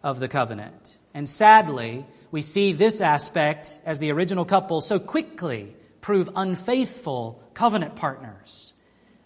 of 0.04 0.20
the 0.20 0.28
covenant. 0.28 0.98
And 1.14 1.30
sadly, 1.30 2.06
we 2.32 2.42
see 2.42 2.74
this 2.74 3.00
aspect 3.00 3.80
as 3.86 4.00
the 4.00 4.12
original 4.12 4.44
couple 4.44 4.82
so 4.82 5.00
quickly 5.00 5.74
prove 6.02 6.30
unfaithful 6.36 7.42
covenant 7.54 7.96
partners. 7.96 8.73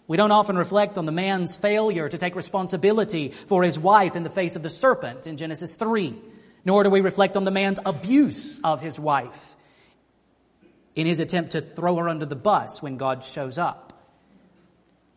We 0.08 0.16
don't 0.16 0.32
often 0.32 0.56
reflect 0.56 0.96
on 0.96 1.04
the 1.04 1.12
man's 1.12 1.54
failure 1.54 2.08
to 2.08 2.18
take 2.18 2.34
responsibility 2.34 3.28
for 3.28 3.62
his 3.62 3.78
wife 3.78 4.16
in 4.16 4.22
the 4.22 4.30
face 4.30 4.56
of 4.56 4.62
the 4.62 4.70
serpent 4.70 5.26
in 5.26 5.36
Genesis 5.36 5.76
3. 5.76 6.16
Nor 6.64 6.82
do 6.82 6.90
we 6.90 7.02
reflect 7.02 7.36
on 7.36 7.44
the 7.44 7.50
man's 7.50 7.78
abuse 7.84 8.58
of 8.64 8.80
his 8.80 8.98
wife 8.98 9.54
in 10.94 11.06
his 11.06 11.20
attempt 11.20 11.52
to 11.52 11.60
throw 11.60 11.96
her 11.96 12.08
under 12.08 12.26
the 12.26 12.34
bus 12.34 12.82
when 12.82 12.96
God 12.96 13.22
shows 13.22 13.58
up. 13.58 13.92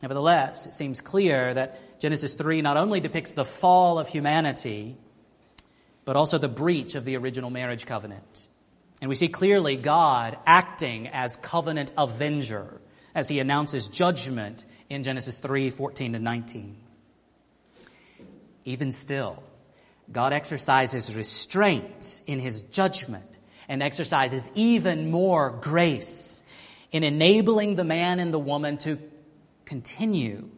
Nevertheless, 0.01 0.65
it 0.65 0.73
seems 0.73 0.99
clear 0.99 1.53
that 1.53 1.99
Genesis 1.99 2.33
3 2.33 2.61
not 2.61 2.77
only 2.77 2.99
depicts 2.99 3.31
the 3.31 3.45
fall 3.45 3.97
of 3.97 4.07
humanity, 4.07 4.97
but 6.03 6.15
also 6.15 6.37
the 6.37 6.49
breach 6.49 6.95
of 6.95 7.05
the 7.05 7.15
original 7.17 7.49
marriage 7.49 7.85
covenant. 7.85 8.47
And 9.01 9.09
we 9.09 9.15
see 9.15 9.29
clearly 9.29 9.77
God 9.77 10.37
acting 10.45 11.07
as 11.07 11.37
covenant 11.37 11.93
avenger 11.97 12.81
as 13.15 13.27
he 13.27 13.39
announces 13.39 13.87
judgment 13.87 14.65
in 14.91 15.03
Genesis 15.03 15.39
3 15.39 15.69
14 15.69 16.13
to 16.13 16.19
19. 16.19 16.75
Even 18.65 18.91
still, 18.91 19.41
God 20.11 20.33
exercises 20.33 21.15
restraint 21.15 22.21
in 22.27 22.39
his 22.39 22.61
judgment 22.63 23.37
and 23.69 23.81
exercises 23.81 24.51
even 24.53 25.09
more 25.09 25.49
grace 25.49 26.43
in 26.91 27.03
enabling 27.03 27.75
the 27.75 27.85
man 27.85 28.19
and 28.19 28.33
the 28.33 28.39
woman 28.39 28.77
to 28.79 28.99
continue 29.63 30.49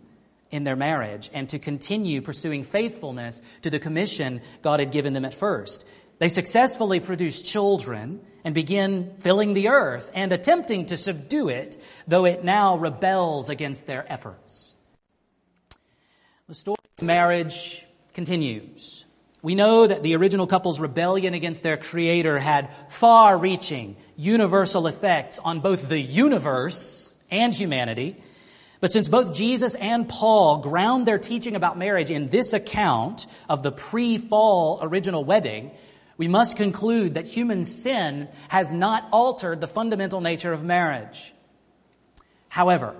in 0.49 0.63
their 0.63 0.75
marriage 0.75 1.29
and 1.33 1.47
to 1.49 1.59
continue 1.59 2.21
pursuing 2.21 2.63
faithfulness 2.63 3.43
to 3.61 3.69
the 3.69 3.79
commission 3.79 4.41
God 4.63 4.79
had 4.79 4.91
given 4.91 5.13
them 5.13 5.25
at 5.25 5.35
first. 5.35 5.85
They 6.19 6.29
successfully 6.29 6.99
produce 6.99 7.41
children 7.41 8.21
and 8.43 8.53
begin 8.53 9.15
filling 9.19 9.53
the 9.53 9.69
earth 9.69 10.11
and 10.13 10.31
attempting 10.31 10.87
to 10.87 10.97
subdue 10.97 11.49
it, 11.49 11.81
though 12.07 12.25
it 12.25 12.43
now 12.43 12.77
rebels 12.77 13.49
against 13.49 13.87
their 13.87 14.05
efforts. 14.11 14.75
The 16.47 16.53
story 16.53 16.77
of 16.97 17.03
marriage 17.03 17.85
continues. 18.13 19.05
We 19.41 19.55
know 19.55 19.87
that 19.87 20.03
the 20.03 20.15
original 20.15 20.47
couple's 20.47 20.79
rebellion 20.79 21.33
against 21.33 21.63
their 21.63 21.77
creator 21.77 22.39
had 22.39 22.69
far 22.89 23.37
reaching, 23.37 23.97
universal 24.15 24.87
effects 24.87 25.39
on 25.39 25.59
both 25.59 25.89
the 25.89 25.99
universe 25.99 27.13
and 27.29 27.53
humanity. 27.53 28.21
But 28.79 28.91
since 28.91 29.09
both 29.09 29.33
Jesus 29.33 29.75
and 29.75 30.07
Paul 30.07 30.59
ground 30.59 31.05
their 31.05 31.17
teaching 31.17 31.55
about 31.55 31.77
marriage 31.77 32.11
in 32.11 32.29
this 32.29 32.53
account 32.53 33.25
of 33.49 33.63
the 33.63 33.71
pre-fall 33.71 34.79
original 34.81 35.25
wedding, 35.25 35.71
we 36.17 36.27
must 36.27 36.57
conclude 36.57 37.15
that 37.15 37.27
human 37.27 37.63
sin 37.63 38.29
has 38.49 38.73
not 38.73 39.07
altered 39.11 39.61
the 39.61 39.67
fundamental 39.67 40.21
nature 40.21 40.53
of 40.53 40.63
marriage. 40.63 41.33
However, 42.49 42.95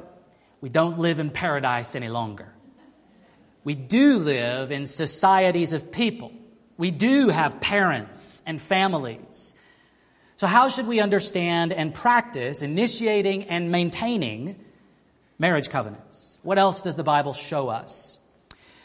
we 0.62 0.70
don't 0.70 0.98
live 1.00 1.20
in 1.20 1.30
paradise 1.30 1.96
any 1.96 2.10
longer. 2.10 2.52
We 3.64 3.76
do 3.76 4.18
live 4.18 4.72
in 4.72 4.86
societies 4.86 5.74
of 5.74 5.92
people. 5.92 6.32
We 6.78 6.92
do 6.92 7.30
have 7.30 7.62
parents 7.62 8.42
and 8.46 8.62
families. 8.62 9.56
So 10.38 10.48
how 10.48 10.70
should 10.70 10.88
we 10.88 11.00
understand 11.00 11.72
and 11.72 11.94
practice 11.94 12.62
initiating 12.62 13.44
and 13.46 13.72
maintaining 13.72 14.60
marriage 15.38 15.70
covenants? 15.70 16.38
What 16.42 16.58
else 16.58 16.82
does 16.82 16.96
the 16.96 17.04
Bible 17.04 17.34
show 17.34 17.70
us? 17.70 18.18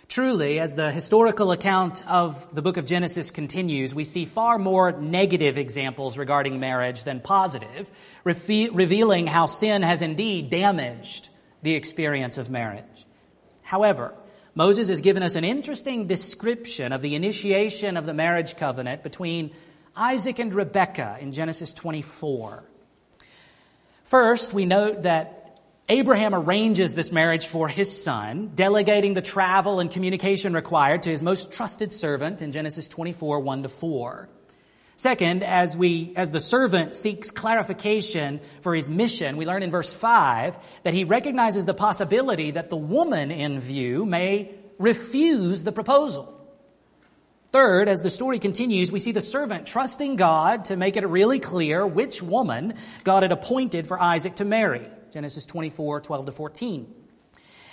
Truly, 0.08 0.58
as 0.58 0.74
the 0.74 0.90
historical 0.90 1.52
account 1.52 2.02
of 2.08 2.54
the 2.54 2.62
book 2.62 2.78
of 2.78 2.86
Genesis 2.86 3.30
continues, 3.30 3.94
we 3.94 4.04
see 4.04 4.24
far 4.24 4.58
more 4.58 4.90
negative 4.90 5.58
examples 5.58 6.16
regarding 6.16 6.58
marriage 6.58 7.04
than 7.04 7.20
positive, 7.20 7.90
revealing 8.24 9.26
how 9.26 9.44
sin 9.44 9.82
has 9.82 10.00
indeed 10.00 10.48
damaged 10.48 11.28
the 11.62 11.74
experience 11.74 12.38
of 12.38 12.48
marriage. 12.48 13.06
However, 13.62 14.14
Moses 14.54 14.88
has 14.88 15.02
given 15.02 15.22
us 15.22 15.34
an 15.34 15.44
interesting 15.44 16.06
description 16.06 16.92
of 16.92 17.02
the 17.02 17.14
initiation 17.14 17.98
of 17.98 18.06
the 18.06 18.14
marriage 18.14 18.56
covenant 18.56 19.02
between 19.02 19.50
Isaac 19.94 20.38
and 20.38 20.54
Rebekah 20.54 21.18
in 21.20 21.32
Genesis 21.32 21.74
24. 21.74 22.64
First, 24.04 24.54
we 24.54 24.64
note 24.64 25.02
that 25.02 25.37
Abraham 25.90 26.34
arranges 26.34 26.94
this 26.94 27.10
marriage 27.10 27.46
for 27.46 27.66
his 27.66 28.02
son, 28.02 28.52
delegating 28.54 29.14
the 29.14 29.22
travel 29.22 29.80
and 29.80 29.90
communication 29.90 30.52
required 30.52 31.04
to 31.04 31.10
his 31.10 31.22
most 31.22 31.50
trusted 31.50 31.94
servant 31.94 32.42
in 32.42 32.52
Genesis 32.52 32.88
24, 32.88 33.40
1 33.40 33.62
to 33.62 33.68
4. 33.70 34.28
Second, 34.98 35.42
as 35.42 35.78
we, 35.78 36.12
as 36.14 36.30
the 36.30 36.40
servant 36.40 36.94
seeks 36.94 37.30
clarification 37.30 38.40
for 38.60 38.74
his 38.74 38.90
mission, 38.90 39.38
we 39.38 39.46
learn 39.46 39.62
in 39.62 39.70
verse 39.70 39.94
5 39.94 40.58
that 40.82 40.92
he 40.92 41.04
recognizes 41.04 41.64
the 41.64 41.72
possibility 41.72 42.50
that 42.50 42.68
the 42.68 42.76
woman 42.76 43.30
in 43.30 43.58
view 43.58 44.04
may 44.04 44.54
refuse 44.78 45.62
the 45.62 45.72
proposal. 45.72 46.34
Third, 47.50 47.88
as 47.88 48.02
the 48.02 48.10
story 48.10 48.38
continues, 48.38 48.92
we 48.92 48.98
see 48.98 49.12
the 49.12 49.22
servant 49.22 49.66
trusting 49.66 50.16
God 50.16 50.66
to 50.66 50.76
make 50.76 50.98
it 50.98 51.06
really 51.06 51.38
clear 51.38 51.86
which 51.86 52.22
woman 52.22 52.74
God 53.04 53.22
had 53.22 53.32
appointed 53.32 53.86
for 53.86 53.98
Isaac 53.98 54.34
to 54.34 54.44
marry. 54.44 54.86
Genesis 55.12 55.46
24, 55.46 56.00
12 56.00 56.26
to 56.26 56.32
14. 56.32 56.94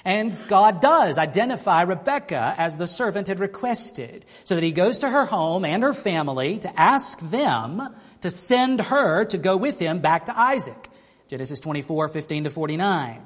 And 0.06 0.38
God 0.48 0.82
does 0.82 1.18
identify 1.18 1.82
Rebekah 1.82 2.56
as 2.58 2.78
the 2.78 2.86
servant 2.86 3.28
had 3.28 3.40
requested, 3.40 4.26
so 4.44 4.54
that 4.54 4.64
he 4.64 4.72
goes 4.72 5.00
to 5.00 5.10
her 5.10 5.26
home 5.26 5.66
and 5.66 5.82
her 5.82 5.94
family 5.94 6.60
to 6.60 6.80
ask 6.80 7.20
them 7.20 7.96
to 8.22 8.30
send 8.30 8.82
her 8.82 9.26
to 9.26 9.38
go 9.40 9.58
with 9.58 9.80
him 9.80 10.00
back 10.00 10.28
to 10.28 10.40
Isaac. 10.40 10.90
Genesis 11.28 11.60
24, 11.60 12.08
15 12.10 12.44
to 12.44 12.50
49. 12.52 13.22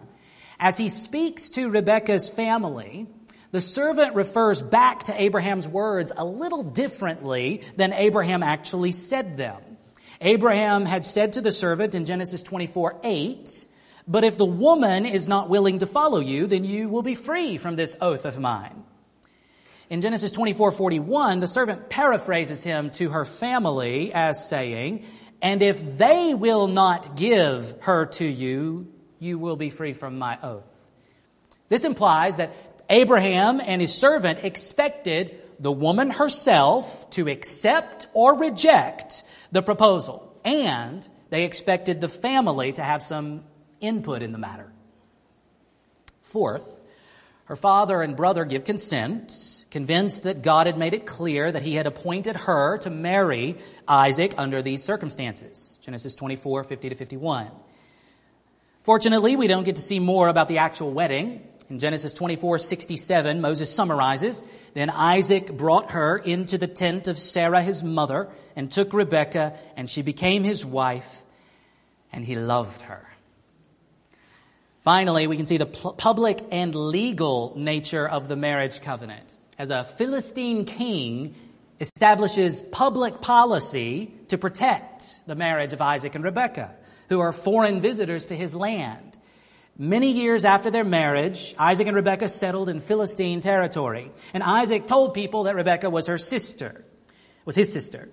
As 0.58 0.78
he 0.78 0.88
speaks 0.88 1.50
to 1.52 1.70
Rebekah's 1.70 2.30
family, 2.30 3.08
the 3.52 3.62
servant 3.62 4.16
refers 4.16 4.62
back 4.62 5.04
to 5.04 5.22
Abraham's 5.22 5.68
words 5.68 6.14
a 6.16 6.24
little 6.24 6.64
differently 6.64 7.62
than 7.76 7.92
Abraham 7.92 8.42
actually 8.42 8.94
said 8.94 9.36
them. 9.36 9.62
Abraham 10.22 10.86
had 10.86 11.04
said 11.04 11.34
to 11.34 11.42
the 11.42 11.52
servant 11.52 11.96
in 11.96 12.06
Genesis 12.06 12.44
24, 12.44 13.02
8, 13.04 13.66
but 14.10 14.24
if 14.24 14.38
the 14.38 14.46
woman 14.46 15.06
is 15.06 15.28
not 15.28 15.50
willing 15.50 15.78
to 15.80 15.86
follow 15.86 16.20
you, 16.20 16.48
then 16.48 16.64
you 16.66 16.90
will 16.90 17.04
be 17.04 17.14
free 17.14 17.58
from 17.58 17.76
this 17.76 17.96
oath 18.02 18.26
of 18.26 18.40
mine. 18.40 18.84
In 19.90 20.02
Genesis 20.02 20.32
24:41, 20.32 21.40
the 21.40 21.48
servant 21.48 21.90
paraphrases 21.90 22.64
him 22.64 22.90
to 22.92 23.10
her 23.10 23.24
family 23.24 24.12
as 24.12 24.50
saying, 24.50 25.04
"And 25.42 25.62
if 25.62 25.98
they 25.98 26.34
will 26.34 26.68
not 26.68 27.16
give 27.16 27.76
her 27.82 28.08
to 28.08 28.26
you, 28.26 28.88
you 29.20 29.38
will 29.38 29.56
be 29.56 29.70
free 29.70 29.94
from 29.94 30.18
my 30.18 30.40
oath." 30.42 30.66
This 31.70 31.86
implies 31.86 32.38
that 32.38 32.54
Abraham 32.90 33.62
and 33.62 33.80
his 33.80 33.94
servant 33.94 34.40
expected 34.44 35.40
the 35.60 35.72
woman 35.72 36.10
herself 36.10 37.08
to 37.12 37.28
accept 37.28 38.08
or 38.14 38.36
reject 38.36 39.24
the 39.52 39.62
proposal, 39.62 40.34
and 40.44 41.08
they 41.30 41.44
expected 41.44 42.02
the 42.02 42.08
family 42.08 42.72
to 42.74 42.84
have 42.84 43.04
some 43.04 43.44
input 43.82 44.22
in 44.22 44.32
the 44.32 44.38
matter. 44.38 44.72
Fourth, 46.24 46.80
her 47.46 47.56
father 47.56 48.04
and 48.04 48.16
brother 48.16 48.46
give 48.46 48.64
consent, 48.64 49.66
convinced 49.72 50.24
that 50.24 50.44
God 50.44 50.68
had 50.68 50.78
made 50.78 50.94
it 50.94 51.08
clear 51.08 51.52
that 51.52 51.64
he 51.64 51.74
had 51.74 51.88
appointed 51.88 52.36
her 52.36 52.78
to 52.80 52.92
marry 52.92 53.58
Isaac 53.88 54.36
under 54.38 54.62
these 54.62 54.84
circumstances. 54.84 55.80
Genesis 55.82 56.14
24, 56.14 56.64
50 56.64 56.90
to 56.90 56.96
51. 56.96 57.48
Fortunately, 58.84 59.36
we 59.36 59.48
don't 59.48 59.64
get 59.64 59.76
to 59.78 59.82
see 59.82 60.00
more 60.00 60.28
about 60.28 60.48
the 60.48 60.60
actual 60.60 60.92
wedding. 60.92 61.42
In 61.70 61.80
Genesis 61.80 62.14
24, 62.14 62.60
67, 62.60 63.42
Moses 63.42 63.74
summarizes, 63.74 64.44
Then 64.74 64.90
Isaac 64.90 65.52
brought 65.52 65.92
her 65.92 66.18
into 66.18 66.58
the 66.58 66.68
tent 66.68 67.08
of 67.08 67.18
Sarah 67.20 67.62
his 67.62 67.84
mother 67.84 68.30
and 68.56 68.72
took 68.72 68.94
Rebekah 68.94 69.58
and 69.76 69.90
she 69.90 70.02
became 70.02 70.44
his 70.44 70.64
wife 70.66 71.24
and 72.12 72.24
he 72.24 72.36
loved 72.36 72.82
her. 72.84 73.09
Finally, 74.82 75.28
we 75.28 75.36
can 75.36 75.46
see 75.46 75.58
the 75.58 75.66
public 75.66 76.42
and 76.52 76.74
legal 76.74 77.54
nature 77.58 78.08
of 78.08 78.28
the 78.28 78.36
marriage 78.36 78.82
covenant. 78.82 79.36
As 79.58 79.72
a 79.72 79.84
Philistine 79.84 80.66
king 80.66 81.36
establishes 81.82 82.62
public 82.62 83.20
policy 83.20 84.14
to 84.30 84.38
protect 84.38 85.26
the 85.28 85.36
marriage 85.36 85.74
of 85.74 85.82
Isaac 85.82 86.16
and 86.16 86.24
Rebekah, 86.24 86.74
who 87.10 87.20
are 87.20 87.34
foreign 87.34 87.82
visitors 87.82 88.28
to 88.28 88.36
his 88.36 88.56
land. 88.56 89.18
Many 89.78 90.12
years 90.12 90.44
after 90.46 90.72
their 90.72 90.84
marriage, 90.84 91.56
Isaac 91.58 91.88
and 91.88 91.96
Rebekah 91.96 92.28
settled 92.28 92.70
in 92.70 92.80
Philistine 92.80 93.40
territory. 93.40 94.12
And 94.34 94.44
Isaac 94.44 94.88
told 94.88 95.14
people 95.14 95.44
that 95.44 95.56
Rebekah 95.56 95.90
was 95.90 96.08
her 96.08 96.18
sister, 96.18 96.86
was 97.46 97.56
his 97.56 97.72
sister. 97.72 98.10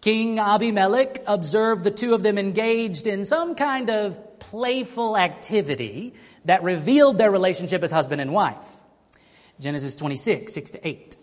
King 0.00 0.38
Abimelech 0.38 1.22
observed 1.26 1.84
the 1.84 1.90
two 1.90 2.14
of 2.14 2.22
them 2.22 2.38
engaged 2.38 3.06
in 3.06 3.24
some 3.24 3.54
kind 3.54 3.90
of 3.90 4.38
playful 4.38 5.16
activity 5.16 6.14
that 6.44 6.62
revealed 6.62 7.18
their 7.18 7.30
relationship 7.30 7.82
as 7.82 7.90
husband 7.90 8.20
and 8.20 8.32
wife. 8.32 8.64
Genesis 9.58 9.94
26, 9.96 10.52
6 10.52 10.70
to 10.72 10.86
8. 10.86 11.16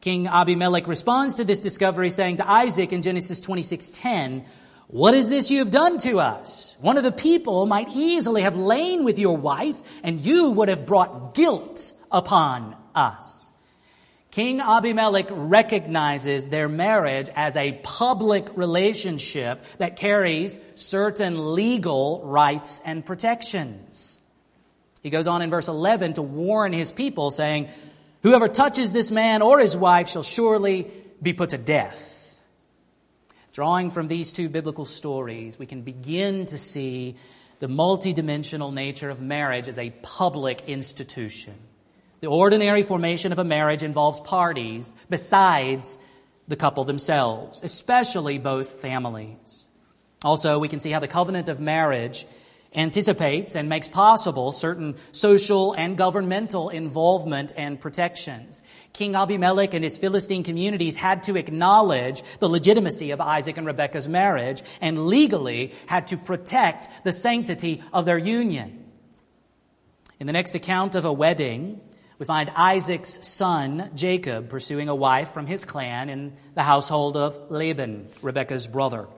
King 0.00 0.26
Abimelech 0.26 0.88
responds 0.88 1.36
to 1.36 1.44
this 1.44 1.60
discovery 1.60 2.10
saying 2.10 2.36
to 2.36 2.50
Isaac 2.50 2.92
in 2.92 3.02
Genesis 3.02 3.40
26, 3.40 3.90
10, 3.92 4.44
what 4.88 5.14
is 5.14 5.28
this 5.28 5.50
you 5.50 5.60
have 5.60 5.70
done 5.70 5.98
to 5.98 6.20
us? 6.20 6.76
One 6.80 6.96
of 6.96 7.02
the 7.02 7.12
people 7.12 7.66
might 7.66 7.88
easily 7.88 8.42
have 8.42 8.56
lain 8.56 9.04
with 9.04 9.18
your 9.18 9.36
wife 9.36 9.80
and 10.02 10.20
you 10.20 10.50
would 10.50 10.68
have 10.68 10.86
brought 10.86 11.34
guilt 11.34 11.92
upon 12.10 12.76
us. 12.94 13.41
King 14.32 14.60
Abimelech 14.62 15.26
recognizes 15.30 16.48
their 16.48 16.66
marriage 16.66 17.28
as 17.36 17.54
a 17.54 17.78
public 17.82 18.56
relationship 18.56 19.62
that 19.76 19.96
carries 19.96 20.58
certain 20.74 21.54
legal 21.54 22.22
rights 22.24 22.80
and 22.82 23.04
protections. 23.04 24.20
He 25.02 25.10
goes 25.10 25.26
on 25.26 25.42
in 25.42 25.50
verse 25.50 25.68
11 25.68 26.14
to 26.14 26.22
warn 26.22 26.72
his 26.72 26.90
people 26.92 27.30
saying, 27.30 27.68
Whoever 28.22 28.48
touches 28.48 28.90
this 28.90 29.10
man 29.10 29.42
or 29.42 29.58
his 29.58 29.76
wife 29.76 30.08
shall 30.08 30.22
surely 30.22 30.90
be 31.20 31.34
put 31.34 31.50
to 31.50 31.58
death. 31.58 32.40
Drawing 33.52 33.90
from 33.90 34.08
these 34.08 34.32
two 34.32 34.48
biblical 34.48 34.86
stories, 34.86 35.58
we 35.58 35.66
can 35.66 35.82
begin 35.82 36.46
to 36.46 36.56
see 36.56 37.16
the 37.58 37.66
multidimensional 37.66 38.72
nature 38.72 39.10
of 39.10 39.20
marriage 39.20 39.68
as 39.68 39.78
a 39.78 39.90
public 40.02 40.62
institution. 40.68 41.54
The 42.22 42.28
ordinary 42.28 42.84
formation 42.84 43.32
of 43.32 43.40
a 43.40 43.44
marriage 43.44 43.82
involves 43.82 44.20
parties 44.20 44.94
besides 45.10 45.98
the 46.46 46.54
couple 46.54 46.84
themselves, 46.84 47.60
especially 47.64 48.38
both 48.38 48.80
families. 48.80 49.68
Also, 50.22 50.60
we 50.60 50.68
can 50.68 50.78
see 50.78 50.92
how 50.92 51.00
the 51.00 51.08
covenant 51.08 51.48
of 51.48 51.58
marriage 51.58 52.24
anticipates 52.72 53.56
and 53.56 53.68
makes 53.68 53.88
possible 53.88 54.52
certain 54.52 54.94
social 55.10 55.72
and 55.72 55.98
governmental 55.98 56.68
involvement 56.68 57.54
and 57.56 57.80
protections. 57.80 58.62
King 58.92 59.16
Abimelech 59.16 59.74
and 59.74 59.82
his 59.82 59.98
Philistine 59.98 60.44
communities 60.44 60.94
had 60.94 61.24
to 61.24 61.36
acknowledge 61.36 62.22
the 62.38 62.48
legitimacy 62.48 63.10
of 63.10 63.20
Isaac 63.20 63.56
and 63.56 63.66
Rebekah's 63.66 64.08
marriage 64.08 64.62
and 64.80 65.06
legally 65.08 65.74
had 65.86 66.06
to 66.06 66.16
protect 66.16 66.88
the 67.02 67.12
sanctity 67.12 67.82
of 67.92 68.04
their 68.04 68.16
union. 68.16 68.78
In 70.20 70.28
the 70.28 70.32
next 70.32 70.54
account 70.54 70.94
of 70.94 71.04
a 71.04 71.12
wedding, 71.12 71.80
we 72.22 72.26
find 72.26 72.50
Isaac's 72.54 73.26
son, 73.26 73.90
Jacob, 73.96 74.48
pursuing 74.48 74.88
a 74.88 74.94
wife 74.94 75.32
from 75.32 75.44
his 75.44 75.64
clan 75.64 76.08
in 76.08 76.32
the 76.54 76.62
household 76.62 77.16
of 77.16 77.50
Laban, 77.50 78.10
Rebekah's 78.22 78.68
brother. 78.68 79.08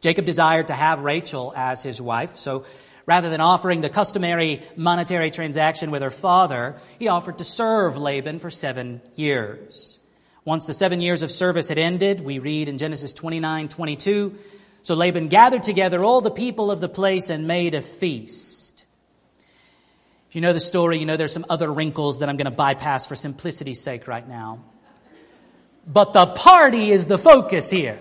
Jacob 0.00 0.24
desired 0.24 0.68
to 0.68 0.72
have 0.72 1.02
Rachel 1.02 1.52
as 1.54 1.82
his 1.82 2.00
wife, 2.00 2.38
so 2.38 2.64
rather 3.04 3.28
than 3.28 3.42
offering 3.42 3.82
the 3.82 3.90
customary 3.90 4.62
monetary 4.76 5.30
transaction 5.30 5.90
with 5.90 6.00
her 6.00 6.10
father, 6.10 6.76
he 6.98 7.08
offered 7.08 7.36
to 7.36 7.44
serve 7.44 7.98
Laban 7.98 8.38
for 8.38 8.48
seven 8.48 9.02
years. 9.14 9.98
Once 10.46 10.64
the 10.64 10.72
seven 10.72 11.02
years 11.02 11.22
of 11.22 11.30
service 11.30 11.68
had 11.68 11.76
ended, 11.76 12.22
we 12.22 12.38
read 12.38 12.70
in 12.70 12.78
Genesis 12.78 13.12
29, 13.12 13.68
22, 13.68 14.36
so 14.80 14.94
Laban 14.94 15.28
gathered 15.28 15.64
together 15.64 16.02
all 16.02 16.22
the 16.22 16.30
people 16.30 16.70
of 16.70 16.80
the 16.80 16.88
place 16.88 17.28
and 17.28 17.46
made 17.46 17.74
a 17.74 17.82
feast. 17.82 18.59
If 20.30 20.36
you 20.36 20.42
know 20.42 20.52
the 20.52 20.60
story, 20.60 20.98
you 20.98 21.06
know 21.06 21.16
there's 21.16 21.32
some 21.32 21.46
other 21.50 21.72
wrinkles 21.72 22.20
that 22.20 22.28
I'm 22.28 22.36
going 22.36 22.44
to 22.44 22.52
bypass 22.52 23.04
for 23.04 23.16
simplicity's 23.16 23.80
sake 23.80 24.06
right 24.06 24.28
now. 24.28 24.62
But 25.84 26.12
the 26.12 26.24
party 26.24 26.92
is 26.92 27.08
the 27.08 27.18
focus 27.18 27.68
here. 27.68 27.98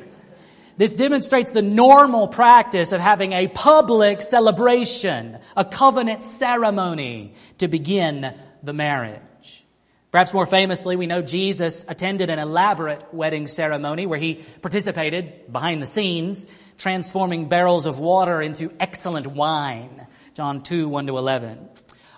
This 0.78 0.94
demonstrates 0.94 1.54
the 1.54 1.64
normal 1.64 2.28
practice 2.28 2.92
of 2.92 3.02
having 3.02 3.34
a 3.34 3.48
public 3.48 4.22
celebration, 4.22 5.40
a 5.58 5.66
covenant 5.66 6.22
ceremony 6.22 7.34
to 7.58 7.68
begin 7.68 8.32
the 8.62 8.74
marriage. 8.74 9.66
Perhaps 10.12 10.32
more 10.32 10.46
famously, 10.46 10.96
we 10.96 11.08
know 11.08 11.24
Jesus 11.24 11.84
attended 11.88 12.30
an 12.30 12.38
elaborate 12.38 13.12
wedding 13.12 13.48
ceremony 13.48 14.06
where 14.06 14.20
he 14.20 14.36
participated 14.62 15.52
behind 15.52 15.82
the 15.82 15.88
scenes, 15.88 16.46
transforming 16.78 17.50
barrels 17.50 17.88
of 17.88 17.98
water 17.98 18.40
into 18.40 18.72
excellent 18.80 19.26
wine. 19.26 20.06
John 20.36 20.62
2, 20.62 20.88
1 20.88 21.08
to 21.08 21.18
11. 21.18 21.70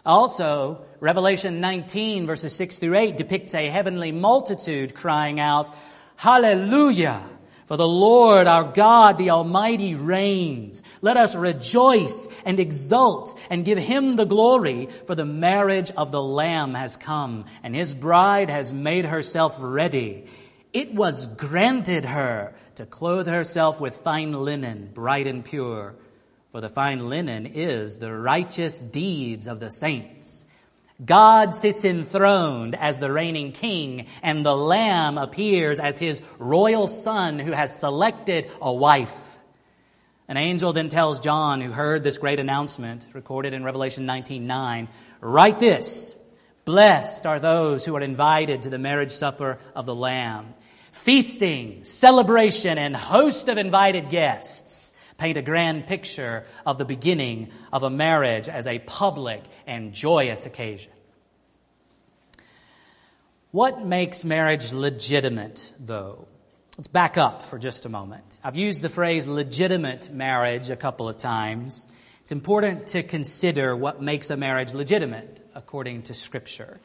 Also, 0.05 0.83
Revelation 0.99 1.61
19 1.61 2.25
verses 2.25 2.55
6 2.55 2.79
through 2.79 2.95
8 2.95 3.17
depicts 3.17 3.53
a 3.53 3.69
heavenly 3.69 4.11
multitude 4.11 4.95
crying 4.95 5.39
out, 5.39 5.73
Hallelujah! 6.15 7.23
For 7.71 7.77
the 7.77 7.87
Lord 7.87 8.47
our 8.47 8.65
God, 8.65 9.17
the 9.17 9.29
Almighty 9.29 9.95
reigns. 9.95 10.83
Let 11.01 11.15
us 11.15 11.37
rejoice 11.37 12.27
and 12.43 12.59
exult 12.59 13.39
and 13.49 13.63
give 13.63 13.77
him 13.77 14.17
the 14.17 14.25
glory, 14.25 14.89
for 15.07 15.15
the 15.15 15.23
marriage 15.23 15.89
of 15.91 16.11
the 16.11 16.21
Lamb 16.21 16.73
has 16.73 16.97
come, 16.97 17.45
and 17.63 17.73
his 17.73 17.93
bride 17.93 18.49
has 18.49 18.73
made 18.73 19.05
herself 19.05 19.55
ready. 19.61 20.25
It 20.73 20.93
was 20.93 21.27
granted 21.27 22.03
her 22.03 22.53
to 22.75 22.85
clothe 22.85 23.27
herself 23.27 23.79
with 23.79 23.95
fine 23.95 24.33
linen, 24.33 24.89
bright 24.93 25.27
and 25.27 25.45
pure, 25.45 25.95
for 26.51 26.59
the 26.59 26.69
fine 26.69 27.09
linen 27.09 27.45
is 27.45 27.97
the 27.97 28.13
righteous 28.13 28.79
deeds 28.79 29.47
of 29.47 29.59
the 29.59 29.69
saints. 29.69 30.43
God 31.03 31.55
sits 31.55 31.85
enthroned 31.85 32.75
as 32.75 32.99
the 32.99 33.11
reigning 33.11 33.53
king 33.53 34.07
and 34.21 34.45
the 34.45 34.55
lamb 34.55 35.17
appears 35.17 35.79
as 35.79 35.97
his 35.97 36.21
royal 36.37 36.87
son 36.87 37.39
who 37.39 37.53
has 37.53 37.79
selected 37.79 38.51
a 38.61 38.71
wife. 38.71 39.39
An 40.27 40.37
angel 40.37 40.73
then 40.73 40.89
tells 40.89 41.21
John, 41.21 41.61
who 41.61 41.71
heard 41.71 42.03
this 42.03 42.17
great 42.17 42.39
announcement 42.39 43.07
recorded 43.13 43.53
in 43.53 43.63
Revelation 43.63 44.05
19:9, 44.05 44.89
write 45.21 45.59
this, 45.59 46.17
blessed 46.65 47.25
are 47.25 47.39
those 47.39 47.83
who 47.85 47.95
are 47.95 48.01
invited 48.01 48.63
to 48.63 48.69
the 48.69 48.77
marriage 48.77 49.11
supper 49.11 49.57
of 49.73 49.85
the 49.85 49.95
lamb. 49.95 50.53
Feasting, 50.91 51.83
celebration, 51.83 52.77
and 52.77 52.95
host 52.95 53.47
of 53.47 53.57
invited 53.57 54.09
guests 54.09 54.91
paint 55.21 55.37
a 55.37 55.41
grand 55.43 55.85
picture 55.85 56.45
of 56.65 56.79
the 56.79 56.85
beginning 56.85 57.51
of 57.71 57.83
a 57.83 57.91
marriage 57.91 58.49
as 58.49 58.65
a 58.65 58.79
public 58.79 59.43
and 59.67 59.93
joyous 59.93 60.47
occasion. 60.47 60.91
What 63.51 63.85
makes 63.85 64.23
marriage 64.23 64.73
legitimate, 64.73 65.71
though? 65.79 66.27
Let's 66.75 66.87
back 66.87 67.19
up 67.19 67.43
for 67.43 67.59
just 67.59 67.85
a 67.85 67.89
moment. 67.89 68.39
I've 68.43 68.55
used 68.55 68.81
the 68.81 68.89
phrase 68.89 69.27
legitimate 69.27 70.11
marriage 70.11 70.71
a 70.71 70.75
couple 70.75 71.07
of 71.07 71.17
times. 71.17 71.85
It's 72.21 72.31
important 72.31 72.87
to 72.87 73.03
consider 73.03 73.75
what 73.75 74.01
makes 74.01 74.31
a 74.31 74.37
marriage 74.37 74.73
legitimate 74.73 75.51
according 75.53 76.03
to 76.03 76.15
Scripture. 76.15 76.79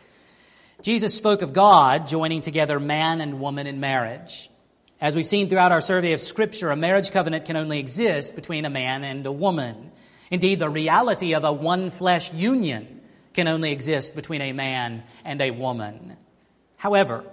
Jesus 0.82 1.14
spoke 1.14 1.41
of 1.41 1.55
God 1.55 2.07
joining 2.07 2.43
together 2.43 2.78
man 2.78 3.22
and 3.22 3.41
woman 3.41 3.66
in 3.66 3.80
marriage. 3.80 4.51
As 4.99 5.14
we've 5.14 5.26
seen 5.26 5.49
throughout 5.49 5.72
our 5.72 5.82
survey 5.82 6.14
of 6.14 6.20
scripture, 6.20 6.70
a 6.70 6.76
marriage 6.76 7.11
covenant 7.11 7.44
can 7.44 7.57
only 7.57 7.78
exist 7.78 8.34
between 8.34 8.64
a 8.64 8.70
man 8.70 9.05
and 9.05 9.26
a 9.26 9.32
woman. 9.32 9.92
Indeed, 10.30 10.59
the 10.59 10.70
reality 10.70 11.34
of 11.34 11.44
a 11.44 11.53
one 11.53 11.90
flesh 11.90 12.32
union 12.32 13.03
can 13.34 13.47
only 13.47 13.72
exist 13.72 14.14
between 14.14 14.40
a 14.40 14.53
man 14.53 15.03
and 15.22 15.42
a 15.42 15.51
woman. 15.51 16.16
However, 16.78 17.24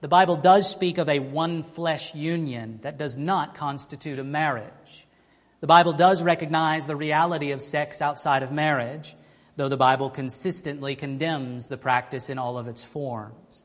the 0.00 0.08
Bible 0.08 0.36
does 0.36 0.68
speak 0.70 0.96
of 0.96 1.10
a 1.10 1.18
one 1.18 1.62
flesh 1.62 2.14
union 2.14 2.78
that 2.82 2.96
does 2.96 3.18
not 3.18 3.54
constitute 3.54 4.18
a 4.18 4.24
marriage. 4.24 5.06
The 5.60 5.66
Bible 5.66 5.92
does 5.92 6.22
recognize 6.22 6.86
the 6.86 6.96
reality 6.96 7.50
of 7.50 7.60
sex 7.60 8.00
outside 8.00 8.42
of 8.42 8.50
marriage, 8.50 9.14
though 9.56 9.68
the 9.68 9.76
Bible 9.76 10.08
consistently 10.08 10.96
condemns 10.96 11.68
the 11.68 11.76
practice 11.76 12.30
in 12.30 12.38
all 12.38 12.56
of 12.56 12.68
its 12.68 12.82
forms. 12.82 13.64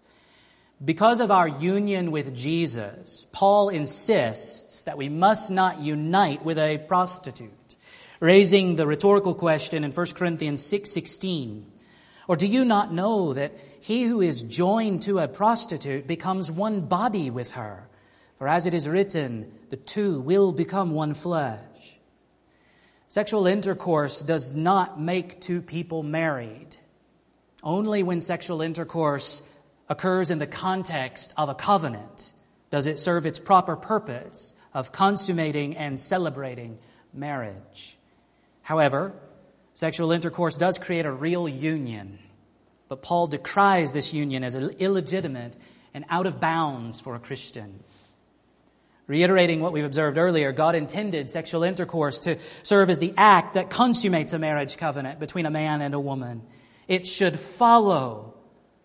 Because 0.83 1.21
of 1.21 1.31
our 1.31 1.47
union 1.47 2.11
with 2.11 2.35
Jesus, 2.35 3.25
Paul 3.31 3.69
insists 3.69 4.83
that 4.83 4.97
we 4.97 5.09
must 5.09 5.49
not 5.49 5.79
unite 5.81 6.45
with 6.45 6.59
a 6.59 6.77
prostitute, 6.77 7.75
raising 8.19 8.75
the 8.75 8.85
rhetorical 8.85 9.33
question 9.33 9.83
in 9.83 9.91
1 9.91 10.15
Corinthians 10.15 10.61
6:16. 10.61 11.65
or 12.27 12.35
do 12.35 12.45
you 12.45 12.63
not 12.63 12.93
know 12.93 13.33
that 13.33 13.53
he 13.79 14.03
who 14.03 14.21
is 14.21 14.43
joined 14.43 15.01
to 15.01 15.17
a 15.17 15.27
prostitute 15.27 16.05
becomes 16.05 16.51
one 16.51 16.81
body 16.81 17.31
with 17.31 17.51
her? 17.53 17.87
For 18.35 18.47
as 18.47 18.67
it 18.67 18.75
is 18.75 18.87
written, 18.87 19.51
the 19.69 19.77
two 19.77 20.19
will 20.19 20.51
become 20.51 20.91
one 20.91 21.15
flesh. 21.15 21.97
Sexual 23.07 23.47
intercourse 23.47 24.21
does 24.21 24.53
not 24.53 24.99
make 24.99 25.41
two 25.41 25.61
people 25.61 26.03
married. 26.03 26.75
Only 27.63 28.03
when 28.03 28.21
sexual 28.21 28.61
intercourse 28.61 29.41
occurs 29.89 30.31
in 30.31 30.39
the 30.39 30.47
context 30.47 31.33
of 31.37 31.49
a 31.49 31.55
covenant 31.55 32.33
does 32.69 32.87
it 32.87 32.99
serve 32.99 33.25
its 33.25 33.39
proper 33.39 33.75
purpose 33.75 34.55
of 34.73 34.91
consummating 34.91 35.77
and 35.77 35.99
celebrating 35.99 36.77
marriage. 37.13 37.97
However, 38.61 39.13
sexual 39.73 40.11
intercourse 40.11 40.57
does 40.57 40.77
create 40.77 41.05
a 41.05 41.11
real 41.11 41.47
union, 41.47 42.19
but 42.89 43.01
Paul 43.01 43.27
decries 43.27 43.93
this 43.93 44.13
union 44.13 44.43
as 44.43 44.55
illegitimate 44.55 45.55
and 45.93 46.05
out 46.09 46.25
of 46.25 46.39
bounds 46.39 46.99
for 46.99 47.15
a 47.15 47.19
Christian. 47.19 47.83
Reiterating 49.07 49.61
what 49.61 49.71
we've 49.71 49.85
observed 49.85 50.17
earlier, 50.17 50.51
God 50.51 50.75
intended 50.75 51.29
sexual 51.29 51.63
intercourse 51.63 52.19
to 52.21 52.37
serve 52.63 52.89
as 52.89 52.99
the 52.99 53.13
act 53.15 53.53
that 53.53 53.69
consummates 53.69 54.33
a 54.33 54.39
marriage 54.39 54.75
covenant 54.75 55.19
between 55.19 55.45
a 55.45 55.49
man 55.49 55.81
and 55.81 55.93
a 55.93 55.99
woman. 55.99 56.41
It 56.89 57.07
should 57.07 57.39
follow 57.39 58.33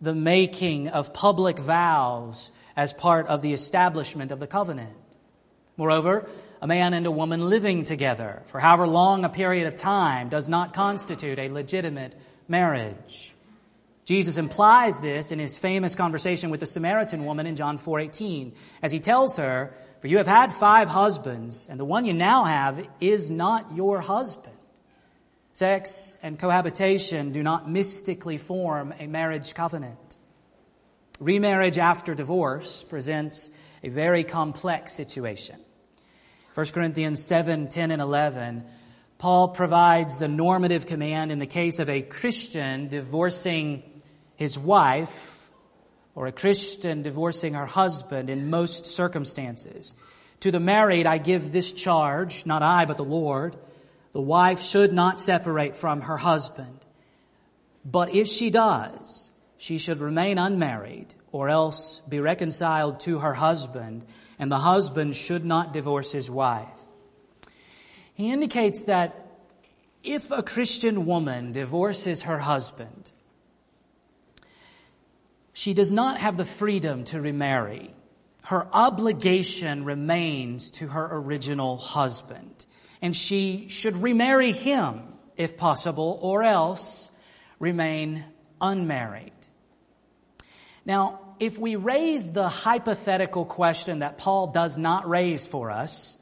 the 0.03 0.15
making 0.15 0.89
of 0.89 1.15
public 1.15 1.59
vows 1.59 2.51
as 2.77 2.93
part 2.93 3.29
of 3.29 3.41
the 3.41 3.53
establishment 3.55 4.33
of 4.33 4.41
the 4.41 4.47
covenant. 4.47 4.93
Moreover, 5.77 6.29
a 6.61 6.67
man 6.67 6.93
and 6.93 7.07
a 7.07 7.11
woman 7.11 7.49
living 7.49 7.85
together 7.85 8.43
for 8.47 8.61
however 8.61 8.87
long 8.87 9.25
a 9.25 9.29
period 9.29 9.67
of 9.67 9.75
time 9.75 10.29
does 10.29 10.49
not 10.49 10.75
constitute 10.75 11.39
a 11.39 11.49
legitimate 11.49 12.15
marriage. 12.49 13.35
Jesus 14.05 14.37
implies 14.37 14.99
this 14.99 15.31
in 15.31 15.39
his 15.39 15.57
famous 15.57 15.95
conversation 15.95 16.51
with 16.51 16.59
the 16.61 16.67
Samaritan 16.67 17.25
woman 17.25 17.47
in 17.47 17.55
John 17.55 17.79
4:18 17.79 18.53
as 18.83 18.91
he 18.91 18.99
tells 18.99 19.37
her, 19.37 19.73
"For 20.01 20.09
you 20.09 20.19
have 20.19 20.27
had 20.27 20.53
5 20.53 20.89
husbands, 20.89 21.69
and 21.71 21.79
the 21.79 21.85
one 21.85 22.05
you 22.05 22.13
now 22.13 22.43
have 22.43 22.85
is 23.01 23.31
not 23.31 23.77
your 23.77 24.01
husband." 24.01 24.52
Sex 25.55 26.17
and 26.23 26.39
cohabitation 26.39 27.33
do 27.33 27.43
not 27.43 27.69
mystically 27.69 28.39
form 28.39 28.95
a 28.99 29.07
marriage 29.07 29.55
covenant. 29.55 30.17
Remarriage 31.21 31.79
after 31.79 32.15
divorce 32.15 32.83
presents 32.83 33.51
a 33.83 33.91
very 33.91 34.25
complex 34.25 34.93
situation. 34.93 35.61
1 36.55 36.67
Corinthians 36.67 37.23
7, 37.23 37.69
10, 37.69 37.91
and 37.91 38.01
11, 38.01 38.65
Paul 39.19 39.49
provides 39.49 40.19
the 40.19 40.29
normative 40.29 40.87
command 40.87 41.31
in 41.31 41.39
the 41.39 41.47
case 41.47 41.79
of 41.79 41.89
a 41.89 42.03
Christian 42.03 42.89
divorcing 42.89 43.83
his 44.37 44.59
wife 44.59 45.39
or 46.15 46.27
a 46.27 46.33
Christian 46.33 47.03
divorcing 47.03 47.55
her 47.55 47.67
husband 47.67 48.31
in 48.31 48.51
most 48.51 48.87
circumstances. 48.87 49.95
To 50.41 50.51
the 50.51 50.61
married, 50.61 51.07
I 51.07 51.19
give 51.19 51.53
this 51.53 51.73
charge, 51.73 52.47
not 52.47 52.63
I, 52.63 52.85
but 52.85 52.97
the 52.97 53.05
Lord. 53.05 53.57
The 54.13 54.21
wife 54.21 54.63
should 54.63 54.93
not 54.93 55.19
separate 55.19 55.77
from 55.77 56.03
her 56.03 56.19
husband. 56.19 56.79
But 57.85 58.15
if 58.15 58.29
she 58.29 58.51
does, 58.51 59.31
she 59.57 59.79
should 59.79 60.01
remain 60.01 60.39
unmarried 60.39 61.15
or 61.33 61.49
else 61.49 62.01
be 62.09 62.21
reconciled 62.21 63.01
to 63.01 63.21
her 63.21 63.35
husband, 63.35 64.05
and 64.39 64.53
the 64.53 64.59
husband 64.59 65.17
should 65.17 65.45
not 65.45 65.73
divorce 65.73 66.13
his 66.13 66.31
wife. 66.31 66.69
He 68.15 68.31
indicates 68.31 68.85
that 68.85 69.27
if 70.03 70.31
a 70.31 70.43
Christian 70.43 71.07
woman 71.07 71.53
divorces 71.53 72.23
her 72.23 72.39
husband, 72.39 73.13
she 75.53 75.75
does 75.75 75.93
not 75.93 76.19
have 76.19 76.37
the 76.37 76.45
freedom 76.45 77.05
to 77.05 77.21
remarry. 77.21 77.95
Her 78.45 78.67
obligation 78.73 79.85
remains 79.85 80.71
to 80.73 80.89
her 80.89 81.09
original 81.13 81.77
husband, 81.77 82.67
and 83.03 83.15
she 83.15 83.67
should 83.69 83.97
remarry 83.97 84.53
him 84.53 85.03
if 85.37 85.57
possible, 85.57 86.19
or 86.23 86.45
else 86.45 87.11
remain 87.59 88.25
unmarried. 88.61 89.33
Now, 90.87 91.21
if 91.41 91.59
we 91.59 91.77
raise 91.77 92.31
the 92.31 92.49
hypothetical 92.49 93.45
question 93.45 93.99
that 93.99 94.19
Paul 94.19 94.49
does 94.49 94.79
not 94.79 95.09
raise 95.09 95.47
for 95.47 95.71
us, 95.71 96.17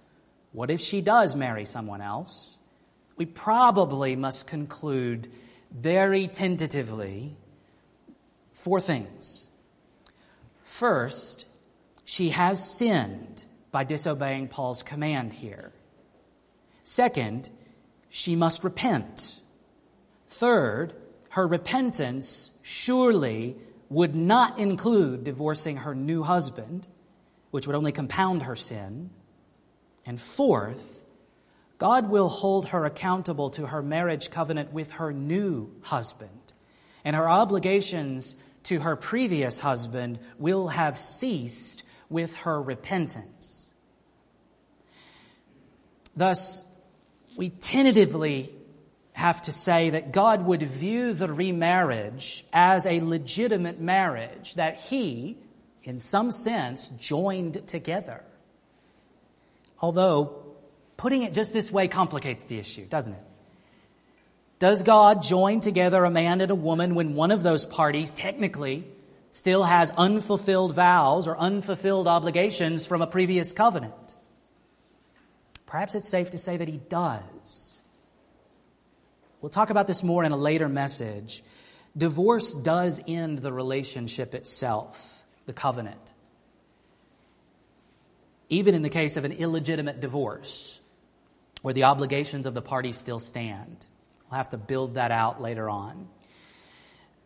what 0.52 0.70
if 0.70 0.80
she 0.80 1.02
does 1.02 1.36
marry 1.36 1.66
someone 1.66 2.00
else? 2.00 2.58
We 3.16 3.26
probably 3.26 4.16
must 4.16 4.46
conclude 4.46 5.28
very 5.70 6.26
tentatively 6.26 7.36
four 8.52 8.80
things. 8.80 9.46
First, 10.64 11.46
she 12.04 12.30
has 12.30 12.78
sinned 12.78 13.44
by 13.70 13.84
disobeying 13.84 14.48
Paul's 14.48 14.82
command 14.82 15.32
here. 15.32 15.72
Second, 16.90 17.48
she 18.08 18.34
must 18.34 18.64
repent. 18.64 19.40
Third, 20.26 20.92
her 21.28 21.46
repentance 21.46 22.50
surely 22.62 23.56
would 23.88 24.16
not 24.16 24.58
include 24.58 25.22
divorcing 25.22 25.76
her 25.76 25.94
new 25.94 26.24
husband, 26.24 26.88
which 27.52 27.68
would 27.68 27.76
only 27.76 27.92
compound 27.92 28.42
her 28.42 28.56
sin. 28.56 29.10
And 30.04 30.20
fourth, 30.20 31.04
God 31.78 32.10
will 32.10 32.28
hold 32.28 32.66
her 32.66 32.84
accountable 32.84 33.50
to 33.50 33.66
her 33.66 33.82
marriage 33.82 34.32
covenant 34.32 34.72
with 34.72 34.90
her 34.90 35.12
new 35.12 35.70
husband, 35.82 36.52
and 37.04 37.14
her 37.14 37.30
obligations 37.30 38.34
to 38.64 38.80
her 38.80 38.96
previous 38.96 39.60
husband 39.60 40.18
will 40.40 40.66
have 40.66 40.98
ceased 40.98 41.84
with 42.08 42.34
her 42.38 42.60
repentance. 42.60 43.72
Thus, 46.16 46.64
we 47.36 47.50
tentatively 47.50 48.52
have 49.12 49.42
to 49.42 49.52
say 49.52 49.90
that 49.90 50.12
God 50.12 50.44
would 50.46 50.62
view 50.62 51.12
the 51.12 51.32
remarriage 51.32 52.44
as 52.52 52.86
a 52.86 53.00
legitimate 53.00 53.80
marriage 53.80 54.54
that 54.54 54.76
he, 54.76 55.36
in 55.82 55.98
some 55.98 56.30
sense, 56.30 56.88
joined 56.88 57.66
together. 57.68 58.22
Although, 59.80 60.42
putting 60.96 61.22
it 61.22 61.34
just 61.34 61.52
this 61.52 61.70
way 61.70 61.88
complicates 61.88 62.44
the 62.44 62.58
issue, 62.58 62.86
doesn't 62.86 63.14
it? 63.14 63.24
Does 64.58 64.82
God 64.82 65.22
join 65.22 65.60
together 65.60 66.04
a 66.04 66.10
man 66.10 66.40
and 66.42 66.50
a 66.50 66.54
woman 66.54 66.94
when 66.94 67.14
one 67.14 67.30
of 67.30 67.42
those 67.42 67.64
parties 67.64 68.12
technically 68.12 68.84
still 69.30 69.62
has 69.62 69.90
unfulfilled 69.92 70.74
vows 70.74 71.26
or 71.26 71.38
unfulfilled 71.38 72.06
obligations 72.06 72.84
from 72.84 73.00
a 73.00 73.06
previous 73.06 73.52
covenant? 73.52 74.16
Perhaps 75.70 75.94
it's 75.94 76.08
safe 76.08 76.30
to 76.30 76.38
say 76.38 76.56
that 76.56 76.66
he 76.66 76.78
does. 76.88 77.80
We'll 79.40 79.50
talk 79.50 79.70
about 79.70 79.86
this 79.86 80.02
more 80.02 80.24
in 80.24 80.32
a 80.32 80.36
later 80.36 80.68
message. 80.68 81.44
Divorce 81.96 82.54
does 82.56 83.00
end 83.06 83.38
the 83.38 83.52
relationship 83.52 84.34
itself, 84.34 85.24
the 85.46 85.52
covenant. 85.52 86.12
Even 88.48 88.74
in 88.74 88.82
the 88.82 88.90
case 88.90 89.16
of 89.16 89.24
an 89.24 89.30
illegitimate 89.30 90.00
divorce, 90.00 90.80
where 91.62 91.72
the 91.72 91.84
obligations 91.84 92.46
of 92.46 92.54
the 92.54 92.62
parties 92.62 92.96
still 92.96 93.20
stand. 93.20 93.86
We'll 94.28 94.38
have 94.38 94.48
to 94.48 94.58
build 94.58 94.94
that 94.94 95.12
out 95.12 95.40
later 95.40 95.70
on. 95.70 96.08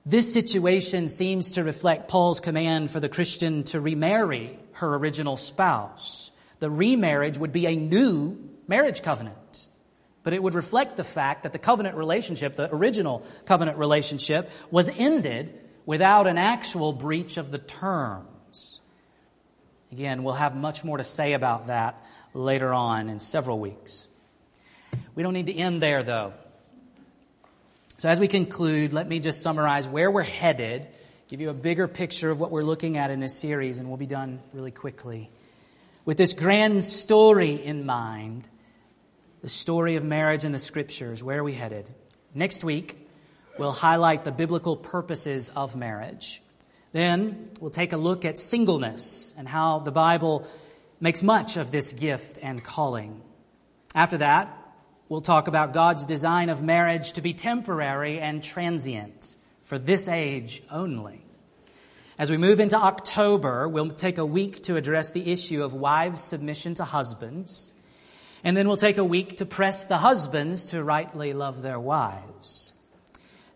This 0.04 0.34
situation 0.34 1.08
seems 1.08 1.52
to 1.52 1.64
reflect 1.64 2.08
Paul's 2.08 2.40
command 2.40 2.90
for 2.90 3.00
the 3.00 3.08
Christian 3.08 3.64
to 3.64 3.80
remarry 3.80 4.58
her 4.72 4.94
original 4.96 5.38
spouse. 5.38 6.30
The 6.64 6.70
remarriage 6.70 7.36
would 7.36 7.52
be 7.52 7.66
a 7.66 7.76
new 7.76 8.38
marriage 8.66 9.02
covenant. 9.02 9.68
But 10.22 10.32
it 10.32 10.42
would 10.42 10.54
reflect 10.54 10.96
the 10.96 11.04
fact 11.04 11.42
that 11.42 11.52
the 11.52 11.58
covenant 11.58 11.94
relationship, 11.94 12.56
the 12.56 12.74
original 12.74 13.22
covenant 13.44 13.76
relationship, 13.76 14.50
was 14.70 14.88
ended 14.88 15.60
without 15.84 16.26
an 16.26 16.38
actual 16.38 16.94
breach 16.94 17.36
of 17.36 17.50
the 17.50 17.58
terms. 17.58 18.80
Again, 19.92 20.22
we'll 20.22 20.32
have 20.32 20.56
much 20.56 20.84
more 20.84 20.96
to 20.96 21.04
say 21.04 21.34
about 21.34 21.66
that 21.66 22.02
later 22.32 22.72
on 22.72 23.10
in 23.10 23.20
several 23.20 23.58
weeks. 23.58 24.06
We 25.14 25.22
don't 25.22 25.34
need 25.34 25.48
to 25.48 25.54
end 25.54 25.82
there 25.82 26.02
though. 26.02 26.32
So 27.98 28.08
as 28.08 28.18
we 28.18 28.26
conclude, 28.26 28.94
let 28.94 29.06
me 29.06 29.20
just 29.20 29.42
summarize 29.42 29.86
where 29.86 30.10
we're 30.10 30.22
headed, 30.22 30.86
give 31.28 31.42
you 31.42 31.50
a 31.50 31.52
bigger 31.52 31.88
picture 31.88 32.30
of 32.30 32.40
what 32.40 32.50
we're 32.50 32.64
looking 32.64 32.96
at 32.96 33.10
in 33.10 33.20
this 33.20 33.38
series, 33.38 33.80
and 33.80 33.88
we'll 33.88 33.98
be 33.98 34.06
done 34.06 34.40
really 34.54 34.70
quickly. 34.70 35.28
With 36.04 36.18
this 36.18 36.34
grand 36.34 36.84
story 36.84 37.64
in 37.64 37.86
mind, 37.86 38.46
the 39.40 39.48
story 39.48 39.96
of 39.96 40.04
marriage 40.04 40.44
in 40.44 40.52
the 40.52 40.58
scriptures, 40.58 41.22
where 41.22 41.38
are 41.38 41.44
we 41.44 41.54
headed? 41.54 41.88
Next 42.34 42.62
week, 42.62 43.08
we'll 43.58 43.72
highlight 43.72 44.24
the 44.24 44.30
biblical 44.30 44.76
purposes 44.76 45.48
of 45.48 45.76
marriage. 45.76 46.42
Then 46.92 47.50
we'll 47.58 47.70
take 47.70 47.94
a 47.94 47.96
look 47.96 48.26
at 48.26 48.38
singleness 48.38 49.34
and 49.38 49.48
how 49.48 49.78
the 49.78 49.92
Bible 49.92 50.46
makes 51.00 51.22
much 51.22 51.56
of 51.56 51.70
this 51.70 51.94
gift 51.94 52.38
and 52.42 52.62
calling. 52.62 53.22
After 53.94 54.18
that, 54.18 54.54
we'll 55.08 55.22
talk 55.22 55.48
about 55.48 55.72
God's 55.72 56.04
design 56.04 56.50
of 56.50 56.62
marriage 56.62 57.14
to 57.14 57.22
be 57.22 57.32
temporary 57.32 58.20
and 58.20 58.42
transient 58.42 59.36
for 59.62 59.78
this 59.78 60.06
age 60.08 60.62
only. 60.70 61.23
As 62.16 62.30
we 62.30 62.36
move 62.36 62.60
into 62.60 62.76
October, 62.76 63.68
we'll 63.68 63.90
take 63.90 64.18
a 64.18 64.26
week 64.26 64.62
to 64.64 64.76
address 64.76 65.10
the 65.10 65.32
issue 65.32 65.64
of 65.64 65.74
wives' 65.74 66.22
submission 66.22 66.74
to 66.74 66.84
husbands. 66.84 67.74
And 68.44 68.56
then 68.56 68.68
we'll 68.68 68.76
take 68.76 68.98
a 68.98 69.04
week 69.04 69.38
to 69.38 69.46
press 69.46 69.86
the 69.86 69.98
husbands 69.98 70.66
to 70.66 70.84
rightly 70.84 71.32
love 71.32 71.60
their 71.60 71.80
wives. 71.80 72.72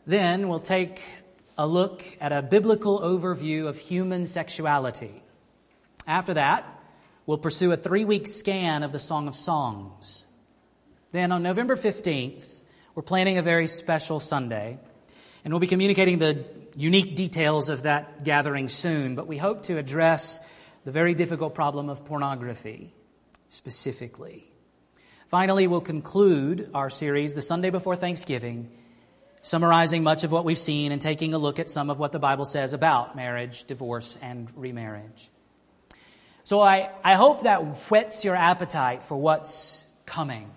Then 0.07 0.49
we'll 0.49 0.59
take 0.59 1.05
a 1.57 1.69
look 1.69 2.03
at 2.21 2.33
a 2.33 2.43
biblical 2.43 2.99
overview 2.99 3.69
of 3.69 3.79
human 3.79 4.27
sexuality. 4.27 5.23
After 6.05 6.35
that, 6.35 6.67
we'll 7.27 7.39
pursue 7.39 7.71
a 7.71 7.77
three 7.77 8.05
week 8.05 8.27
scan 8.27 8.83
of 8.83 8.91
the 8.91 8.99
Song 8.99 9.29
of 9.29 9.37
Songs. 9.37 10.27
Then 11.13 11.31
on 11.31 11.45
November 11.45 11.77
15th, 11.77 12.45
we're 12.97 13.03
planning 13.05 13.39
a 13.39 13.43
very 13.43 13.69
special 13.69 14.19
Sunday, 14.19 14.79
and 15.45 15.53
we'll 15.53 15.61
be 15.61 15.69
communicating 15.69 16.19
the 16.19 16.45
unique 16.79 17.17
details 17.17 17.71
of 17.71 17.83
that 17.83 18.23
gathering 18.23 18.69
soon, 18.69 19.17
but 19.17 19.27
we 19.27 19.37
hope 19.37 19.65
to 19.65 19.79
address 19.79 20.39
the 20.85 20.93
very 20.93 21.13
difficult 21.13 21.53
problem 21.53 21.89
of 21.89 22.05
pornography 22.05 22.95
specifically. 23.49 24.49
Finally, 25.27 25.67
we'll 25.67 25.81
conclude 25.81 26.71
our 26.75 26.89
series 26.89 27.35
the 27.35 27.43
Sunday 27.43 27.71
before 27.71 27.97
Thanksgiving, 27.97 28.71
summarizing 29.43 30.05
much 30.05 30.23
of 30.23 30.31
what 30.31 30.45
we've 30.45 30.57
seen 30.57 30.93
and 30.93 31.03
taking 31.03 31.35
a 31.35 31.39
look 31.39 31.59
at 31.59 31.69
some 31.69 31.91
of 31.91 31.99
what 31.99 32.13
the 32.13 32.21
Bible 32.21 32.45
says 32.45 32.73
about 32.73 33.17
marriage, 33.17 33.65
divorce, 33.65 34.17
and 34.23 34.49
remarriage. 34.55 35.29
So 36.45 36.61
I, 36.61 36.91
I 37.03 37.15
hope 37.15 37.43
that 37.43 37.91
whets 37.91 38.25
your 38.25 38.37
appetite 38.37 39.03
for 39.03 39.17
what's 39.17 39.85
coming. 40.07 40.49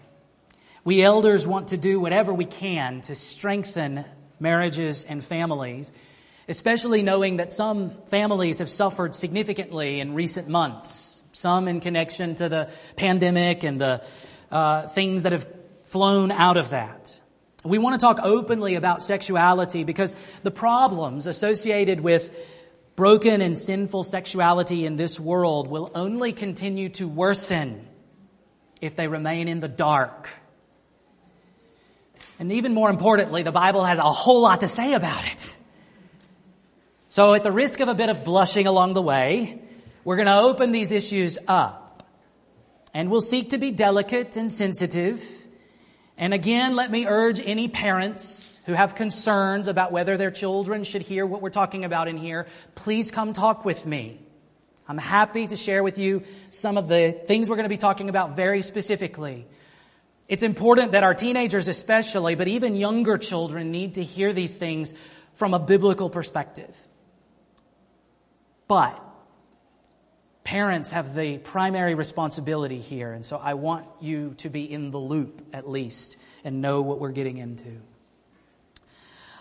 We 0.84 1.02
elders 1.02 1.48
want 1.48 1.70
to 1.70 1.78
do 1.78 2.00
whatever 2.00 2.32
we 2.32 2.46
can 2.46 3.02
to 3.02 3.16
strengthen 3.16 4.06
marriages 4.40 5.04
and 5.04 5.24
families, 5.24 5.92
especially 6.48 7.04
knowing 7.04 7.38
that 7.38 7.54
some 7.54 7.92
families 8.08 8.60
have 8.60 8.70
suffered 8.70 9.16
significantly 9.16 10.00
in 10.00 10.14
recent 10.14 10.48
months, 10.48 11.22
some 11.32 11.68
in 11.68 11.80
connection 11.80 12.36
to 12.36 12.50
the 12.50 12.70
pandemic 12.96 13.64
and 13.64 13.80
the 13.80 14.04
uh, 14.52 14.88
things 14.88 15.24
that 15.24 15.32
have 15.32 15.48
flown 15.86 16.32
out 16.32 16.58
of 16.58 16.72
that. 16.72 17.20
We 17.64 17.78
want 17.78 18.00
to 18.00 18.04
talk 18.04 18.20
openly 18.24 18.76
about 18.76 19.04
sexuality 19.04 19.84
because 19.84 20.16
the 20.44 20.52
problems 20.52 21.28
associated 21.28 22.00
with 22.00 22.32
Broken 22.96 23.42
and 23.42 23.58
sinful 23.58 24.04
sexuality 24.04 24.86
in 24.86 24.96
this 24.96 25.20
world 25.20 25.68
will 25.68 25.92
only 25.96 26.34
continue 26.34 26.90
to 26.90 27.08
worsen 27.08 27.88
if 28.82 28.96
they 28.96 29.08
remain 29.08 29.48
in 29.48 29.60
the 29.60 29.70
dark. 29.70 30.30
And 32.38 32.52
even 32.52 32.74
more 32.74 32.90
importantly, 32.90 33.44
the 33.44 33.52
Bible 33.52 33.86
has 33.86 33.98
a 33.98 34.04
whole 34.04 34.42
lot 34.42 34.60
to 34.60 34.68
say 34.68 34.94
about 34.94 35.26
it. 35.32 35.51
So 37.12 37.34
at 37.34 37.44
the 37.44 37.52
risk 37.52 37.82
of 37.82 37.90
a 37.90 37.94
bit 37.94 38.08
of 38.08 38.24
blushing 38.24 38.68
along 38.68 38.94
the 38.94 39.02
way, 39.02 39.62
we're 40.06 40.16
going 40.16 40.28
to 40.28 40.40
open 40.40 40.72
these 40.72 40.94
issues 40.94 41.38
up. 41.46 42.10
And 42.94 43.12
we'll 43.12 43.20
seek 43.20 43.50
to 43.50 43.58
be 43.58 43.70
delicate 43.70 44.38
and 44.38 44.50
sensitive. 44.50 45.22
And 46.18 46.34
again, 46.34 46.78
let 46.78 46.90
me 46.90 47.08
urge 47.08 47.42
any 47.42 47.68
parents 47.68 48.62
who 48.66 48.72
have 48.72 48.96
concerns 48.96 49.68
about 49.68 49.92
whether 49.92 50.16
their 50.16 50.32
children 50.32 50.86
should 50.86 51.02
hear 51.02 51.26
what 51.26 51.42
we're 51.42 51.50
talking 51.50 51.84
about 51.84 52.08
in 52.08 52.16
here, 52.16 52.48
please 52.76 53.12
come 53.12 53.34
talk 53.34 53.66
with 53.66 53.86
me. 53.86 54.18
I'm 54.88 54.98
happy 54.98 55.48
to 55.48 55.58
share 55.58 55.84
with 55.84 55.98
you 55.98 56.24
some 56.50 56.78
of 56.78 56.88
the 56.88 57.12
things 57.12 57.50
we're 57.50 57.58
going 57.58 57.66
to 57.66 57.70
be 57.70 57.76
talking 57.76 58.08
about 58.08 58.38
very 58.38 58.62
specifically. 58.62 59.46
It's 60.30 60.44
important 60.44 60.94
that 60.94 61.04
our 61.04 61.14
teenagers 61.14 61.68
especially, 61.68 62.36
but 62.36 62.48
even 62.48 62.78
younger 62.78 63.18
children 63.18 63.70
need 63.70 63.96
to 63.96 64.02
hear 64.02 64.32
these 64.32 64.56
things 64.56 64.94
from 65.34 65.54
a 65.54 65.60
biblical 65.60 66.10
perspective. 66.10 66.88
But 68.72 69.04
parents 70.46 70.92
have 70.92 71.14
the 71.14 71.40
primary 71.40 71.94
responsibility 71.94 72.78
here, 72.78 73.12
and 73.12 73.26
so 73.26 73.36
I 73.36 73.56
want 73.56 73.86
you 74.00 74.34
to 74.38 74.50
be 74.50 74.64
in 74.64 74.92
the 74.92 74.98
loop 74.98 75.46
at 75.52 75.70
least 75.70 76.16
and 76.46 76.62
know 76.62 76.82
what 76.82 76.98
we're 76.98 77.12
getting 77.12 77.38
into. 77.38 77.82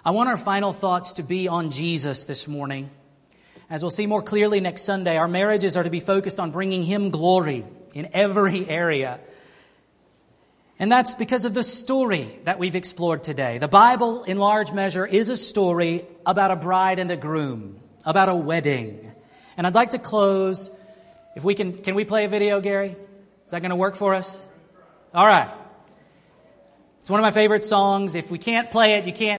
I 0.05 0.11
want 0.11 0.31
our 0.31 0.37
final 0.37 0.73
thoughts 0.73 1.13
to 1.13 1.23
be 1.23 1.47
on 1.47 1.71
Jesus 1.71 2.25
this 2.25 2.49
morning. 2.49 2.91
As 3.71 3.85
we'll 3.85 3.91
see 3.91 4.09
more 4.09 4.21
clearly 4.21 4.59
next 4.59 4.83
Sunday, 4.83 5.17
our 5.17 5.29
marriages 5.29 5.77
are 5.77 5.85
to 5.85 5.91
be 5.91 6.01
focused 6.01 6.41
on 6.41 6.51
bringing 6.51 6.83
Him 6.83 7.11
glory 7.11 7.65
in 7.95 8.09
every 8.13 8.69
area. 8.69 9.21
And 10.81 10.91
that's 10.91 11.15
because 11.15 11.45
of 11.45 11.55
the 11.55 11.63
story 11.63 12.37
that 12.47 12.59
we've 12.59 12.75
explored 12.75 13.23
today. 13.23 13.59
The 13.59 13.69
Bible, 13.69 14.25
in 14.25 14.39
large 14.39 14.73
measure, 14.73 15.07
is 15.07 15.29
a 15.29 15.37
story 15.37 16.05
about 16.27 16.51
a 16.51 16.57
bride 16.57 16.99
and 16.99 17.13
a 17.13 17.17
groom, 17.17 17.79
about 18.05 18.29
a 18.29 18.35
wedding. 18.35 19.07
And 19.61 19.67
I'd 19.67 19.75
like 19.75 19.91
to 19.91 19.99
close, 19.99 20.71
if 21.37 21.45
we 21.45 21.55
can, 21.55 21.83
can 21.83 21.95
we 21.95 22.07
play 22.07 22.25
a 22.25 22.29
video, 22.29 22.63
Gary? 22.63 22.97
Is 23.45 23.51
that 23.51 23.61
going 23.61 23.69
to 23.69 23.77
work 23.77 23.95
for 23.95 24.15
us? 24.15 24.47
All 25.13 25.27
right. 25.27 25.51
It's 27.03 27.11
one 27.11 27.21
of 27.21 27.25
my 27.25 27.31
favorite 27.31 27.63
songs. 27.63 28.15
If 28.15 28.31
we 28.31 28.39
can't 28.39 28.71
play 28.71 28.95
it, 28.95 29.05
you 29.05 29.13
can't 29.13 29.29